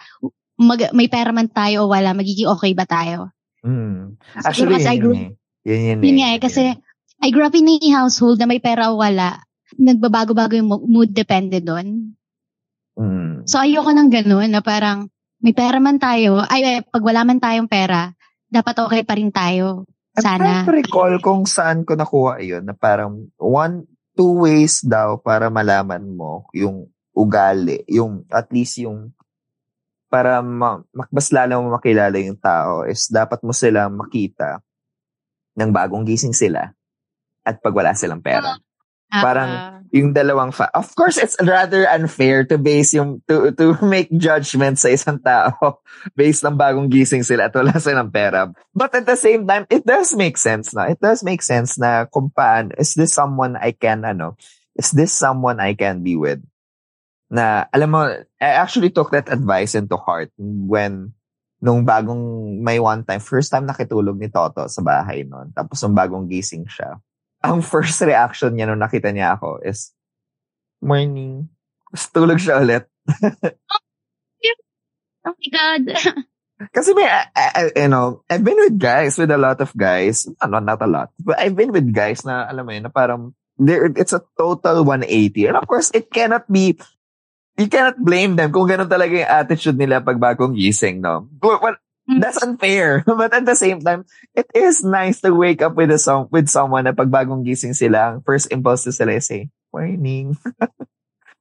mag, 0.60 0.92
may 0.92 1.08
pera 1.08 1.32
man 1.32 1.48
tayo 1.48 1.88
o 1.88 1.90
wala, 1.90 2.12
magiging 2.12 2.48
okay 2.48 2.72
ba 2.72 2.84
tayo? 2.88 3.35
Mm. 3.66 4.14
Actually, 4.38 4.86
I 4.86 4.94
yun, 4.94 5.02
grew- 5.02 5.18
eh. 5.18 5.30
yun, 5.66 5.80
yun, 5.82 5.98
Yun 5.98 6.14
eh. 6.14 6.18
nga 6.22 6.28
eh, 6.30 6.40
kasi 6.40 6.62
I 7.18 7.28
grew 7.34 7.42
up 7.42 7.56
in 7.58 7.66
a 7.66 7.90
household 7.98 8.38
na 8.38 8.46
may 8.46 8.62
pera 8.62 8.94
o 8.94 9.02
wala. 9.02 9.42
Nagbabago-bago 9.74 10.54
yung 10.54 10.70
mo- 10.70 10.86
mood 10.86 11.10
depende 11.10 11.58
doon. 11.58 12.14
Mm. 12.94 13.44
So 13.50 13.58
ayoko 13.58 13.90
nang 13.90 14.08
ganun 14.08 14.54
na 14.54 14.62
parang 14.62 15.10
may 15.42 15.52
pera 15.52 15.82
man 15.82 15.98
tayo, 15.98 16.40
ay 16.46 16.62
eh, 16.64 16.78
pag 16.86 17.02
wala 17.02 17.26
man 17.26 17.42
tayong 17.42 17.68
pera, 17.68 18.14
dapat 18.48 18.78
okay 18.78 19.02
pa 19.02 19.18
rin 19.18 19.34
tayo. 19.34 19.84
I'm 20.16 20.22
trying 20.22 20.40
Sana. 20.40 20.64
to 20.64 20.72
recall 20.72 21.12
kung 21.20 21.44
saan 21.44 21.84
ko 21.84 21.92
nakuha 21.92 22.40
yun 22.40 22.64
na 22.64 22.72
parang 22.72 23.28
one, 23.36 23.84
two 24.16 24.48
ways 24.48 24.80
daw 24.80 25.20
para 25.20 25.52
malaman 25.52 26.08
mo 26.08 26.48
yung 26.56 26.88
ugali, 27.12 27.84
yung 27.84 28.24
at 28.32 28.48
least 28.48 28.80
yung 28.80 29.12
para 30.06 30.40
ma, 30.42 30.82
mas 31.10 31.28
lalo 31.34 31.66
mo 31.66 31.76
makilala 31.76 32.16
yung 32.22 32.38
tao 32.38 32.86
is 32.86 33.10
dapat 33.10 33.42
mo 33.42 33.50
sila 33.50 33.90
makita 33.90 34.62
ng 35.56 35.70
bagong 35.72 36.06
gising 36.06 36.36
sila 36.36 36.70
at 37.46 37.58
pag 37.62 37.74
wala 37.74 37.94
silang 37.94 38.22
pera. 38.22 38.58
Parang 39.06 39.50
Ah, 39.54 39.76
yung 39.94 40.10
dalawang 40.10 40.50
fa- 40.50 40.72
of 40.74 40.90
course 40.98 41.14
it's 41.14 41.38
rather 41.38 41.86
unfair 41.86 42.42
to 42.42 42.58
base 42.58 42.90
yung 42.90 43.22
to 43.30 43.54
to 43.54 43.78
make 43.86 44.10
judgment 44.10 44.76
sa 44.82 44.90
isang 44.90 45.16
tao 45.22 45.80
based 46.18 46.42
ng 46.42 46.58
bagong 46.58 46.90
gising 46.90 47.22
sila 47.22 47.46
at 47.46 47.54
wala 47.54 47.74
silang 47.78 48.10
pera. 48.10 48.50
But 48.74 48.98
at 48.98 49.06
the 49.06 49.14
same 49.14 49.46
time 49.46 49.64
it 49.70 49.86
does 49.86 50.10
make 50.18 50.34
sense 50.36 50.74
na 50.74 50.90
it 50.90 50.98
does 50.98 51.22
make 51.22 51.40
sense 51.40 51.78
na 51.78 52.10
kung 52.10 52.34
paano 52.34 52.74
is 52.76 52.98
this 52.98 53.14
someone 53.14 53.54
I 53.54 53.72
can 53.72 54.02
ano 54.02 54.34
is 54.74 54.90
this 54.90 55.14
someone 55.14 55.62
I 55.62 55.78
can 55.78 56.02
be 56.02 56.18
with 56.18 56.42
na 57.26 57.66
alam 57.74 57.90
mo 57.90 58.00
I 58.38 58.50
actually 58.62 58.90
took 58.94 59.10
that 59.10 59.26
advice 59.28 59.74
into 59.74 59.98
heart 59.98 60.30
when 60.38 61.10
nung 61.58 61.82
bagong 61.82 62.58
may 62.62 62.78
one 62.78 63.02
time 63.02 63.18
first 63.18 63.50
time 63.50 63.66
nakitulog 63.66 64.20
ni 64.20 64.30
Toto 64.30 64.68
sa 64.70 64.82
bahay 64.84 65.26
noon 65.26 65.50
tapos 65.50 65.82
nung 65.82 65.96
bagong 65.96 66.30
gising 66.30 66.68
siya 66.68 67.00
ang 67.46 67.62
first 67.62 68.00
reaction 68.02 68.54
niya 68.54 68.66
nung 68.66 68.82
nakita 68.82 69.12
niya 69.14 69.38
ako 69.38 69.62
is, 69.62 69.94
morning. 70.82 71.46
Tapos 71.92 72.04
tulog 72.10 72.38
siya 72.42 72.58
ulit. 72.60 72.84
oh 75.26 75.34
my 75.36 75.48
God. 75.52 75.82
Kasi 76.74 76.96
may, 76.96 77.04
I, 77.04 77.22
I- 77.36 77.74
you 77.76 77.88
know, 77.92 78.24
I've 78.32 78.42
been 78.42 78.56
with 78.56 78.80
guys, 78.80 79.20
with 79.20 79.30
a 79.30 79.36
lot 79.36 79.60
of 79.60 79.76
guys, 79.76 80.24
ano, 80.40 80.58
not 80.58 80.80
a 80.80 80.88
lot, 80.88 81.12
but 81.20 81.36
I've 81.38 81.54
been 81.54 81.70
with 81.70 81.92
guys 81.92 82.24
na, 82.24 82.48
alam 82.48 82.64
mo 82.64 82.72
yun, 82.72 82.88
na 82.88 82.92
parang, 82.92 83.36
there, 83.60 83.92
it's 83.92 84.16
a 84.16 84.24
total 84.40 84.84
180. 84.84 85.52
And 85.52 85.56
of 85.60 85.68
course, 85.68 85.92
it 85.92 86.08
cannot 86.08 86.48
be, 86.50 86.80
you 87.58 87.68
cannot 87.68 87.96
blame 88.00 88.36
them 88.36 88.52
kung 88.52 88.68
ganun 88.68 88.88
talaga 88.88 89.12
yung 89.16 89.32
attitude 89.32 89.76
nila 89.78 90.00
pag 90.00 90.20
bagong 90.20 90.56
gising, 90.56 91.00
no? 91.00 91.28
Well, 91.42 91.60
well, 91.60 91.76
Mm. 92.06 92.22
that's 92.22 92.38
unfair. 92.38 93.02
But 93.18 93.34
at 93.34 93.42
the 93.50 93.58
same 93.58 93.82
time, 93.82 94.06
it 94.30 94.46
is 94.54 94.86
nice 94.86 95.18
to 95.26 95.34
wake 95.34 95.58
up 95.58 95.74
with 95.74 95.90
a 95.90 95.98
song, 95.98 96.30
with 96.30 96.46
someone 96.46 96.86
na 96.86 96.94
pag 96.94 97.10
bagong 97.10 97.42
gising 97.42 97.74
sila, 97.74 98.22
first 98.22 98.46
impulse 98.54 98.86
to 98.86 98.94
sila 98.94 99.18
is 99.18 99.26
say, 99.26 99.50
morning. 99.74 100.38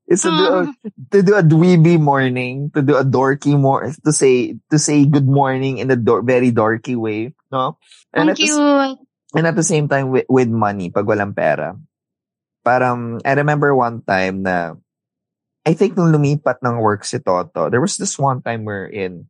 It's 0.05 0.21
to 0.21 0.29
do, 0.29 0.45
a, 0.45 0.61
to 1.13 1.19
do 1.25 1.33
a 1.33 1.41
dweeby 1.41 1.97
morning, 1.97 2.69
to 2.77 2.81
do 2.85 2.93
a 2.93 3.01
dorky 3.01 3.57
more, 3.57 3.89
to 3.89 4.11
say, 4.13 4.53
to 4.69 4.77
say 4.77 5.01
good 5.05 5.25
morning 5.25 5.81
in 5.81 5.89
a 5.89 5.97
dor- 5.97 6.21
very 6.21 6.53
dorky 6.53 6.93
way, 6.93 7.33
no? 7.49 7.81
And 8.13 8.29
Thank 8.29 8.37
at 8.37 8.37
the 8.37 8.45
you. 8.45 8.61
and 9.33 9.45
at 9.49 9.57
the 9.57 9.65
same 9.65 9.89
time 9.89 10.13
with, 10.13 10.29
with 10.29 10.45
money 10.49 10.93
pag 10.93 11.09
walang 11.09 11.33
pera. 11.33 11.73
Parang 12.61 13.17
I 13.25 13.33
remember 13.33 13.73
one 13.73 14.05
time 14.05 14.45
na 14.45 14.77
I 15.65 15.73
think 15.73 15.97
nung 15.97 16.13
lumipat 16.13 16.61
ng 16.61 16.77
work 16.77 17.01
si 17.03 17.17
Toto, 17.17 17.73
there 17.73 17.81
was 17.81 17.97
this 17.97 18.21
one 18.21 18.45
time 18.45 18.69
wherein 18.69 19.25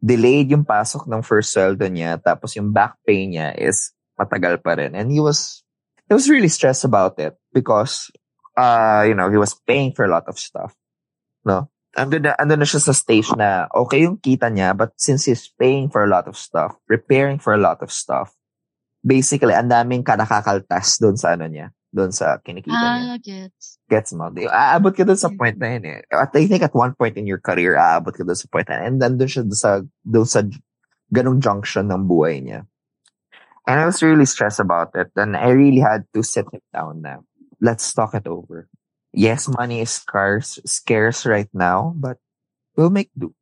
delayed 0.00 0.48
yung 0.48 0.64
pasok 0.64 1.04
ng 1.04 1.20
first 1.20 1.52
sweldo 1.52 1.84
niya 1.88 2.16
tapos 2.20 2.56
yung 2.56 2.72
back 2.72 2.96
pay 3.04 3.28
niya 3.28 3.52
is 3.56 3.92
matagal 4.16 4.64
pa 4.64 4.76
rin. 4.80 4.96
And 4.96 5.12
he 5.12 5.20
was 5.20 5.60
he 6.08 6.16
was 6.16 6.32
really 6.32 6.48
stressed 6.48 6.88
about 6.88 7.20
it 7.20 7.36
because 7.52 8.08
uh 8.56 9.04
you 9.04 9.12
know, 9.12 9.28
he 9.28 9.36
was 9.36 9.52
paying 9.68 9.92
for 9.92 10.08
a 10.08 10.12
lot 10.12 10.24
of 10.32 10.40
stuff. 10.40 10.72
No. 11.44 11.68
Andun 11.96 12.28
na, 12.28 12.32
andun 12.40 12.60
na 12.60 12.68
siya 12.68 12.80
sa 12.80 12.96
stage 12.96 13.32
na 13.36 13.68
okay 13.72 14.04
yung 14.04 14.16
kita 14.16 14.48
niya 14.48 14.72
but 14.72 14.96
since 14.96 15.28
he's 15.28 15.48
paying 15.60 15.92
for 15.92 16.04
a 16.04 16.08
lot 16.08 16.24
of 16.24 16.36
stuff, 16.40 16.76
preparing 16.88 17.36
for 17.36 17.52
a 17.52 17.60
lot 17.60 17.80
of 17.84 17.92
stuff, 17.92 18.32
basically, 19.06 19.54
ang 19.54 19.70
daming 19.70 20.02
ka 20.02 20.18
nakakakaltas 20.18 20.98
doon 20.98 21.14
sa 21.14 21.38
ano 21.38 21.46
niya, 21.46 21.70
doon 21.96 22.12
sa 22.12 22.36
kinikita 22.44 22.76
niya. 22.76 23.16
Ah, 23.16 23.16
gets. 23.16 23.80
Gets 23.88 24.12
mo? 24.12 24.28
Aabot 24.28 24.92
ka 24.92 25.08
doon 25.08 25.16
sa 25.16 25.32
point 25.32 25.56
na 25.56 25.80
yun 25.80 25.84
eh. 25.88 26.00
At 26.12 26.36
I 26.36 26.44
think 26.44 26.60
at 26.60 26.76
one 26.76 26.92
point 26.92 27.16
in 27.16 27.24
your 27.24 27.40
career, 27.40 27.80
aabot 27.80 28.12
ka 28.12 28.20
doon 28.20 28.36
sa 28.36 28.44
point 28.52 28.68
na 28.68 28.76
yun. 28.76 28.84
And 28.84 28.96
then 29.00 29.12
doon 29.16 29.32
siya 29.32 29.42
doon 29.48 29.56
sa, 29.56 29.72
doon 30.04 30.28
sa 30.28 30.40
ganong 31.08 31.40
junction 31.40 31.88
ng 31.88 32.04
buhay 32.04 32.44
niya. 32.44 32.68
And 33.64 33.80
I 33.80 33.88
was 33.88 34.04
really 34.04 34.28
stressed 34.28 34.60
about 34.60 34.92
it. 34.92 35.10
And 35.16 35.32
I 35.34 35.56
really 35.56 35.80
had 35.80 36.04
to 36.12 36.20
sit 36.20 36.46
him 36.52 36.62
down 36.70 37.00
na, 37.00 37.24
let's 37.58 37.88
talk 37.96 38.12
it 38.12 38.28
over. 38.28 38.68
Yes, 39.16 39.48
money 39.48 39.80
is 39.80 39.90
scarce, 39.90 40.60
scarce 40.68 41.24
right 41.24 41.48
now, 41.56 41.96
but 41.96 42.20
we'll 42.76 42.92
make 42.92 43.08
do. 43.16 43.32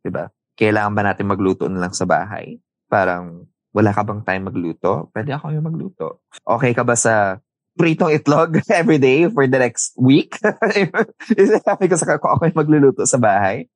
Diba? 0.00 0.32
Kailangan 0.56 0.96
ba 0.96 1.02
natin 1.04 1.28
magluto 1.28 1.68
na 1.68 1.84
lang 1.84 1.92
sa 1.92 2.08
bahay? 2.08 2.56
Parang, 2.88 3.44
wala 3.76 3.92
ka 3.92 4.00
bang 4.08 4.24
time 4.24 4.48
magluto? 4.48 5.12
Pwede 5.12 5.36
ako 5.36 5.52
yung 5.52 5.68
magluto. 5.68 6.24
Okay 6.40 6.72
ka 6.72 6.80
ba 6.80 6.96
sa 6.96 7.36
pritong 7.76 8.16
itlog 8.16 8.58
every 8.72 8.98
day 8.98 9.28
for 9.28 9.46
the 9.46 9.60
next 9.60 9.92
week? 10.00 10.36
sabi 10.40 11.86
ko 11.86 11.94
sa 11.94 12.08
kako, 12.16 12.36
ako 12.36 12.42
yung 12.48 12.58
magluluto 12.58 13.04
sa 13.04 13.20
bahay. 13.20 13.68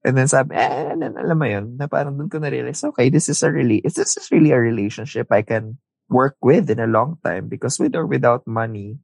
And 0.00 0.16
then 0.16 0.30
sabi, 0.32 0.56
eh, 0.56 0.96
alam 0.96 1.36
mo 1.36 1.44
yun, 1.44 1.76
na 1.76 1.84
parang 1.84 2.16
ko 2.16 2.40
na-realize, 2.40 2.80
okay, 2.88 3.12
this 3.12 3.28
is 3.28 3.42
a 3.44 3.52
really, 3.52 3.84
this 3.84 4.16
is 4.16 4.32
really 4.32 4.56
a 4.56 4.58
relationship 4.58 5.28
I 5.28 5.42
can 5.42 5.76
work 6.08 6.40
with 6.40 6.70
in 6.70 6.80
a 6.80 6.88
long 6.88 7.20
time 7.22 7.52
because 7.52 7.76
with 7.76 7.92
or 7.92 8.06
without 8.06 8.46
money, 8.46 8.96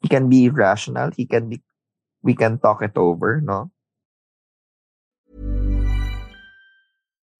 he 0.00 0.08
can 0.08 0.32
be 0.32 0.48
rational, 0.48 1.10
he 1.12 1.26
can 1.26 1.50
be, 1.50 1.60
we 2.22 2.32
can 2.32 2.56
talk 2.56 2.80
it 2.80 2.96
over, 2.96 3.42
no? 3.44 3.70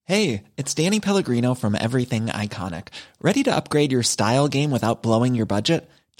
Hey, 0.05 0.43
it's 0.57 0.75
Danny 0.75 0.99
Pellegrino 0.99 1.55
from 1.55 1.77
Everything 1.79 2.27
Iconic. 2.27 2.89
Ready 3.23 3.45
to 3.45 3.55
upgrade 3.55 3.93
your 3.93 4.03
style 4.03 4.49
game 4.49 4.73
without 4.73 5.03
blowing 5.03 5.37
your 5.37 5.47
budget? 5.47 5.89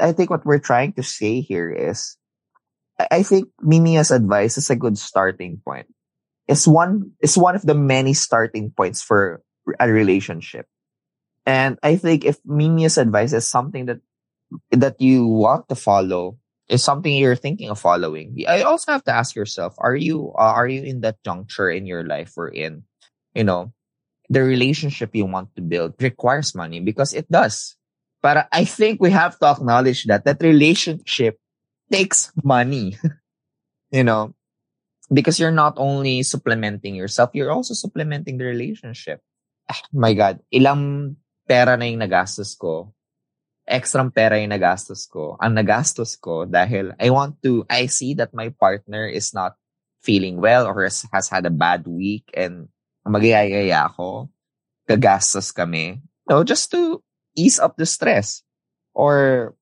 I 0.00 0.12
think 0.12 0.30
what 0.30 0.46
we're 0.46 0.58
trying 0.58 0.94
to 0.94 1.02
say 1.02 1.40
here 1.40 1.70
is, 1.70 2.16
I 3.10 3.22
think 3.22 3.48
Mimia's 3.60 4.10
advice 4.10 4.58
is 4.58 4.70
a 4.70 4.76
good 4.76 4.98
starting 4.98 5.60
point. 5.64 5.86
It's 6.48 6.66
one, 6.66 7.12
it's 7.20 7.36
one 7.36 7.54
of 7.54 7.62
the 7.62 7.74
many 7.74 8.12
starting 8.12 8.70
points 8.70 9.02
for 9.02 9.42
a 9.78 9.88
relationship. 9.88 10.66
And 11.46 11.78
I 11.82 11.96
think 11.96 12.24
if 12.24 12.38
Mimia's 12.44 12.98
advice 12.98 13.32
is 13.32 13.48
something 13.48 13.86
that, 13.86 14.00
that 14.72 15.00
you 15.00 15.26
want 15.26 15.68
to 15.68 15.74
follow, 15.74 16.38
is 16.68 16.84
something 16.84 17.12
you're 17.12 17.36
thinking 17.36 17.68
of 17.70 17.80
following, 17.80 18.36
I 18.46 18.62
also 18.62 18.92
have 18.92 19.04
to 19.04 19.12
ask 19.12 19.34
yourself, 19.34 19.74
are 19.78 19.96
you, 19.96 20.32
uh, 20.38 20.54
are 20.54 20.68
you 20.68 20.82
in 20.82 21.00
that 21.00 21.22
juncture 21.24 21.70
in 21.70 21.86
your 21.86 22.04
life 22.04 22.34
we're 22.36 22.48
in, 22.48 22.84
you 23.34 23.44
know, 23.44 23.72
the 24.28 24.42
relationship 24.42 25.10
you 25.14 25.26
want 25.26 25.54
to 25.56 25.62
build 25.62 25.94
requires 26.00 26.54
money 26.54 26.78
because 26.78 27.12
it 27.12 27.30
does. 27.30 27.76
But 28.22 28.48
I 28.52 28.64
think 28.64 29.00
we 29.00 29.10
have 29.10 29.38
to 29.40 29.46
acknowledge 29.48 30.04
that 30.04 30.24
that 30.24 30.42
relationship 30.42 31.40
takes 31.90 32.30
money, 32.44 32.98
you 33.90 34.04
know, 34.04 34.34
because 35.12 35.40
you're 35.40 35.50
not 35.56 35.74
only 35.76 36.22
supplementing 36.22 36.94
yourself, 36.94 37.30
you're 37.32 37.50
also 37.50 37.74
supplementing 37.74 38.36
the 38.36 38.44
relationship. 38.44 39.24
ah, 39.70 39.80
my 39.94 40.12
God, 40.18 40.42
ilang 40.50 41.14
pera 41.46 41.78
na 41.78 41.86
yung 41.86 42.02
nagastos 42.02 42.58
ko. 42.58 42.90
Extra 43.70 44.02
pera 44.10 44.42
yung 44.42 44.50
nagastos 44.50 45.06
ko. 45.06 45.38
Ang 45.38 45.54
nagastos 45.54 46.18
ko 46.18 46.42
dahil 46.42 46.90
I 46.98 47.14
want 47.14 47.38
to, 47.46 47.62
I 47.70 47.86
see 47.86 48.18
that 48.18 48.34
my 48.34 48.50
partner 48.50 49.06
is 49.06 49.30
not 49.30 49.54
feeling 50.02 50.42
well 50.42 50.66
or 50.66 50.82
has, 50.82 51.06
has 51.14 51.30
had 51.30 51.46
a 51.46 51.54
bad 51.54 51.86
week 51.86 52.26
and 52.34 52.66
magayayaya 53.06 53.86
ako. 53.86 54.26
Gagastos 54.90 55.54
kami. 55.54 56.02
No, 56.26 56.42
just 56.42 56.74
to 56.74 56.98
ease 57.36 57.58
up 57.58 57.76
the 57.76 57.86
stress. 57.86 58.42
Or 58.94 59.54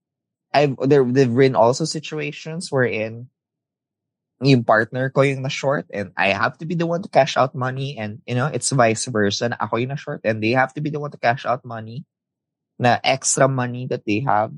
I've 0.53 0.77
there 0.81 1.05
there've 1.05 1.35
been 1.35 1.57
also 1.57 1.85
situations 1.85 2.73
wherein 2.73 3.29
yung 4.41 4.63
partner 4.63 5.11
ko 5.11 5.27
yung 5.27 5.43
na 5.43 5.51
short 5.51 5.91
and 5.93 6.15
I 6.17 6.31
have 6.31 6.57
to 6.63 6.67
be 6.67 6.79
the 6.79 6.87
one 6.87 7.03
to 7.03 7.11
cash 7.11 7.37
out 7.37 7.59
money 7.59 7.99
and 7.99 8.23
you 8.23 8.39
know 8.39 8.47
it's 8.47 8.71
vice 8.71 9.05
versa 9.11 9.51
na 9.51 9.59
ako 9.59 9.83
yung 9.83 9.91
na 9.93 9.99
short 9.99 10.23
and 10.23 10.39
they 10.39 10.55
have 10.55 10.73
to 10.75 10.81
be 10.81 10.91
the 10.91 11.03
one 11.03 11.11
to 11.11 11.19
cash 11.19 11.45
out 11.45 11.67
money 11.67 12.07
na 12.79 13.03
extra 13.03 13.49
money 13.49 13.87
that 13.91 14.07
they 14.07 14.21
have. 14.23 14.55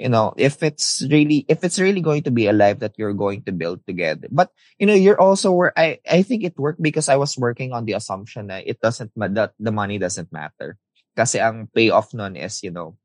You 0.00 0.08
know 0.08 0.32
if 0.36 0.62
it's 0.62 1.04
really 1.10 1.44
if 1.48 1.64
it's 1.64 1.80
really 1.80 2.00
going 2.00 2.24
to 2.24 2.32
be 2.32 2.46
a 2.48 2.56
life 2.56 2.80
that 2.80 2.96
you're 2.96 3.16
going 3.16 3.44
to 3.44 3.52
build 3.52 3.84
together. 3.84 4.28
But 4.30 4.48
you 4.78 4.86
know 4.86 4.96
you're 4.96 5.20
also 5.20 5.52
where 5.52 5.76
I 5.76 6.00
I 6.08 6.22
think 6.22 6.44
it 6.44 6.56
worked 6.56 6.80
because 6.80 7.08
I 7.08 7.16
was 7.16 7.36
working 7.36 7.72
on 7.72 7.84
the 7.84 7.98
assumption 7.98 8.48
that 8.48 8.64
it 8.64 8.80
doesn't 8.80 9.12
that 9.16 9.52
the 9.58 9.72
money 9.72 9.98
doesn't 9.98 10.32
matter 10.32 10.78
kasi 11.16 11.42
ang 11.42 11.68
payoff 11.70 12.14
nun 12.14 12.36
is 12.36 12.62
you 12.62 12.70
know 12.70 12.96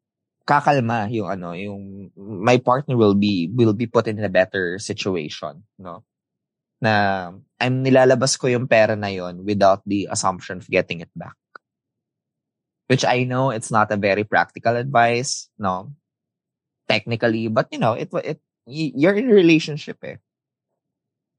kakalma 0.46 1.10
yung 1.10 1.28
ano, 1.28 1.58
yung 1.58 2.14
my 2.16 2.62
partner 2.62 2.96
will 2.96 3.18
be 3.18 3.50
will 3.52 3.74
be 3.74 3.90
put 3.90 4.06
in 4.08 4.22
a 4.22 4.30
better 4.30 4.78
situation, 4.78 5.66
no? 5.82 6.06
Na 6.80 7.34
I'm 7.58 7.82
nilalabas 7.82 8.38
ko 8.38 8.48
yung 8.48 8.70
pera 8.70 8.94
na 8.94 9.10
yon 9.10 9.42
without 9.42 9.82
the 9.90 10.08
assumption 10.14 10.62
of 10.62 10.70
getting 10.70 11.02
it 11.02 11.10
back. 11.18 11.36
Which 12.86 13.02
I 13.02 13.26
know 13.26 13.50
it's 13.50 13.74
not 13.74 13.90
a 13.90 13.98
very 13.98 14.24
practical 14.24 14.78
advice, 14.78 15.50
no? 15.58 15.98
Technically, 16.86 17.50
but 17.50 17.74
you 17.74 17.82
know, 17.82 17.98
it 17.98 18.14
it 18.22 18.40
you're 18.70 19.18
in 19.18 19.34
a 19.34 19.34
relationship 19.34 19.98
eh. 20.06 20.22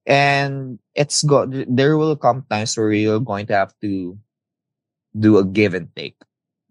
And 0.07 0.83
it's 0.99 1.23
go 1.23 1.47
there 1.47 1.95
will 1.95 2.19
come 2.19 2.43
times 2.51 2.75
where 2.75 2.91
you're 2.91 3.23
going 3.23 3.47
to 3.47 3.55
have 3.55 3.75
to 3.87 4.19
do 5.15 5.39
a 5.39 5.47
give 5.47 5.79
and 5.79 5.95
take. 5.95 6.19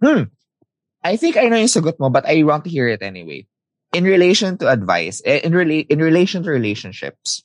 Hmm. 0.05 0.29
I 1.01 1.17
think 1.17 1.37
I 1.37 1.49
know 1.49 1.57
yung 1.57 1.73
sagot 1.73 1.97
mo, 1.97 2.13
but 2.13 2.29
I 2.29 2.45
want 2.45 2.65
to 2.65 2.69
hear 2.69 2.85
it 2.85 3.01
anyway. 3.01 3.49
In 3.93 4.05
relation 4.05 4.57
to 4.61 4.69
advice, 4.69 5.25
eh, 5.25 5.41
in 5.41 5.57
rela- 5.57 5.89
in 5.89 5.97
relation 5.97 6.45
to 6.45 6.53
relationships, 6.53 7.41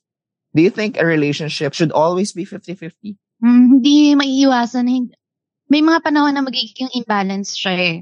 do 0.53 0.61
you 0.61 0.69
think 0.69 1.01
a 1.01 1.07
relationship 1.09 1.73
should 1.73 1.93
always 1.93 2.37
be 2.37 2.45
50-50? 2.45 3.17
Hmm, 3.41 3.81
hindi 3.81 4.13
maiiwasan. 4.13 4.85
May 5.73 5.81
mga 5.81 6.05
panahon 6.05 6.37
na 6.37 6.45
magiging 6.45 6.93
imbalance 6.93 7.57
siya 7.57 7.75
eh. 7.81 7.97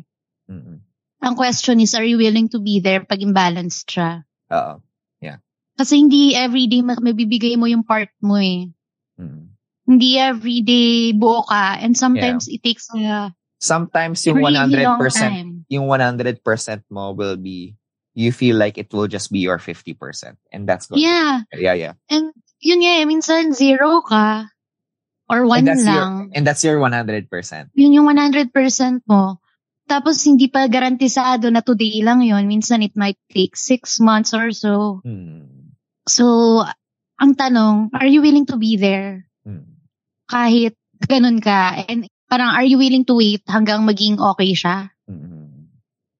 Mm-mm. 0.50 0.82
Ang 1.22 1.34
question 1.38 1.78
is, 1.78 1.94
are 1.94 2.06
you 2.06 2.18
willing 2.18 2.50
to 2.50 2.58
be 2.58 2.82
there 2.82 3.06
pag 3.06 3.22
imbalanced 3.22 3.86
siya? 3.86 4.26
Oo. 4.50 4.82
Kasi 5.78 6.02
hindi 6.02 6.34
everyday 6.34 6.82
ma- 6.82 6.98
mabibigay 6.98 7.54
mo 7.54 7.70
yung 7.70 7.86
part 7.86 8.10
mo 8.18 8.34
eh. 8.34 8.66
Mm. 9.14 9.54
Hindi 9.86 10.18
everyday 10.18 11.14
buo 11.14 11.46
ka. 11.46 11.78
And 11.78 11.94
sometimes 11.94 12.50
it 12.50 12.66
takes 12.66 12.90
a 12.90 13.30
Sometimes 13.58 14.22
yung 14.26 14.38
really 14.38 14.54
100%, 14.54 14.86
long 14.86 15.10
time. 15.10 15.48
yung 15.68 15.86
100% 15.90 16.38
mo 16.90 17.12
will 17.12 17.36
be, 17.36 17.74
you 18.14 18.30
feel 18.30 18.56
like 18.56 18.78
it 18.78 18.90
will 18.94 19.06
just 19.06 19.30
be 19.30 19.40
your 19.40 19.58
50%. 19.58 19.98
And 20.52 20.68
that's 20.68 20.86
good. 20.86 20.98
Yeah. 21.02 21.42
Yeah, 21.52 21.74
yeah. 21.74 21.94
And 22.10 22.30
yun 22.62 22.82
nga 22.82 22.92
eh, 23.02 23.06
minsan 23.06 23.52
zero 23.54 24.02
ka. 24.02 24.46
Or 25.28 25.44
one 25.44 25.66
and 25.66 25.68
that's 25.68 25.84
lang. 25.84 26.12
Your, 26.30 26.30
and 26.34 26.46
that's 26.46 26.62
your 26.64 26.78
100%. 26.78 27.28
yun 27.74 27.92
yung 27.92 28.06
100% 28.06 28.54
mo. 29.04 29.42
Tapos 29.88 30.20
hindi 30.24 30.52
pa 30.52 30.68
garantisado 30.68 31.48
na 31.48 31.64
today 31.64 32.04
lang 32.04 32.20
yun. 32.20 32.44
Minsan 32.44 32.84
it 32.84 32.92
might 32.92 33.18
take 33.32 33.56
six 33.56 33.98
months 33.98 34.36
or 34.36 34.52
so. 34.52 35.00
Hmm. 35.00 35.72
So, 36.08 36.64
ang 37.20 37.34
tanong, 37.34 37.92
are 37.96 38.08
you 38.08 38.20
willing 38.20 38.46
to 38.52 38.56
be 38.56 38.76
there? 38.76 39.26
Hmm. 39.44 39.80
Kahit 40.28 40.76
ganun 41.04 41.40
ka. 41.40 41.84
And 41.88 42.08
parang, 42.28 42.54
are 42.54 42.64
you 42.64 42.78
willing 42.78 43.04
to 43.08 43.16
wait 43.16 43.42
hanggang 43.48 43.88
maging 43.88 44.20
okay 44.20 44.52
siya? 44.52 44.92
Hmm. 45.08 45.72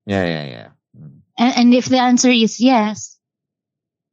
Yeah, 0.09 0.25
yeah, 0.25 0.45
yeah. 0.45 0.69
Hmm. 0.97 1.21
And, 1.37 1.53
and 1.57 1.69
if 1.75 1.87
the 1.87 2.01
answer 2.01 2.33
is 2.33 2.61
yes, 2.61 3.21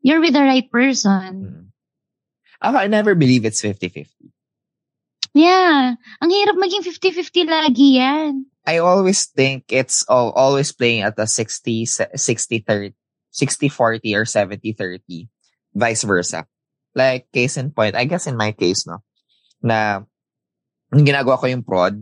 you're 0.04 0.22
with 0.22 0.34
the 0.34 0.44
right 0.44 0.70
person. 0.70 1.32
Hmm. 1.34 1.66
Ako, 2.62 2.78
I 2.78 2.88
never 2.88 3.16
believe 3.16 3.46
it's 3.46 3.62
50-50. 3.62 4.08
Yeah. 5.36 6.00
Ang 6.24 6.32
hirap 6.32 6.56
maging 6.56 6.88
50-50 6.88 7.52
lagi 7.52 8.00
yan. 8.00 8.48
I 8.66 8.80
always 8.80 9.28
think 9.28 9.68
it's 9.70 10.08
all, 10.08 10.32
always 10.32 10.72
playing 10.72 11.04
at 11.04 11.20
a 11.20 11.28
60, 11.28 11.86
60, 11.86 12.16
30, 12.16 12.96
60, 13.32 13.70
40 13.70 14.16
or 14.16 14.26
70, 14.26 14.74
30. 14.74 15.28
Vice 15.76 16.04
versa. 16.04 16.48
Like, 16.96 17.28
case 17.32 17.58
in 17.58 17.72
point, 17.72 17.96
I 17.96 18.06
guess 18.06 18.26
in 18.26 18.38
my 18.38 18.54
case, 18.54 18.88
no, 18.88 19.04
na 19.62 20.08
yung 20.94 21.06
ginagawa 21.08 21.40
ko 21.40 21.46
yung 21.50 21.66
prod, 21.66 21.98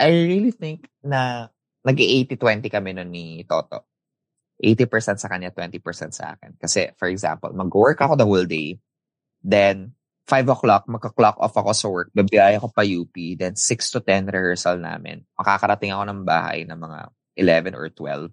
I 0.00 0.08
really 0.08 0.54
think 0.54 0.88
na 1.04 1.50
nag-80-20 1.82 2.70
kami 2.72 2.90
nun 2.96 3.10
ni 3.10 3.42
Toto. 3.44 3.84
80% 4.62 5.18
sa 5.18 5.26
kanya, 5.26 5.50
20% 5.50 6.14
sa 6.14 6.38
akin. 6.38 6.54
Kasi, 6.54 6.94
for 6.94 7.10
example, 7.10 7.50
mag-work 7.50 7.98
ako 7.98 8.14
the 8.14 8.26
whole 8.26 8.46
day, 8.46 8.78
then, 9.42 9.90
5 10.30 10.54
o'clock, 10.54 10.86
magka-clock 10.86 11.34
off 11.42 11.58
ako 11.58 11.70
sa 11.74 11.90
work, 11.90 12.08
babiyaya 12.14 12.62
ako 12.62 12.70
pa 12.70 12.86
UP, 12.86 13.10
then 13.34 13.58
6 13.58 13.90
to 13.90 13.98
10 13.98 14.30
rehearsal 14.30 14.78
namin. 14.78 15.26
Makakarating 15.34 15.90
ako 15.90 16.02
ng 16.06 16.20
bahay 16.22 16.62
ng 16.62 16.78
mga 16.78 16.98
11 17.42 17.74
or 17.74 17.90
12. 17.90 18.30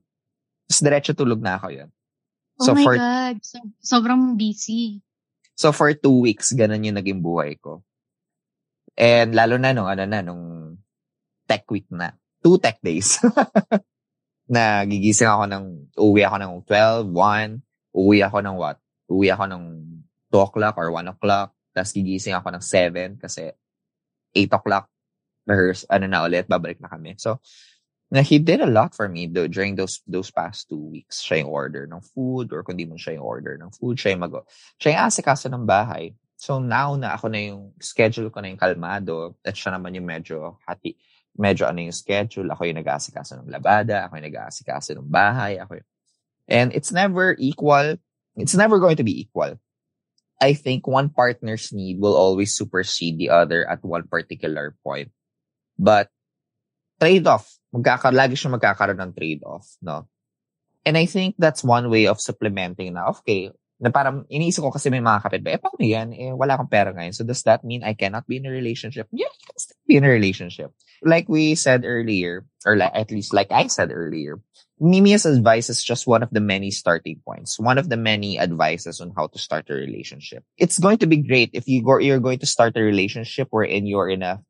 Tapos 0.69 0.81
diretso 0.85 1.17
tulog 1.17 1.41
na 1.41 1.57
ako 1.57 1.67
yun. 1.73 1.89
Oh 2.61 2.77
my 2.77 2.83
for, 2.85 2.93
God. 2.93 3.35
So, 3.41 3.57
sobrang 3.81 4.37
busy. 4.37 5.01
So 5.57 5.73
for 5.73 5.89
two 5.97 6.23
weeks, 6.23 6.53
ganun 6.53 6.85
yung 6.85 7.01
naging 7.01 7.25
buhay 7.25 7.57
ko. 7.57 7.81
And 8.99 9.31
lalo 9.31 9.55
na 9.55 9.71
nung, 9.71 9.87
ano 9.87 10.03
na, 10.03 10.19
nung 10.19 10.75
tech 11.47 11.63
week 11.71 11.87
na. 11.87 12.11
Two 12.43 12.59
tech 12.59 12.83
days. 12.83 13.23
na 14.53 14.83
gigising 14.83 15.31
ako 15.31 15.47
ng, 15.47 15.65
uwi 15.95 16.21
ako 16.27 16.35
ng 16.43 16.53
12, 16.67 17.07
1, 17.15 17.95
uwi 17.95 18.19
ako 18.19 18.37
ng 18.43 18.55
what? 18.59 18.77
Uwi 19.07 19.31
ako 19.31 19.43
ng 19.47 19.63
2 20.27 20.35
o'clock 20.35 20.75
or 20.75 20.91
1 20.91 21.15
o'clock. 21.15 21.55
Tapos 21.71 21.95
gigising 21.95 22.35
ako 22.35 22.51
ng 22.51 22.63
7 22.63 23.15
kasi 23.23 23.55
8 24.35 24.51
o'clock 24.51 24.91
rehearse, 25.49 25.87
ano 25.89 26.05
na 26.05 26.27
ulit, 26.27 26.45
babalik 26.45 26.77
na 26.77 26.91
kami. 26.91 27.15
So, 27.17 27.41
na 28.09 28.21
he 28.21 28.41
did 28.41 28.61
a 28.61 28.69
lot 28.69 28.93
for 28.93 29.09
me 29.09 29.29
do, 29.29 29.45
during 29.45 29.77
those 29.77 30.01
those 30.09 30.33
past 30.33 30.69
two 30.69 30.81
weeks. 30.81 31.21
Siya 31.21 31.45
yung 31.45 31.53
order 31.53 31.85
ng 31.85 32.01
food 32.01 32.49
or 32.53 32.65
kundi 32.65 32.89
mo 32.89 32.97
siya 32.97 33.21
yung 33.21 33.25
order 33.25 33.53
ng 33.57 33.69
food, 33.73 34.01
siya 34.01 34.17
yung 34.17 34.23
mag 34.25 34.33
siya 34.81 34.89
yung 34.97 35.03
asikaso 35.05 35.45
ng 35.49 35.65
bahay. 35.65 36.13
So 36.39 36.63
now 36.63 36.95
na 36.95 37.19
ako 37.19 37.27
na 37.27 37.51
yung 37.51 37.75
schedule 37.83 38.31
ko 38.31 38.39
na 38.39 38.47
yung 38.47 38.61
kalmado 38.61 39.35
at 39.43 39.59
siya 39.59 39.75
naman 39.75 39.91
yung 39.99 40.07
medyo 40.07 40.55
hati, 40.63 40.95
medyo 41.35 41.67
ano 41.67 41.83
yung 41.83 41.91
schedule. 41.91 42.47
Ako 42.47 42.63
yung 42.63 42.79
nag-aasikaso 42.79 43.43
ng 43.43 43.51
labada, 43.51 44.07
ako 44.07 44.15
yung 44.15 44.27
nag-aasikaso 44.31 44.95
ng 44.95 45.11
bahay, 45.11 45.59
ako 45.59 45.83
yung... 45.83 45.89
And 46.47 46.71
it's 46.71 46.95
never 46.95 47.35
equal. 47.35 47.99
It's 48.39 48.55
never 48.55 48.79
going 48.79 48.95
to 48.95 49.03
be 49.03 49.19
equal. 49.19 49.59
I 50.39 50.55
think 50.55 50.87
one 50.87 51.11
partner's 51.11 51.75
need 51.75 51.99
will 51.99 52.15
always 52.15 52.55
supersede 52.55 53.19
the 53.19 53.35
other 53.35 53.67
at 53.67 53.83
one 53.83 54.07
particular 54.07 54.79
point. 54.79 55.11
But 55.75 56.07
trade-off. 57.03 57.51
Magkaka 57.75 58.15
lagi 58.15 58.39
siya 58.39 58.55
magkakaroon 58.55 59.03
ng 59.03 59.11
trade-off, 59.11 59.67
no? 59.83 60.07
And 60.87 60.95
I 60.95 61.03
think 61.03 61.35
that's 61.35 61.67
one 61.67 61.91
way 61.91 62.07
of 62.07 62.23
supplementing 62.23 62.95
na, 62.95 63.11
okay, 63.11 63.51
na 63.79 63.89
parang 63.95 64.27
iniisip 64.27 64.59
ko 64.59 64.75
kasi 64.75 64.91
may 64.91 64.99
mga 64.99 65.23
kapitbahay, 65.23 65.55
eh, 65.55 65.63
paano 65.63 65.83
yan? 65.83 66.07
Eh, 66.11 66.35
wala 66.35 66.59
akong 66.59 66.67
pera 66.67 66.91
ngayon. 66.91 67.15
So 67.15 67.23
does 67.23 67.41
that 67.47 67.63
mean 67.63 67.79
I 67.79 67.95
cannot 67.95 68.27
be 68.27 68.35
in 68.35 68.45
a 68.45 68.51
relationship? 68.51 69.07
Yeah, 69.15 69.31
you 69.31 69.45
can 69.47 69.57
still 69.57 69.79
be 69.87 69.95
in 69.95 70.03
a 70.03 70.11
relationship. 70.11 70.75
Like 70.99 71.31
we 71.31 71.55
said 71.55 71.87
earlier, 71.87 72.43
or 72.67 72.75
like, 72.75 72.91
at 72.91 73.07
least 73.09 73.31
like 73.31 73.55
I 73.55 73.71
said 73.71 73.95
earlier, 73.95 74.43
Mimi's 74.79 75.25
advice 75.25 75.69
is 75.71 75.83
just 75.83 76.07
one 76.07 76.23
of 76.23 76.31
the 76.31 76.43
many 76.43 76.71
starting 76.71 77.23
points, 77.23 77.59
one 77.59 77.79
of 77.79 77.87
the 77.87 77.99
many 77.99 78.39
advices 78.39 78.99
on 78.99 79.11
how 79.15 79.27
to 79.27 79.39
start 79.39 79.71
a 79.71 79.73
relationship. 79.73 80.43
It's 80.59 80.79
going 80.79 80.99
to 80.99 81.07
be 81.07 81.23
great 81.23 81.51
if 81.53 81.67
you 81.67 81.83
go, 81.83 81.99
you're 81.99 82.23
going 82.23 82.39
to 82.39 82.47
start 82.47 82.75
a 82.75 82.83
relationship 82.83 83.47
wherein 83.51 83.87
you're 83.87 84.09
in 84.09 84.23
a 84.23 84.43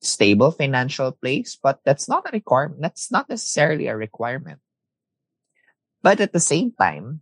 stable 0.00 0.52
financial 0.52 1.12
place, 1.12 1.56
but 1.60 1.80
that's 1.84 2.08
not 2.08 2.28
a 2.28 2.32
requirement. 2.32 2.80
That's 2.80 3.12
not 3.12 3.28
necessarily 3.28 3.88
a 3.88 3.96
requirement. 3.96 4.60
But 6.02 6.20
at 6.20 6.32
the 6.32 6.40
same 6.40 6.72
time, 6.72 7.20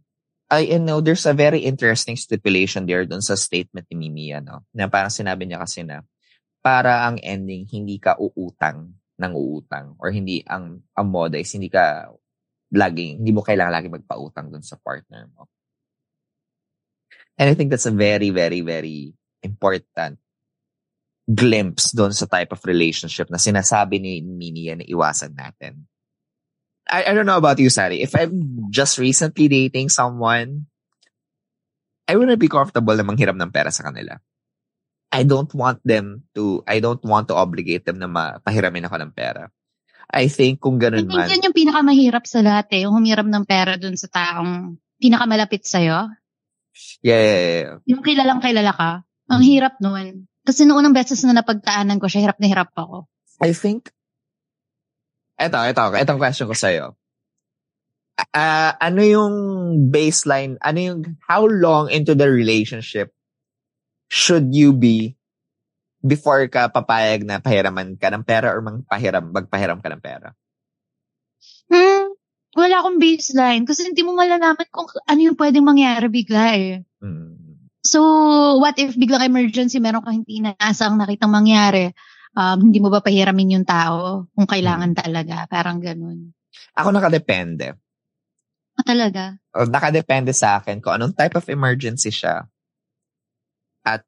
I 0.52 0.76
know 0.76 1.00
there's 1.00 1.24
a 1.24 1.32
very 1.32 1.64
interesting 1.64 2.12
stipulation 2.20 2.84
there 2.84 3.08
dun 3.08 3.24
sa 3.24 3.40
statement 3.40 3.88
ni 3.88 3.96
Mimi, 3.96 4.36
no? 4.44 4.68
Na 4.76 4.84
parang 4.84 5.08
sinabi 5.08 5.48
niya 5.48 5.64
kasi 5.64 5.80
na 5.80 6.04
para 6.60 7.08
ang 7.08 7.16
ending 7.24 7.64
hindi 7.72 7.96
ka 7.96 8.20
uutang 8.20 8.92
ng 9.16 9.32
uutang 9.32 9.96
or 9.96 10.12
hindi 10.12 10.44
ang 10.44 10.84
ang 10.92 11.06
moda 11.08 11.40
is 11.40 11.48
hindi 11.56 11.72
ka 11.72 12.12
laging 12.68 13.24
hindi 13.24 13.32
mo 13.32 13.40
kailangan 13.40 13.72
lagi 13.72 13.88
magpautang 13.88 14.52
dun 14.52 14.60
sa 14.60 14.76
partner 14.76 15.24
mo. 15.32 15.48
And 17.40 17.48
I 17.48 17.56
think 17.56 17.72
that's 17.72 17.88
a 17.88 17.94
very 17.94 18.28
very 18.28 18.60
very 18.60 19.16
important 19.40 20.20
glimpse 21.24 21.96
doon 21.96 22.12
sa 22.12 22.28
type 22.28 22.52
of 22.52 22.60
relationship 22.68 23.32
na 23.32 23.40
sinasabi 23.40 23.96
ni 23.96 24.20
Mini 24.20 24.68
na 24.68 24.84
iwasan 24.84 25.32
natin. 25.32 25.80
I, 26.92 27.08
I 27.08 27.12
don't 27.16 27.24
know 27.24 27.40
about 27.40 27.56
you, 27.56 27.72
Sari. 27.72 28.04
If 28.04 28.12
I'm 28.12 28.68
just 28.68 29.00
recently 29.00 29.48
dating 29.48 29.88
someone, 29.88 30.68
I 32.04 32.20
wouldn't 32.20 32.36
be 32.36 32.52
comfortable 32.52 32.92
na 32.92 33.00
manghiram 33.08 33.40
ng 33.40 33.48
pera 33.48 33.72
sa 33.72 33.88
kanila. 33.88 34.20
I 35.08 35.24
don't 35.24 35.48
want 35.56 35.80
them 35.80 36.28
to, 36.36 36.60
I 36.68 36.84
don't 36.84 37.00
want 37.00 37.32
to 37.32 37.34
obligate 37.36 37.88
them 37.88 37.96
na 37.96 38.08
mapahiramin 38.12 38.84
ako 38.84 38.96
ng 39.00 39.12
pera. 39.16 39.48
I 40.12 40.28
think 40.28 40.60
kung 40.60 40.76
I 40.76 40.92
ganun 40.92 41.08
think 41.08 41.16
man, 41.16 41.32
yun 41.32 41.46
yung 41.48 41.56
pinakamahirap 41.56 42.28
sa 42.28 42.44
lahat 42.44 42.68
eh. 42.76 42.84
Yung 42.84 43.00
humiram 43.00 43.32
ng 43.32 43.44
pera 43.48 43.80
dun 43.80 43.96
sa 43.96 44.12
taong 44.12 44.76
pinakamalapit 45.00 45.64
sa'yo. 45.64 46.12
yeah, 47.00 47.20
yeah, 47.20 47.40
yeah. 47.40 47.76
Yung 47.88 48.04
kilalang 48.04 48.44
kilala 48.44 48.72
ka. 48.76 48.90
Ang 49.32 49.40
hirap 49.40 49.80
nun. 49.80 50.28
Kasi 50.44 50.68
noong 50.68 50.84
unang 50.84 50.96
beses 50.96 51.24
na 51.24 51.40
napagtaanan 51.40 51.96
ko 51.96 52.12
siya, 52.12 52.28
hirap 52.28 52.38
na 52.42 52.48
hirap 52.52 52.76
ako. 52.76 53.08
I 53.40 53.56
think, 53.56 53.88
eto, 55.42 55.58
eto, 55.66 55.82
etong 55.98 56.20
question 56.20 56.46
ko 56.46 56.54
sa'yo. 56.54 56.94
Ah, 58.30 58.76
ano 58.78 59.02
yung 59.02 59.34
baseline, 59.90 60.60
ano 60.62 60.78
yung, 60.78 60.98
how 61.26 61.42
long 61.48 61.90
into 61.90 62.14
the 62.14 62.28
relationship 62.28 63.10
should 64.12 64.52
you 64.52 64.76
be 64.76 65.16
before 66.04 66.44
ka 66.46 66.68
papayag 66.68 67.24
na 67.24 67.40
pahiraman 67.40 67.96
ka 67.96 68.12
ng 68.12 68.22
pera 68.26 68.52
or 68.52 68.60
magpahiram, 68.60 69.32
magpahiram 69.32 69.80
ka 69.80 69.88
ng 69.90 70.02
pera? 70.02 70.28
Hmm, 71.72 72.12
wala 72.52 72.74
akong 72.84 73.00
baseline. 73.00 73.64
Kasi 73.64 73.88
hindi 73.88 74.04
mo 74.04 74.12
malalaman 74.12 74.68
kung 74.68 74.86
ano 75.08 75.20
yung 75.20 75.38
pwedeng 75.40 75.64
mangyari 75.64 76.06
bigla 76.12 76.44
eh. 76.58 76.84
Hmm. 77.00 77.40
So, 77.82 77.98
what 78.62 78.78
if 78.78 78.94
biglang 78.94 79.26
emergency, 79.26 79.82
meron 79.82 80.06
kang 80.06 80.22
hindi 80.22 80.38
inaasang 80.38 80.94
nakitang 80.94 81.34
mangyari? 81.34 81.90
Um, 82.32 82.70
hindi 82.70 82.80
mo 82.80 82.88
ba 82.88 83.04
pahiramin 83.04 83.60
yung 83.60 83.66
tao 83.68 84.24
kung 84.32 84.48
kailangan 84.48 84.96
talaga? 84.96 85.44
Parang 85.52 85.78
ganun. 85.82 86.32
Ako 86.72 86.88
nakadepende. 86.88 87.76
Ah, 88.72 88.84
talaga? 88.88 89.36
O, 89.52 89.68
nakadepende 89.68 90.32
sa 90.32 90.56
akin 90.56 90.80
kung 90.80 90.96
anong 90.96 91.12
type 91.12 91.36
of 91.36 91.44
emergency 91.52 92.08
siya 92.08 92.48
at 93.84 94.00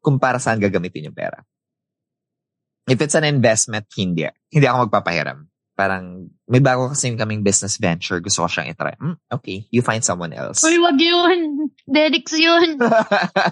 kung 0.00 0.16
para 0.16 0.40
saan 0.40 0.56
gagamitin 0.62 1.12
yung 1.12 1.16
pera. 1.16 1.44
If 2.88 3.04
it's 3.04 3.12
an 3.12 3.28
investment, 3.28 3.84
hindi. 4.00 4.24
Hindi 4.48 4.64
ako 4.64 4.88
magpapahiram. 4.88 5.44
Parang, 5.78 6.26
may 6.50 6.58
bago 6.58 6.90
kasi 6.90 7.14
kaming 7.14 7.46
business 7.46 7.78
venture. 7.78 8.18
Gusto 8.18 8.42
ko 8.42 8.48
siyang 8.50 8.74
itry. 8.74 8.98
Mm, 8.98 9.14
okay, 9.30 9.62
you 9.70 9.78
find 9.78 10.02
someone 10.02 10.34
else. 10.34 10.66
Uy, 10.66 10.74
wag 10.82 10.98
yun. 10.98 11.70
Dedix 11.86 12.34
yun. 12.34 12.82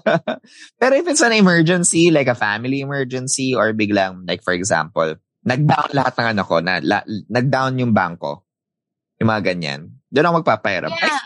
Pero 0.82 0.92
if 0.98 1.06
it's 1.06 1.22
an 1.22 1.38
emergency, 1.38 2.10
like 2.10 2.26
a 2.26 2.34
family 2.34 2.82
emergency, 2.82 3.54
or 3.54 3.70
biglang, 3.70 4.26
like 4.26 4.42
for 4.42 4.50
example, 4.50 5.14
nag-down 5.46 5.94
lahat 5.94 6.18
ng 6.18 6.28
ano 6.34 6.42
ko, 6.42 6.58
na, 6.58 6.82
la, 6.82 7.06
nag-down 7.30 7.78
yung 7.78 7.94
bangko, 7.94 8.42
yung 9.22 9.30
mga 9.30 9.54
ganyan, 9.54 9.94
doon 10.10 10.26
ako 10.26 10.34
magpapahiram. 10.42 10.90
I, 10.90 11.06
Yeah. 11.06 11.22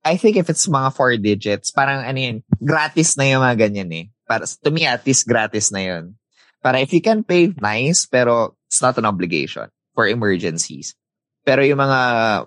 I 0.00 0.16
think 0.16 0.40
if 0.40 0.48
it's 0.48 0.64
mga 0.64 0.96
four 0.96 1.12
digits, 1.20 1.68
parang 1.68 2.00
ano 2.00 2.16
yun, 2.16 2.36
gratis 2.56 3.20
na 3.20 3.28
yung 3.28 3.44
mga 3.44 3.68
ganyan 3.68 3.92
eh. 3.92 4.06
Para, 4.24 4.48
to 4.48 4.72
me, 4.72 4.88
at 4.88 5.04
least 5.04 5.28
gratis 5.28 5.68
na 5.68 5.84
yun. 5.84 6.16
Para 6.64 6.80
if 6.80 6.96
you 6.96 7.04
can 7.04 7.20
pay, 7.20 7.52
nice, 7.60 8.08
pero 8.08 8.56
it's 8.64 8.80
not 8.80 8.96
an 8.96 9.04
obligation 9.04 9.68
for 9.94 10.06
emergencies. 10.06 10.94
Pero 11.40 11.64
yung 11.64 11.80
mga 11.80 12.00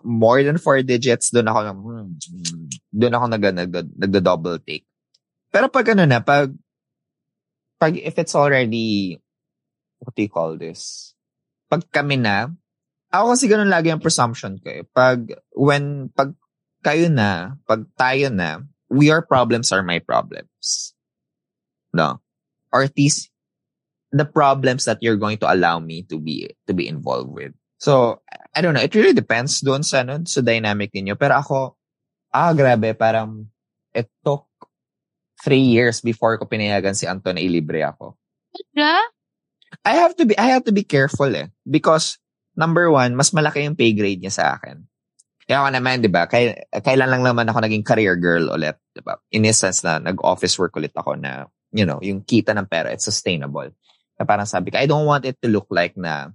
more 0.05 0.45
than 0.45 0.61
four 0.61 0.85
digits, 0.85 1.33
doon 1.33 1.49
ako, 1.49 1.59
hmm, 1.73 2.09
doon 2.93 3.13
ako 3.17 3.25
nag, 3.25 3.43
nag, 3.43 3.71
nagda-double 3.97 4.61
take. 4.61 4.85
Pero 5.49 5.65
pag 5.69 5.97
ano 5.97 6.05
na, 6.05 6.21
pag, 6.21 6.53
pag 7.81 7.97
if 7.97 8.15
it's 8.21 8.37
already, 8.37 9.17
what 9.97 10.13
do 10.13 10.21
you 10.21 10.29
call 10.29 10.55
this? 10.55 11.13
Pag 11.73 11.89
kami 11.89 12.21
na, 12.21 12.53
ako 13.09 13.33
kasi 13.33 13.45
ganun 13.49 13.73
lagi 13.73 13.89
ang 13.89 14.01
presumption 14.01 14.61
ko 14.61 14.67
eh. 14.69 14.85
Pag, 14.93 15.33
when, 15.57 16.13
pag 16.13 16.37
kayo 16.85 17.09
na, 17.09 17.57
pag 17.65 17.85
tayo 17.97 18.29
na, 18.29 18.61
we 18.93 19.09
are 19.09 19.25
problems 19.25 19.73
are 19.73 19.81
my 19.81 19.97
problems. 19.97 20.93
No? 21.89 22.21
Or 22.69 22.85
at 22.85 22.93
least, 22.93 23.32
the 24.13 24.25
problems 24.25 24.85
that 24.85 25.01
you're 25.01 25.19
going 25.19 25.41
to 25.41 25.49
allow 25.49 25.81
me 25.81 26.05
to 26.07 26.21
be, 26.21 26.53
to 26.69 26.73
be 26.73 26.87
involved 26.87 27.33
with. 27.33 27.51
So, 27.81 28.21
I 28.55 28.61
don't 28.61 28.77
know. 28.77 28.85
It 28.85 28.95
really 28.95 29.17
depends 29.17 29.59
doon 29.59 29.81
sa, 29.81 30.05
ano, 30.05 30.21
sa 30.23 30.39
dynamic 30.45 30.93
ninyo. 30.93 31.17
Pero 31.17 31.35
ako, 31.41 31.57
ah, 32.31 32.53
grabe, 32.53 32.93
parang, 32.93 33.49
it 33.91 34.07
took 34.23 34.45
three 35.43 35.75
years 35.75 35.99
before 35.99 36.39
ko 36.39 36.47
pinayagan 36.47 36.95
si 36.95 37.03
Anton 37.03 37.35
na 37.35 37.43
ilibre 37.43 37.83
ako. 37.83 38.15
Yeah? 38.71 39.03
I 39.83 39.93
have 39.99 40.15
to 40.21 40.25
be 40.29 40.37
I 40.37 40.53
have 40.53 40.63
to 40.69 40.73
be 40.73 40.85
careful 40.85 41.33
eh 41.33 41.49
because 41.65 42.21
number 42.55 42.87
one, 42.93 43.17
mas 43.17 43.33
malaki 43.33 43.65
yung 43.65 43.75
pay 43.75 43.91
grade 43.91 44.21
niya 44.21 44.33
sa 44.33 44.45
akin. 44.55 44.85
Kaya 45.43 45.65
ako 45.65 45.69
naman, 45.75 45.99
'di 45.99 46.11
ba? 46.13 46.29
Kay, 46.29 46.55
kailan 46.71 47.09
lang 47.09 47.25
naman 47.25 47.49
ako 47.49 47.59
naging 47.65 47.83
career 47.83 48.15
girl 48.15 48.53
ulit, 48.53 48.77
'di 48.93 49.01
ba? 49.03 49.19
In 49.33 49.43
a 49.49 49.51
sense 49.51 49.83
na 49.83 49.99
nag-office 49.99 50.55
work 50.61 50.77
ulit 50.77 50.93
ako 50.95 51.17
na, 51.19 51.49
you 51.75 51.83
know, 51.83 51.99
yung 51.99 52.23
kita 52.23 52.55
ng 52.55 52.69
pera, 52.69 52.93
it's 52.93 53.03
sustainable. 53.03 53.67
Na 54.23 54.27
parang 54.27 54.47
sabi 54.47 54.71
ko, 54.71 54.79
I 54.79 54.87
don't 54.87 55.03
want 55.03 55.27
it 55.27 55.35
to 55.43 55.51
look 55.51 55.67
like 55.67 55.99
na 55.99 56.31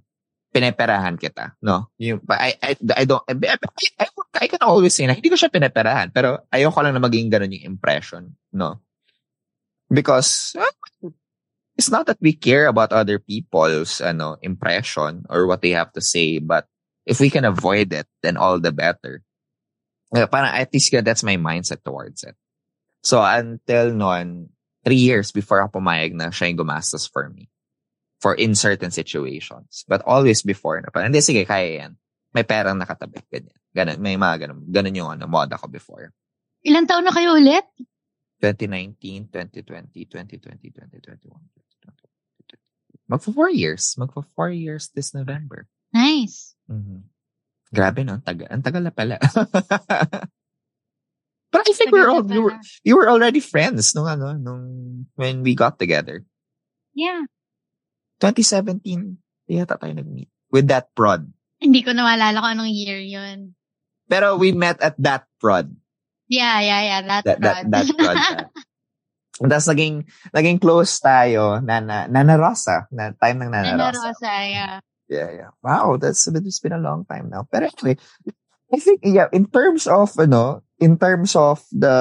pineperahan 0.53 1.17
kita, 1.17 1.57
no? 1.65 1.89
Yung, 1.97 2.21
I, 2.29 2.53
I, 2.61 2.71
I 3.01 3.03
don't, 3.09 3.25
I, 3.25 3.33
I, 3.97 4.05
I, 4.41 4.47
can 4.49 4.61
always 4.61 4.93
say 4.93 5.09
na 5.09 5.17
hindi 5.17 5.29
ko 5.29 5.37
siya 5.37 5.49
pineperahan, 5.49 6.13
pero 6.13 6.45
ayoko 6.53 6.85
lang 6.85 6.93
na 6.93 7.01
maging 7.01 7.33
ganun 7.33 7.53
yung 7.53 7.77
impression, 7.77 8.33
no? 8.53 8.77
Because, 9.89 10.53
it's 11.77 11.89
not 11.89 12.05
that 12.05 12.21
we 12.21 12.33
care 12.33 12.67
about 12.67 12.91
other 12.91 13.17
people's 13.17 14.01
ano 14.01 14.35
impression 14.43 15.23
or 15.31 15.47
what 15.47 15.63
they 15.63 15.71
have 15.71 15.93
to 15.95 16.01
say, 16.01 16.37
but 16.37 16.67
if 17.07 17.23
we 17.23 17.31
can 17.31 17.45
avoid 17.45 17.93
it, 17.93 18.05
then 18.21 18.37
all 18.37 18.59
the 18.59 18.75
better. 18.75 19.23
Uh, 20.11 20.27
parang 20.27 20.51
at 20.51 20.73
least 20.73 20.91
that's 20.91 21.23
my 21.23 21.37
mindset 21.37 21.81
towards 21.85 22.27
it. 22.27 22.35
So 23.01 23.23
until 23.23 23.93
noon, 23.93 24.49
three 24.83 24.99
years 24.99 25.31
before 25.31 25.61
ako 25.61 25.79
pumayag 25.79 26.13
na 26.13 26.35
siya 26.35 26.51
yung 26.51 26.67
gumastos 26.67 27.07
for 27.07 27.29
me. 27.29 27.47
For 28.19 28.35
in 28.35 28.51
certain 28.55 28.91
situations. 28.91 29.87
But 29.87 30.03
always 30.03 30.43
before 30.43 30.83
na 30.83 30.91
parang, 30.91 31.15
hindi, 31.15 31.23
sige, 31.23 31.47
kaya 31.47 31.87
yan. 31.87 31.95
May 32.35 32.43
perang 32.43 32.75
nakatabi. 32.75 33.23
Ganyan. 33.31 33.55
Ganun, 33.71 33.97
may 34.03 34.19
mga 34.19 34.35
ganun. 34.45 34.59
Ganun 34.67 34.95
yung 34.99 35.09
ano, 35.15 35.25
moda 35.25 35.55
ko 35.55 35.71
before. 35.71 36.11
Ilan 36.67 36.83
taon 36.83 37.07
na 37.07 37.15
kayo 37.15 37.39
ulit? 37.39 37.63
2019, 38.43 39.31
2020, 39.31 40.07
2020, 40.07 40.39
2021. 40.39 41.31
Magpo 43.09 43.33
four 43.33 43.49
years. 43.49 43.95
Magpo 43.97 44.21
four 44.37 44.53
years 44.53 44.93
this 44.93 45.15
November. 45.15 45.65
Nice. 45.93 46.53
Mhm. 46.69 47.09
Grabe 47.69 48.05
no, 48.05 48.17
ang 48.17 48.25
tagal, 48.25 48.47
ang 48.49 48.61
tagal 48.61 48.81
na 48.85 48.93
pala. 48.93 49.17
But 51.49 51.65
I 51.65 51.73
think 51.73 51.89
we're 51.89 52.09
all, 52.09 52.21
Tagal 52.21 52.33
you 52.33 52.41
were, 52.45 52.57
you 52.85 52.93
were 52.97 53.09
already 53.09 53.41
friends 53.41 53.93
nung 53.97 54.05
ano, 54.05 54.37
nung, 54.37 55.05
when 55.17 55.41
we 55.41 55.57
got 55.57 55.81
together. 55.81 56.21
Yeah. 56.93 57.25
2017, 58.19 59.17
yata 59.47 59.79
tayo 59.79 59.93
nag-meet. 59.95 60.29
With 60.51 60.67
that 60.69 60.91
prod. 60.93 61.27
Hindi 61.59 61.83
ko 61.83 61.91
na 61.91 62.03
maalala 62.05 62.39
kung 62.39 62.53
anong 62.59 62.71
year 62.71 62.99
yun. 62.99 63.55
Pero 64.09 64.35
we 64.35 64.51
met 64.51 64.79
at 64.81 64.97
that 64.99 65.27
prod. 65.39 65.69
Yeah, 66.29 66.61
yeah, 66.61 66.81
yeah. 66.81 67.01
That, 67.05 67.23
That, 67.25 67.39
that, 67.41 67.55
prod. 67.63 67.71
that 67.71 67.87
prod. 67.95 68.17
And 69.39 69.49
Tapos 69.53 69.67
naging, 69.71 69.95
naging 70.35 70.59
close 70.59 70.99
tayo, 70.99 71.63
na, 71.63 71.79
na, 71.79 72.05
Nana 72.11 72.35
Rosa, 72.35 72.85
na 72.91 73.15
time 73.15 73.45
ng 73.45 73.51
Nana, 73.53 73.77
Nana 73.77 73.93
Rosa. 73.93 74.11
Rosa, 74.11 74.33
yeah. 74.45 74.75
Yeah, 75.09 75.29
yeah. 75.33 75.51
Wow, 75.65 75.97
that's 75.97 76.29
it's 76.29 76.61
been 76.61 76.77
a 76.77 76.79
long 76.79 77.03
time 77.09 77.33
now. 77.33 77.49
But 77.49 77.65
anyway, 77.65 77.97
I 78.69 78.77
think 78.77 79.01
yeah, 79.01 79.25
in 79.33 79.49
terms 79.49 79.89
of 79.89 80.13
ano, 80.21 80.61
in 80.77 81.01
terms 81.01 81.33
of 81.33 81.65
the 81.73 81.97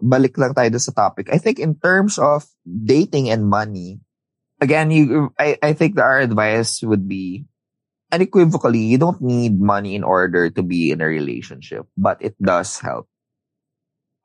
balik 0.00 0.40
lang 0.40 0.56
tayo 0.56 0.72
sa 0.80 0.96
topic. 0.96 1.28
I 1.28 1.36
think 1.36 1.60
in 1.60 1.76
terms 1.76 2.16
of 2.16 2.48
dating 2.64 3.28
and 3.28 3.44
money, 3.44 4.00
again, 4.60 4.90
you 4.90 5.32
I 5.38 5.58
I 5.62 5.72
think 5.72 5.96
that 5.96 6.04
our 6.04 6.20
advice 6.20 6.82
would 6.82 7.08
be 7.08 7.46
unequivocally, 8.12 8.80
you 8.80 8.98
don't 8.98 9.20
need 9.20 9.60
money 9.60 9.94
in 9.94 10.04
order 10.04 10.50
to 10.50 10.62
be 10.62 10.90
in 10.90 11.00
a 11.00 11.06
relationship, 11.06 11.86
but 11.96 12.20
it 12.20 12.34
does 12.40 12.80
help. 12.80 13.08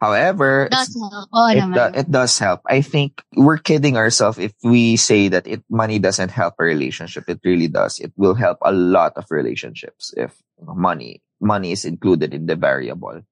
However, 0.03 0.67
Does 0.67 0.91
help. 0.99 1.31
Oo 1.31 1.47
it, 1.47 1.63
do- 1.63 1.95
it 1.95 2.11
does 2.11 2.35
help. 2.35 2.59
I 2.67 2.83
think 2.83 3.23
we're 3.39 3.57
kidding 3.57 3.95
ourselves 3.95 4.35
if 4.37 4.51
we 4.59 4.99
say 4.99 5.31
that 5.31 5.47
it 5.47 5.63
money 5.71 5.95
doesn't 5.95 6.27
help 6.27 6.59
a 6.59 6.67
relationship. 6.67 7.23
It 7.31 7.39
really 7.43 7.71
does. 7.71 7.99
It 7.99 8.11
will 8.19 8.35
help 8.35 8.59
a 8.63 8.75
lot 8.75 9.15
of 9.15 9.31
relationships 9.31 10.11
if 10.17 10.35
money 10.59 11.23
money 11.39 11.71
is 11.71 11.85
included 11.87 12.33
in 12.33 12.47
the 12.47 12.59
variable. 12.59 13.23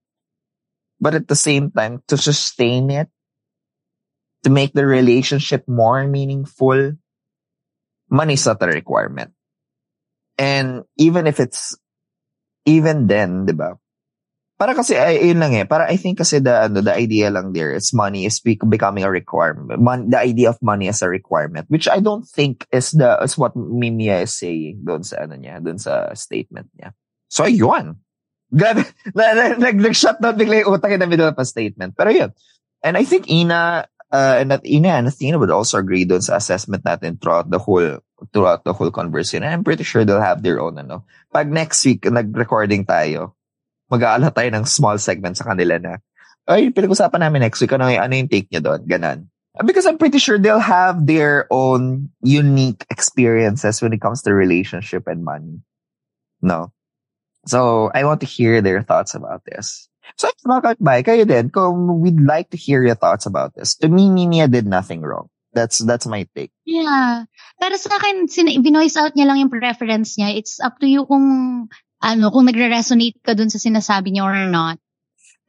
But 1.02 1.16
at 1.16 1.28
the 1.28 1.36
same 1.36 1.72
time, 1.72 2.04
to 2.08 2.16
sustain 2.16 2.92
it, 2.92 3.10
to 4.44 4.50
make 4.50 4.74
the 4.74 4.86
relationship 4.86 5.68
more 5.68 6.08
meaningful, 6.08 6.94
money 8.10 8.34
is 8.34 8.46
not 8.46 8.62
a 8.62 8.68
requirement. 8.68 9.32
And 10.38 10.84
even 10.98 11.28
if 11.28 11.40
it's, 11.40 11.78
even 12.66 13.08
then, 13.08 13.46
diba? 13.46 13.78
Para 14.62 14.78
kasi, 14.78 14.94
ay, 14.94 15.26
yun 15.26 15.42
lang 15.42 15.58
eh. 15.58 15.66
Para 15.66 15.90
I 15.90 15.98
think 15.98 16.22
kasi 16.22 16.38
the, 16.38 16.70
ano, 16.70 16.86
the 16.86 16.94
idea 16.94 17.34
lang 17.34 17.50
there 17.54 17.74
is 17.74 17.94
money 17.94 18.30
is 18.30 18.38
be- 18.38 18.62
becoming 18.70 19.04
a 19.04 19.10
requirement. 19.10 19.82
Mon- 19.82 20.10
the 20.10 20.22
idea 20.22 20.54
of 20.54 20.62
money 20.62 20.86
as 20.86 21.02
a 21.02 21.10
requirement, 21.10 21.66
which 21.70 21.90
I 21.90 21.98
don't 21.98 22.26
think 22.26 22.70
is 22.70 22.94
the, 22.94 23.18
is 23.26 23.38
what 23.38 23.58
Mimia 23.58 24.22
is 24.22 24.38
saying 24.38 24.86
doon 24.86 25.02
sa, 25.02 25.26
ano 25.26 25.34
niya, 25.34 25.66
doon 25.66 25.82
sa 25.82 26.14
statement 26.14 26.70
niya. 26.78 26.94
So, 27.26 27.50
yun. 27.50 27.98
Grabe. 28.54 28.86
Na, 29.18 29.34
na, 29.34 29.44
nag, 29.58 29.82
nag-shutdown 29.82 30.38
bigla 30.38 30.62
yung 30.62 30.78
utak 30.78 30.94
in 30.94 31.02
the 31.02 31.10
middle 31.10 31.30
of 31.30 31.40
a 31.42 31.46
statement. 31.46 31.98
Pero 31.98 32.14
yun. 32.14 32.30
And 32.86 32.98
I 32.98 33.06
think 33.06 33.30
Ina, 33.34 33.90
uh, 34.12 34.36
and 34.40 34.52
that 34.52 34.68
Ina 34.68 34.90
and 34.90 35.08
Athena 35.08 35.40
would 35.40 35.52
also 35.52 35.80
agree 35.80 36.06
doon 36.06 36.22
sa 36.22 36.36
assessment 36.36 36.84
natin 36.84 37.20
throughout 37.20 37.50
the 37.50 37.60
whole 37.60 38.00
throughout 38.30 38.64
the 38.64 38.74
whole 38.74 38.92
conversation. 38.92 39.42
And 39.42 39.54
I'm 39.54 39.64
pretty 39.64 39.84
sure 39.84 40.06
they'll 40.06 40.22
have 40.22 40.44
their 40.44 40.62
own, 40.62 40.78
ano. 40.78 41.04
Pag 41.34 41.50
next 41.50 41.82
week, 41.86 42.06
nag-recording 42.06 42.86
tayo, 42.86 43.34
mag-aala 43.90 44.30
tayo 44.30 44.50
ng 44.54 44.66
small 44.70 45.02
segment 45.02 45.36
sa 45.36 45.50
kanila 45.50 45.82
na, 45.82 45.98
ay, 46.46 46.70
pinag-usapan 46.70 47.26
namin 47.26 47.42
next 47.42 47.62
week, 47.62 47.74
ano, 47.74 47.90
ano 47.90 48.14
yung 48.14 48.30
take 48.30 48.46
nyo 48.54 48.62
doon? 48.62 48.82
Ganon. 48.86 49.20
Because 49.66 49.86
I'm 49.86 49.98
pretty 49.98 50.22
sure 50.22 50.40
they'll 50.40 50.64
have 50.64 51.04
their 51.04 51.50
own 51.52 52.14
unique 52.24 52.86
experiences 52.88 53.82
when 53.82 53.92
it 53.92 54.00
comes 54.00 54.22
to 54.24 54.32
relationship 54.32 55.08
and 55.12 55.26
money. 55.26 55.60
No? 56.40 56.72
So, 57.50 57.92
I 57.92 58.06
want 58.06 58.22
to 58.22 58.30
hear 58.30 58.62
their 58.62 58.86
thoughts 58.86 59.18
about 59.18 59.44
this. 59.44 59.91
So, 60.18 60.30
mga 60.46 60.78
by 60.80 61.04
kayo 61.04 61.26
din, 61.28 61.50
kung 61.50 62.02
we'd 62.02 62.22
like 62.22 62.50
to 62.52 62.58
hear 62.58 62.84
your 62.84 62.98
thoughts 62.98 63.26
about 63.26 63.54
this. 63.56 63.76
To 63.82 63.88
me, 63.88 64.10
Mimia 64.10 64.50
did 64.50 64.68
nothing 64.68 65.02
wrong. 65.02 65.30
That's 65.54 65.84
that's 65.84 66.08
my 66.08 66.28
take. 66.36 66.52
Yeah. 66.64 67.28
Pero 67.60 67.76
sa 67.76 68.00
akin, 68.00 68.32
sin- 68.32 68.64
binoise 68.64 68.96
out 68.96 69.14
niya 69.14 69.28
lang 69.28 69.44
yung 69.44 69.52
preference 69.52 70.16
niya. 70.16 70.36
It's 70.36 70.64
up 70.64 70.80
to 70.80 70.88
you 70.88 71.04
kung 71.06 71.68
ano, 72.02 72.32
kung 72.32 72.48
nagre-resonate 72.48 73.20
ka 73.22 73.36
dun 73.36 73.52
sa 73.52 73.60
sinasabi 73.60 74.16
niya 74.16 74.24
or 74.26 74.48
not. 74.48 74.80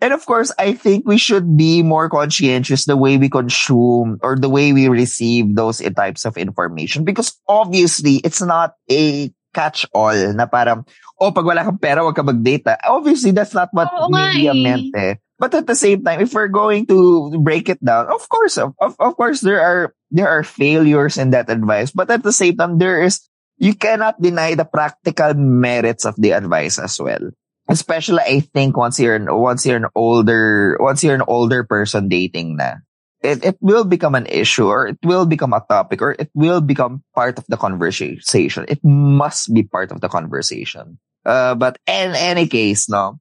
And 0.02 0.10
of 0.10 0.26
course, 0.26 0.50
I 0.58 0.74
think 0.74 1.06
we 1.06 1.16
should 1.16 1.56
be 1.56 1.86
more 1.86 2.10
conscientious 2.10 2.90
the 2.90 2.98
way 2.98 3.16
we 3.16 3.30
consume 3.30 4.18
or 4.20 4.34
the 4.34 4.50
way 4.50 4.74
we 4.74 4.90
receive 4.90 5.54
those 5.54 5.78
types 5.78 6.26
of 6.26 6.36
information 6.36 7.06
because 7.06 7.38
obviously 7.46 8.18
it's 8.26 8.42
not 8.42 8.74
a 8.90 9.30
catch-all 9.52 10.32
na 10.32 10.46
parang, 10.48 10.84
oh, 11.20 11.30
pag 11.30 11.44
wala 11.44 11.64
kang 11.64 11.78
pera, 11.78 12.02
wag 12.02 12.16
ka 12.16 12.24
mag-data. 12.24 12.76
Obviously, 12.88 13.30
that's 13.30 13.54
not 13.54 13.68
what 13.72 13.88
Oo 13.92 14.08
media 14.10 14.50
eh. 14.50 14.62
meant 14.62 14.90
eh. 14.96 15.14
But 15.38 15.54
at 15.54 15.66
the 15.66 15.74
same 15.74 16.04
time, 16.06 16.20
if 16.20 16.34
we're 16.34 16.52
going 16.52 16.86
to 16.86 17.30
break 17.42 17.68
it 17.68 17.82
down, 17.82 18.06
of 18.06 18.28
course, 18.28 18.58
of, 18.58 18.74
of, 18.78 18.94
of 18.98 19.16
course, 19.16 19.40
there 19.42 19.60
are, 19.60 19.94
there 20.10 20.28
are 20.28 20.46
failures 20.46 21.18
in 21.18 21.30
that 21.30 21.50
advice. 21.50 21.90
But 21.90 22.10
at 22.10 22.22
the 22.22 22.32
same 22.32 22.56
time, 22.56 22.78
there 22.78 23.02
is, 23.02 23.26
you 23.58 23.74
cannot 23.74 24.22
deny 24.22 24.54
the 24.54 24.64
practical 24.64 25.34
merits 25.34 26.04
of 26.06 26.14
the 26.16 26.30
advice 26.30 26.78
as 26.78 26.98
well. 27.00 27.34
Especially, 27.68 28.22
I 28.22 28.40
think 28.40 28.76
once 28.76 29.00
you're 29.00 29.16
an, 29.16 29.26
once 29.30 29.66
you're 29.66 29.82
an 29.82 29.90
older, 29.94 30.78
once 30.78 31.02
you're 31.02 31.14
an 31.14 31.26
older 31.26 31.64
person 31.64 32.08
dating 32.08 32.56
na, 32.56 32.82
it, 33.22 33.44
it 33.44 33.56
will 33.60 33.84
become 33.84 34.14
an 34.14 34.26
issue 34.26 34.66
or 34.66 34.88
it 34.88 34.98
will 35.04 35.26
become 35.26 35.52
a 35.52 35.64
topic 35.68 36.02
or 36.02 36.12
it 36.18 36.30
will 36.34 36.60
become 36.60 37.02
part 37.14 37.38
of 37.38 37.46
the 37.48 37.56
conversation. 37.56 38.64
It 38.68 38.82
must 38.82 39.52
be 39.54 39.62
part 39.62 39.92
of 39.92 40.00
the 40.00 40.08
conversation. 40.08 40.98
Uh, 41.24 41.54
but 41.54 41.78
in 41.86 42.14
any 42.14 42.48
case, 42.48 42.88
no, 42.88 43.20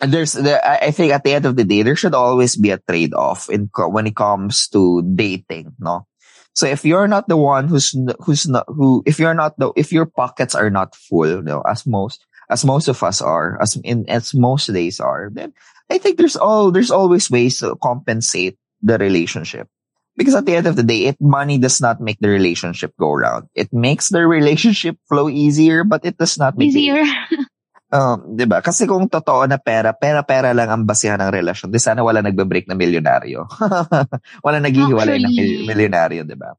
there's 0.00 0.32
the, 0.32 0.58
I 0.58 0.88
I 0.88 0.90
think 0.90 1.12
at 1.12 1.24
the 1.24 1.32
end 1.32 1.46
of 1.46 1.56
the 1.56 1.64
day, 1.64 1.82
there 1.82 1.96
should 1.96 2.14
always 2.14 2.56
be 2.56 2.70
a 2.70 2.78
trade 2.78 3.14
off 3.14 3.48
in 3.48 3.70
when 3.76 4.06
it 4.06 4.16
comes 4.16 4.66
to 4.68 5.02
dating, 5.02 5.76
no. 5.78 6.06
So 6.54 6.66
if 6.66 6.84
you're 6.84 7.06
not 7.06 7.28
the 7.28 7.36
one 7.36 7.68
who's 7.68 7.94
who's 8.18 8.48
not 8.48 8.64
who 8.66 9.02
if 9.06 9.20
you're 9.20 9.38
not 9.38 9.58
the 9.58 9.72
if 9.76 9.92
your 9.92 10.06
pockets 10.06 10.54
are 10.54 10.70
not 10.70 10.96
full, 10.96 11.42
no, 11.42 11.62
as 11.62 11.86
most 11.86 12.26
as 12.50 12.64
most 12.64 12.88
of 12.88 13.02
us 13.02 13.22
are, 13.22 13.60
as 13.62 13.76
in 13.84 14.08
as 14.08 14.34
most 14.34 14.72
days 14.72 14.98
are, 14.98 15.30
then 15.32 15.52
I 15.88 15.98
think 15.98 16.18
there's 16.18 16.36
all 16.36 16.72
there's 16.72 16.90
always 16.90 17.30
ways 17.30 17.60
to 17.60 17.76
compensate 17.76 18.58
the 18.82 18.98
relationship. 18.98 19.68
Because 20.16 20.34
at 20.34 20.44
the 20.44 20.56
end 20.56 20.66
of 20.66 20.76
the 20.76 20.82
day, 20.82 21.06
it 21.06 21.16
money 21.20 21.56
does 21.56 21.80
not 21.80 22.00
make 22.00 22.18
the 22.20 22.28
relationship 22.28 22.92
go 22.98 23.12
round. 23.14 23.48
It 23.54 23.72
makes 23.72 24.10
the 24.10 24.26
relationship 24.26 24.98
flow 25.08 25.30
easier, 25.30 25.84
but 25.84 26.04
it 26.04 26.18
does 26.18 26.36
not 26.36 26.58
make 26.58 26.74
Easier. 26.74 27.04
Um, 27.90 28.38
'di 28.38 28.46
ba? 28.46 28.62
Kasi 28.62 28.86
kung 28.86 29.10
totoo 29.10 29.50
na 29.50 29.58
pera, 29.58 29.90
pera-pera 29.90 30.54
lang 30.54 30.70
ang 30.70 30.86
basihan 30.86 31.18
ng 31.18 31.34
relasyon, 31.34 31.74
di 31.74 31.82
sana 31.82 32.06
wala 32.06 32.22
nagbe-break 32.22 32.70
na 32.70 32.78
milyonaryo. 32.78 33.50
wala 34.46 34.58
naghihiwalay 34.62 35.18
ng 35.18 35.26
Actually. 35.26 35.66
mil- 35.66 35.66
milyonaryo, 35.74 36.22
'di 36.22 36.36
ba? 36.38 36.54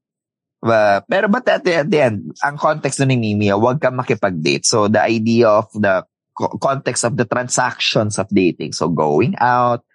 Ba- 0.59 1.01
pero 1.07 1.31
but 1.31 1.47
at 1.47 1.63
the, 1.63 1.73
at 1.81 1.87
the 1.87 1.99
end, 2.03 2.35
ang 2.43 2.59
context 2.59 2.99
ni 3.07 3.15
Mimi, 3.15 3.47
huwag 3.47 3.79
kang 3.79 3.95
makipag-date. 3.95 4.67
So 4.67 4.91
the 4.91 4.99
idea 4.99 5.47
of 5.47 5.71
the 5.71 6.03
co- 6.35 6.59
context 6.59 7.07
of 7.07 7.15
the 7.15 7.23
transactions 7.23 8.19
of 8.19 8.27
dating. 8.27 8.75
So 8.75 8.91
going 8.91 9.39
out, 9.39 9.87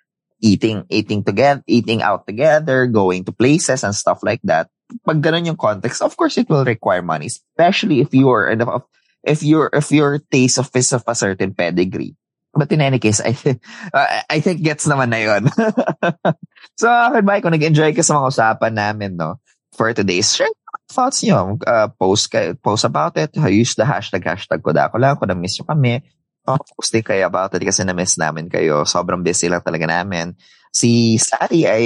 eating 0.46 0.86
eating 0.86 1.26
together, 1.26 1.62
eating 1.66 2.06
out 2.06 2.22
together, 2.22 2.86
going 2.86 3.26
to 3.26 3.34
places 3.34 3.82
and 3.82 3.94
stuff 3.94 4.22
like 4.22 4.38
that. 4.46 4.70
Pag 5.02 5.18
ganun 5.18 5.50
yung 5.50 5.58
context, 5.58 5.98
of 5.98 6.14
course 6.14 6.38
it 6.38 6.46
will 6.46 6.62
require 6.62 7.02
money, 7.02 7.26
especially 7.26 7.98
if 7.98 8.14
you 8.14 8.30
are 8.30 8.46
of 8.54 8.86
if 9.26 9.42
your 9.42 9.66
if 9.74 9.90
your 9.90 10.22
taste 10.30 10.62
of 10.62 10.70
is 10.78 10.94
of 10.94 11.02
a 11.10 11.18
certain 11.18 11.50
pedigree. 11.50 12.14
But 12.56 12.72
in 12.72 12.80
any 12.80 13.02
case, 13.02 13.20
I 13.20 13.34
uh, 13.92 14.08
I 14.30 14.38
think 14.38 14.62
gets 14.62 14.86
naman 14.86 15.10
na 15.10 15.20
yun. 15.20 15.42
so, 16.80 16.88
akin 16.88 17.26
ba, 17.26 17.42
kung 17.44 17.52
nag-enjoy 17.52 17.92
ka 17.92 18.00
sa 18.00 18.16
mga 18.16 18.30
usapan 18.32 18.72
namin, 18.72 19.10
no, 19.20 19.42
for 19.76 19.92
today's 19.92 20.32
share 20.32 20.48
thoughts 20.88 21.22
nyo. 21.22 21.58
Uh, 21.66 21.88
post, 21.98 22.32
post 22.62 22.84
about 22.84 23.16
it. 23.18 23.34
Use 23.36 23.74
the 23.74 23.84
hashtag, 23.84 24.24
hashtag 24.24 24.62
ko 24.62 24.72
ko 24.72 24.98
lang. 24.98 25.16
Kung 25.18 25.28
na-miss 25.28 25.58
nyo 25.58 25.66
kami, 25.66 26.02
uh, 26.46 26.56
post 26.56 26.94
din 26.94 27.02
kayo 27.02 27.26
about 27.26 27.52
it 27.52 27.62
kasi 27.66 27.82
na-miss 27.82 28.16
namin 28.16 28.46
kayo. 28.46 28.86
Sobrang 28.86 29.20
busy 29.20 29.50
lang 29.50 29.60
talaga 29.60 29.84
namin. 29.90 30.38
Si 30.70 31.18
Sari 31.18 31.66
ay, 31.66 31.84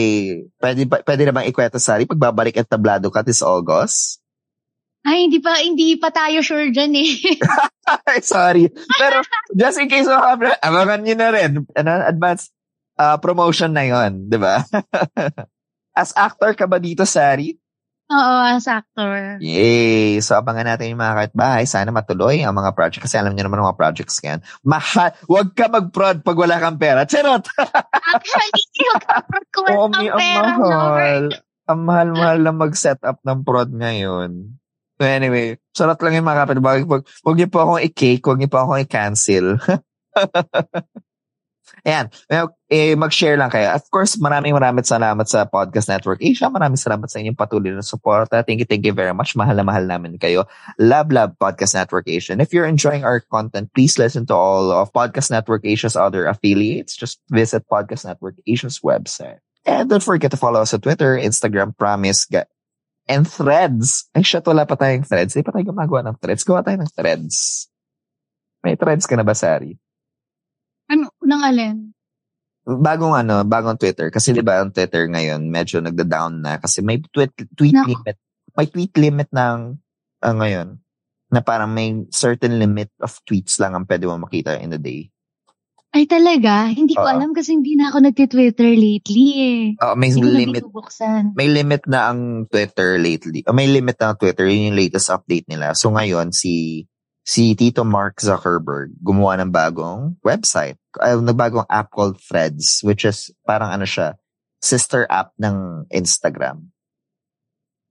pwede, 0.61 0.85
pwede 0.87 1.23
na 1.25 1.35
bang 1.35 1.49
ikwento, 1.49 1.81
Sari, 1.81 2.05
pagbabalik 2.05 2.61
at 2.61 2.69
tablado 2.69 3.09
ka 3.09 3.25
this 3.25 3.41
August? 3.41 4.21
Ay, 5.01 5.25
hindi 5.25 5.41
pa, 5.41 5.57
hindi 5.57 5.97
pa 5.97 6.13
tayo 6.13 6.45
sure 6.45 6.69
dyan 6.69 6.93
eh. 6.93 7.13
Sorry. 8.21 8.69
Pero, 9.01 9.25
just 9.57 9.81
in 9.81 9.89
case 9.89 10.11
abangan 10.61 11.01
nyo 11.01 11.15
na 11.17 11.29
rin. 11.33 11.51
Ano, 11.73 11.91
advance 12.05 12.53
uh, 13.01 13.17
promotion 13.17 13.73
na 13.73 13.89
yon 13.89 14.29
di 14.29 14.37
ba? 14.37 14.61
As 16.01 16.13
actor 16.13 16.53
ka 16.53 16.69
ba 16.69 16.77
dito, 16.77 17.09
Sari? 17.09 17.57
Oo, 18.11 18.35
as 18.43 18.67
actor. 18.67 19.39
Yay! 19.39 20.19
So, 20.19 20.35
abangan 20.35 20.67
natin 20.75 20.91
yung 20.91 20.99
mga 20.99 21.31
kahit 21.31 21.67
Sana 21.71 21.95
matuloy 21.95 22.43
ang 22.43 22.59
mga 22.59 22.75
project. 22.75 23.07
Kasi 23.07 23.15
alam 23.23 23.39
niyo 23.39 23.47
naman 23.47 23.63
ang 23.63 23.71
mga 23.71 23.79
projects 23.79 24.19
yan. 24.19 24.43
Mahal. 24.67 25.15
Huwag 25.31 25.55
ka 25.55 25.71
mag-prod 25.71 26.27
pag 26.27 26.35
wala 26.35 26.59
kang 26.59 26.75
pera. 26.75 27.07
Charot! 27.07 27.47
Actually, 28.11 28.67
yung 28.83 28.99
kapag 28.99 29.45
ko 29.55 29.61
Oo, 29.63 29.87
ang 29.87 29.95
may- 29.95 30.11
ang 30.11 30.19
pera, 30.19 30.43
mahal. 30.43 30.59
Lord. 30.59 31.33
Ang 31.71 31.81
mahal-mahal 31.87 32.39
na 32.43 32.51
mag-set 32.51 32.99
up 33.07 33.23
ng 33.23 33.47
prod 33.47 33.71
ngayon. 33.71 34.59
So 34.99 35.07
anyway, 35.07 35.55
sarap 35.71 36.03
lang 36.03 36.19
yung 36.19 36.27
mga 36.27 36.45
kapitbahay. 36.45 36.83
Huwag, 36.83 37.07
huwag 37.23 37.37
niyo 37.39 37.47
po 37.47 37.63
akong 37.63 37.81
i-cake, 37.87 38.27
huwag 38.27 38.43
niyo 38.43 38.51
po 38.51 38.59
akong 38.59 38.83
i-cancel. 38.83 39.47
Ayan. 41.87 42.07
Eh, 42.71 42.95
mag-share 42.95 43.35
lang 43.35 43.51
kayo. 43.51 43.73
Of 43.75 43.89
course, 43.91 44.15
maraming 44.21 44.55
maraming 44.55 44.87
salamat 44.87 45.27
sa 45.27 45.49
Podcast 45.49 45.91
Network 45.91 46.23
Asia. 46.23 46.47
Maraming 46.47 46.79
salamat 46.79 47.09
sa 47.11 47.19
inyong 47.19 47.39
patuloy 47.39 47.75
na 47.75 47.83
suporta. 47.83 48.45
Thank 48.45 48.63
you, 48.63 48.69
thank 48.69 48.85
you 48.87 48.95
very 48.95 49.17
much. 49.17 49.35
Mahal 49.35 49.59
na 49.59 49.67
mahal 49.67 49.89
namin 49.89 50.21
kayo. 50.21 50.47
Love, 50.79 51.11
love 51.11 51.35
Podcast 51.41 51.75
Network 51.75 52.07
Asia. 52.07 52.37
And 52.37 52.43
if 52.45 52.53
you're 52.53 52.69
enjoying 52.69 53.03
our 53.03 53.19
content, 53.19 53.73
please 53.75 53.99
listen 53.99 54.27
to 54.31 54.37
all 54.37 54.71
of 54.71 54.93
Podcast 54.95 55.31
Network 55.31 55.65
Asia's 55.67 55.97
other 55.99 56.27
affiliates. 56.31 56.95
Just 56.95 57.19
visit 57.33 57.67
Podcast 57.67 58.07
Network 58.07 58.39
Asia's 58.47 58.81
website. 58.85 59.43
And 59.67 59.91
don't 59.91 60.03
forget 60.05 60.31
to 60.31 60.41
follow 60.41 60.63
us 60.63 60.73
on 60.73 60.81
Twitter, 60.81 61.19
Instagram, 61.21 61.77
Promise, 61.77 62.29
and 63.11 63.27
Threads. 63.27 64.09
Ay, 64.15 64.23
shit, 64.23 64.47
wala 64.47 64.65
pa 64.65 64.79
tayong 64.79 65.05
Threads. 65.05 65.35
Hindi 65.35 65.45
pa 65.45 65.53
tayo 65.53 65.69
gumagawa 65.69 66.07
ng 66.07 66.17
Threads. 66.23 66.47
Gawa 66.47 66.63
tayo 66.63 66.81
ng 66.81 66.93
Threads. 66.95 67.67
May 68.63 68.79
Threads 68.79 69.05
ka 69.05 69.19
na 69.19 69.27
ba, 69.27 69.35
Sari? 69.35 69.75
Nang 71.31 71.47
alin? 71.47 71.95
bagong 72.67 73.17
ano, 73.17 73.43
bagong 73.43 73.81
Twitter. 73.81 74.13
Kasi 74.13 74.37
di 74.37 74.45
ba 74.45 74.63
ang 74.63 74.71
Twitter 74.71 75.09
ngayon 75.09 75.49
medyo 75.49 75.81
nagda-down 75.81 76.45
na 76.45 76.61
kasi 76.61 76.85
may 76.85 77.01
tweet, 77.01 77.33
tweet 77.57 77.75
Nako. 77.75 77.89
limit. 77.89 78.17
May 78.55 78.67
tweet 78.69 78.95
limit 78.99 79.29
ng 79.33 79.59
ah, 80.23 80.35
ngayon 80.37 80.79
na 81.31 81.41
parang 81.41 81.71
may 81.71 82.05
certain 82.11 82.59
limit 82.59 82.91
of 82.99 83.15
tweets 83.23 83.63
lang 83.63 83.79
ang 83.79 83.87
pwede 83.87 84.05
mo 84.11 84.19
makita 84.19 84.59
in 84.59 84.75
the 84.75 84.81
day. 84.83 85.09
Ay 85.91 86.07
talaga? 86.07 86.71
Hindi 86.71 86.95
ko 86.95 87.03
Oo. 87.03 87.11
alam 87.11 87.35
kasi 87.35 87.51
hindi 87.59 87.75
na 87.75 87.91
ako 87.91 87.99
nagti-Twitter 88.07 88.79
lately 88.79 89.27
eh. 89.35 89.63
Oh, 89.83 89.99
may 89.99 90.15
Hindi 90.15 90.47
limit 90.47 90.63
may 91.35 91.51
limit 91.51 91.83
na 91.91 92.15
ang 92.15 92.47
Twitter 92.47 92.95
lately. 92.95 93.43
Oh, 93.51 93.55
may 93.55 93.67
limit 93.67 93.99
na 93.99 94.15
ang 94.15 94.19
Twitter, 94.19 94.47
yun 94.47 94.71
yung 94.71 94.79
latest 94.79 95.11
update 95.11 95.51
nila. 95.51 95.75
So 95.75 95.91
ngayon 95.91 96.31
si 96.31 96.87
si 97.27 97.59
Tito 97.59 97.83
Mark 97.83 98.23
Zuckerberg 98.23 98.95
gumawa 99.03 99.39
ng 99.43 99.51
bagong 99.51 100.15
website. 100.23 100.80
Uh, 100.99 101.23
nagbagong 101.23 101.71
app 101.71 101.95
called 101.95 102.19
Threads 102.19 102.83
which 102.83 103.07
is 103.07 103.31
parang 103.47 103.71
ano 103.71 103.87
siya, 103.87 104.19
sister 104.59 105.07
app 105.07 105.31
ng 105.39 105.87
Instagram. 105.87 106.75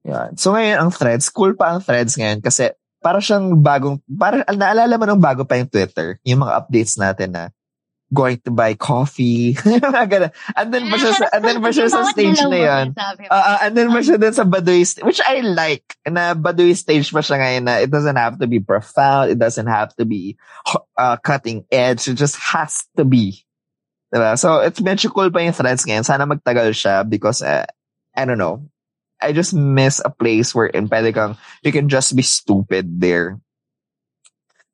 Yan. 0.03 0.35
So 0.35 0.51
ngayon 0.51 0.77
ang 0.83 0.91
Threads, 0.91 1.31
cool 1.31 1.55
pa 1.55 1.75
ang 1.75 1.79
Threads 1.79 2.19
ngayon 2.19 2.43
kasi 2.43 2.75
para 2.99 3.23
siyang 3.23 3.55
bagong, 3.63 4.03
para 4.11 4.43
naalala 4.51 4.99
mo 4.99 5.05
nung 5.07 5.23
bago 5.23 5.47
pa 5.47 5.55
yung 5.55 5.71
Twitter, 5.71 6.19
yung 6.27 6.43
mga 6.43 6.53
updates 6.59 6.99
natin 6.99 7.31
na 7.31 7.43
going 8.13 8.41
to 8.41 8.51
buy 8.51 8.73
coffee. 8.73 9.57
And 9.65 10.73
then 10.73 10.89
ba 10.89 10.97
siya 10.97 11.13
sa, 11.13 11.25
and 11.33 11.45
then 11.45 11.61
ba 11.61 11.69
siya 11.69 11.89
sa 11.89 12.09
stage 12.09 12.41
na 12.41 12.57
yun? 12.57 12.87
Uh, 13.29 13.57
and 13.61 13.77
then 13.77 13.93
ba 13.93 14.01
siya 14.01 14.19
dun 14.19 14.33
sa 14.33 14.43
Baduy 14.43 14.81
which 15.05 15.21
I 15.21 15.41
like. 15.41 15.97
Na 16.09 16.33
Baduy 16.33 16.75
stage 16.75 17.13
pa 17.13 17.21
siya 17.21 17.37
ngayon 17.37 17.63
na 17.69 17.73
it 17.77 17.91
doesn't 17.93 18.17
have 18.17 18.39
to 18.41 18.47
be 18.47 18.59
profound. 18.59 19.29
It 19.31 19.37
doesn't 19.37 19.67
have 19.67 19.93
to 19.97 20.05
be 20.05 20.37
uh, 20.97 21.17
cutting 21.21 21.65
edge. 21.71 22.07
It 22.07 22.17
just 22.17 22.37
has 22.37 22.85
to 22.97 23.05
be. 23.05 23.45
Diba? 24.09 24.37
So, 24.41 24.65
it's 24.65 24.81
medyo 24.81 25.13
cool 25.13 25.29
pa 25.29 25.45
yung 25.45 25.53
threads 25.53 25.85
ngayon. 25.85 26.05
Sana 26.05 26.25
magtagal 26.25 26.73
siya 26.73 27.05
because, 27.05 27.45
uh, 27.45 27.65
I 28.17 28.25
don't 28.25 28.41
know. 28.41 28.65
I 29.21 29.33
just 29.33 29.53
miss 29.53 30.01
a 30.01 30.09
place 30.09 30.55
where 30.55 30.71
in 30.71 30.89
pwede 30.89 31.13
kang, 31.13 31.37
you 31.61 31.71
can 31.71 31.89
just 31.89 32.15
be 32.15 32.23
stupid 32.23 33.01
there. 33.03 33.37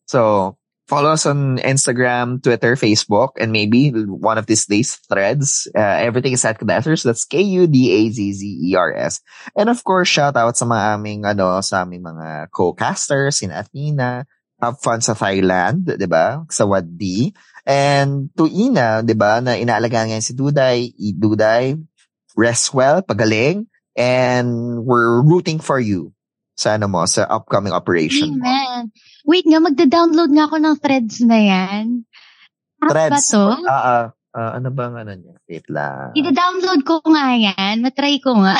So, 0.08 0.56
follow 0.88 1.12
us 1.12 1.26
on 1.26 1.58
Instagram, 1.60 2.42
Twitter, 2.42 2.76
Facebook, 2.76 3.38
and 3.40 3.52
maybe 3.52 3.90
one 3.92 4.38
of 4.38 4.46
these 4.46 4.66
days 4.66 4.96
threads. 5.10 5.68
Uh, 5.76 5.98
everything 6.02 6.34
is 6.34 6.46
at 6.46 6.60
Kadazzers. 6.60 7.04
That's 7.04 7.26
K-U-D-A-Z-Z-E-R-S. 7.26 9.22
And 9.56 9.70
of 9.70 9.84
course, 9.84 10.08
shout 10.08 10.38
out 10.38 10.58
sa 10.58 10.66
mga 10.66 10.84
aming, 10.98 11.26
ano, 11.26 11.62
sa 11.62 11.82
aming 11.84 12.04
mga 12.06 12.52
co-casters, 12.54 13.42
in 13.42 13.52
Athena. 13.52 14.26
Have 14.62 14.80
fun 14.80 15.02
sa 15.02 15.14
Thailand, 15.14 16.00
di 16.00 16.08
ba? 16.08 16.46
Sa 16.48 16.64
Wadi. 16.64 17.34
And 17.66 18.30
to 18.38 18.48
Ina, 18.48 19.04
di 19.04 19.18
ba, 19.18 19.42
na 19.42 19.58
inaalagaan 19.58 20.14
ngayon 20.14 20.24
si 20.24 20.38
Duday, 20.38 20.94
Duday, 21.18 21.76
rest 22.38 22.72
well, 22.72 23.02
pagaling, 23.02 23.68
and 23.98 24.86
we're 24.86 25.20
rooting 25.26 25.60
for 25.60 25.82
you 25.82 26.14
sa 26.56 26.80
ano 26.80 26.88
mo, 26.88 27.04
sa 27.04 27.28
upcoming 27.28 27.76
operation 27.76 28.40
mo. 28.40 28.48
Wait 29.26 29.46
nga, 29.46 29.58
magda-download 29.58 30.32
nga 30.32 30.46
ako 30.46 30.58
ng 30.58 30.76
threads 30.78 31.18
na 31.22 31.38
yan. 31.38 32.06
App 32.78 32.90
ba 32.90 32.92
Threads. 33.10 33.34
to? 33.34 33.42
Ah, 33.66 33.82
ah, 33.82 34.06
ah, 34.32 34.52
ano 34.56 34.70
ba 34.70 34.88
ang 34.88 34.98
ano 34.98 35.14
niya? 35.14 35.36
Wait 35.44 35.66
lang. 35.68 36.14
Ida-download 36.14 36.82
ko 36.86 37.02
nga 37.04 37.34
yan. 37.34 37.82
Matry 37.82 38.22
ko 38.22 38.38
nga. 38.38 38.54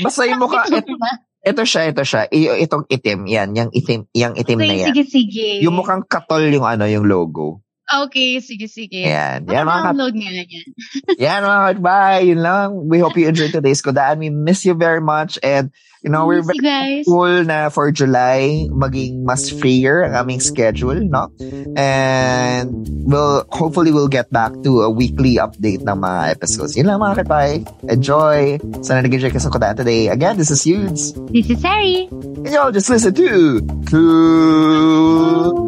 Basta 0.00 0.22
yung 0.24 0.38
mukha, 0.38 0.64
Ito 0.64 0.78
ito, 0.80 0.94
ba? 0.96 1.10
ito 1.42 1.62
siya, 1.66 1.82
ito 1.90 2.02
siya. 2.02 2.30
I- 2.30 2.62
itong 2.62 2.86
itim, 2.86 3.26
yan. 3.26 3.50
Yung 3.52 3.70
itim, 3.70 4.06
yung 4.12 4.34
itim 4.34 4.56
na 4.56 4.64
Okay, 4.64 4.78
yan. 4.78 4.88
sige, 4.88 5.02
sige. 5.04 5.48
Yung 5.60 5.74
mukhang 5.74 6.06
katol 6.06 6.46
yung 6.46 6.64
ano, 6.64 6.86
yung 6.86 7.04
logo. 7.04 7.60
Okay, 7.90 8.38
sige, 8.38 8.70
sige. 8.70 9.02
Yan. 9.02 9.50
Yan 9.50 9.66
mga 9.66 9.90
download 9.90 10.14
nga 10.14 10.30
yan. 10.30 10.46
yan 11.26 11.40
mga 11.42 11.60
katbay. 11.74 12.18
Yun 12.30 12.40
lang. 12.40 12.68
We 12.86 13.02
hope 13.02 13.18
you 13.18 13.26
enjoyed 13.26 13.50
today's 13.50 13.82
Kodaan. 13.82 14.22
We 14.22 14.30
miss 14.30 14.62
you 14.62 14.78
very 14.78 15.02
much. 15.02 15.42
And, 15.42 15.74
you 16.06 16.10
know, 16.10 16.24
we're 16.30 16.46
very 16.46 17.02
na 17.42 17.68
for 17.68 17.90
July, 17.90 18.70
maging 18.70 19.26
mas 19.26 19.50
freer 19.50 20.06
ang 20.06 20.14
aming 20.14 20.38
schedule, 20.38 21.02
no? 21.02 21.34
And 21.74 22.86
we'll, 23.10 23.42
hopefully 23.50 23.90
we'll 23.90 24.08
get 24.08 24.30
back 24.30 24.54
to 24.62 24.86
a 24.86 24.90
weekly 24.90 25.42
update 25.42 25.82
ng 25.82 25.98
mga 25.98 26.30
episodes. 26.30 26.78
Yun 26.78 26.86
lang 26.86 27.02
mga 27.02 27.26
katbay. 27.26 27.66
Enjoy. 27.90 28.62
Sana 28.86 29.02
nag-enjoy 29.02 29.34
ka 29.34 29.42
sa 29.42 29.50
today. 29.50 30.06
Again, 30.08 30.38
this 30.38 30.54
is 30.54 30.62
Yudes. 30.62 31.10
This 31.34 31.50
is 31.50 31.58
Harry. 31.66 32.06
And 32.46 32.54
y'all 32.54 32.70
just 32.70 32.86
listen 32.86 33.10
to 33.18 33.66
Cool. 33.90 35.66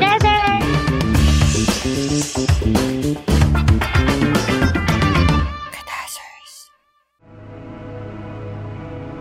Desert. 0.00 0.59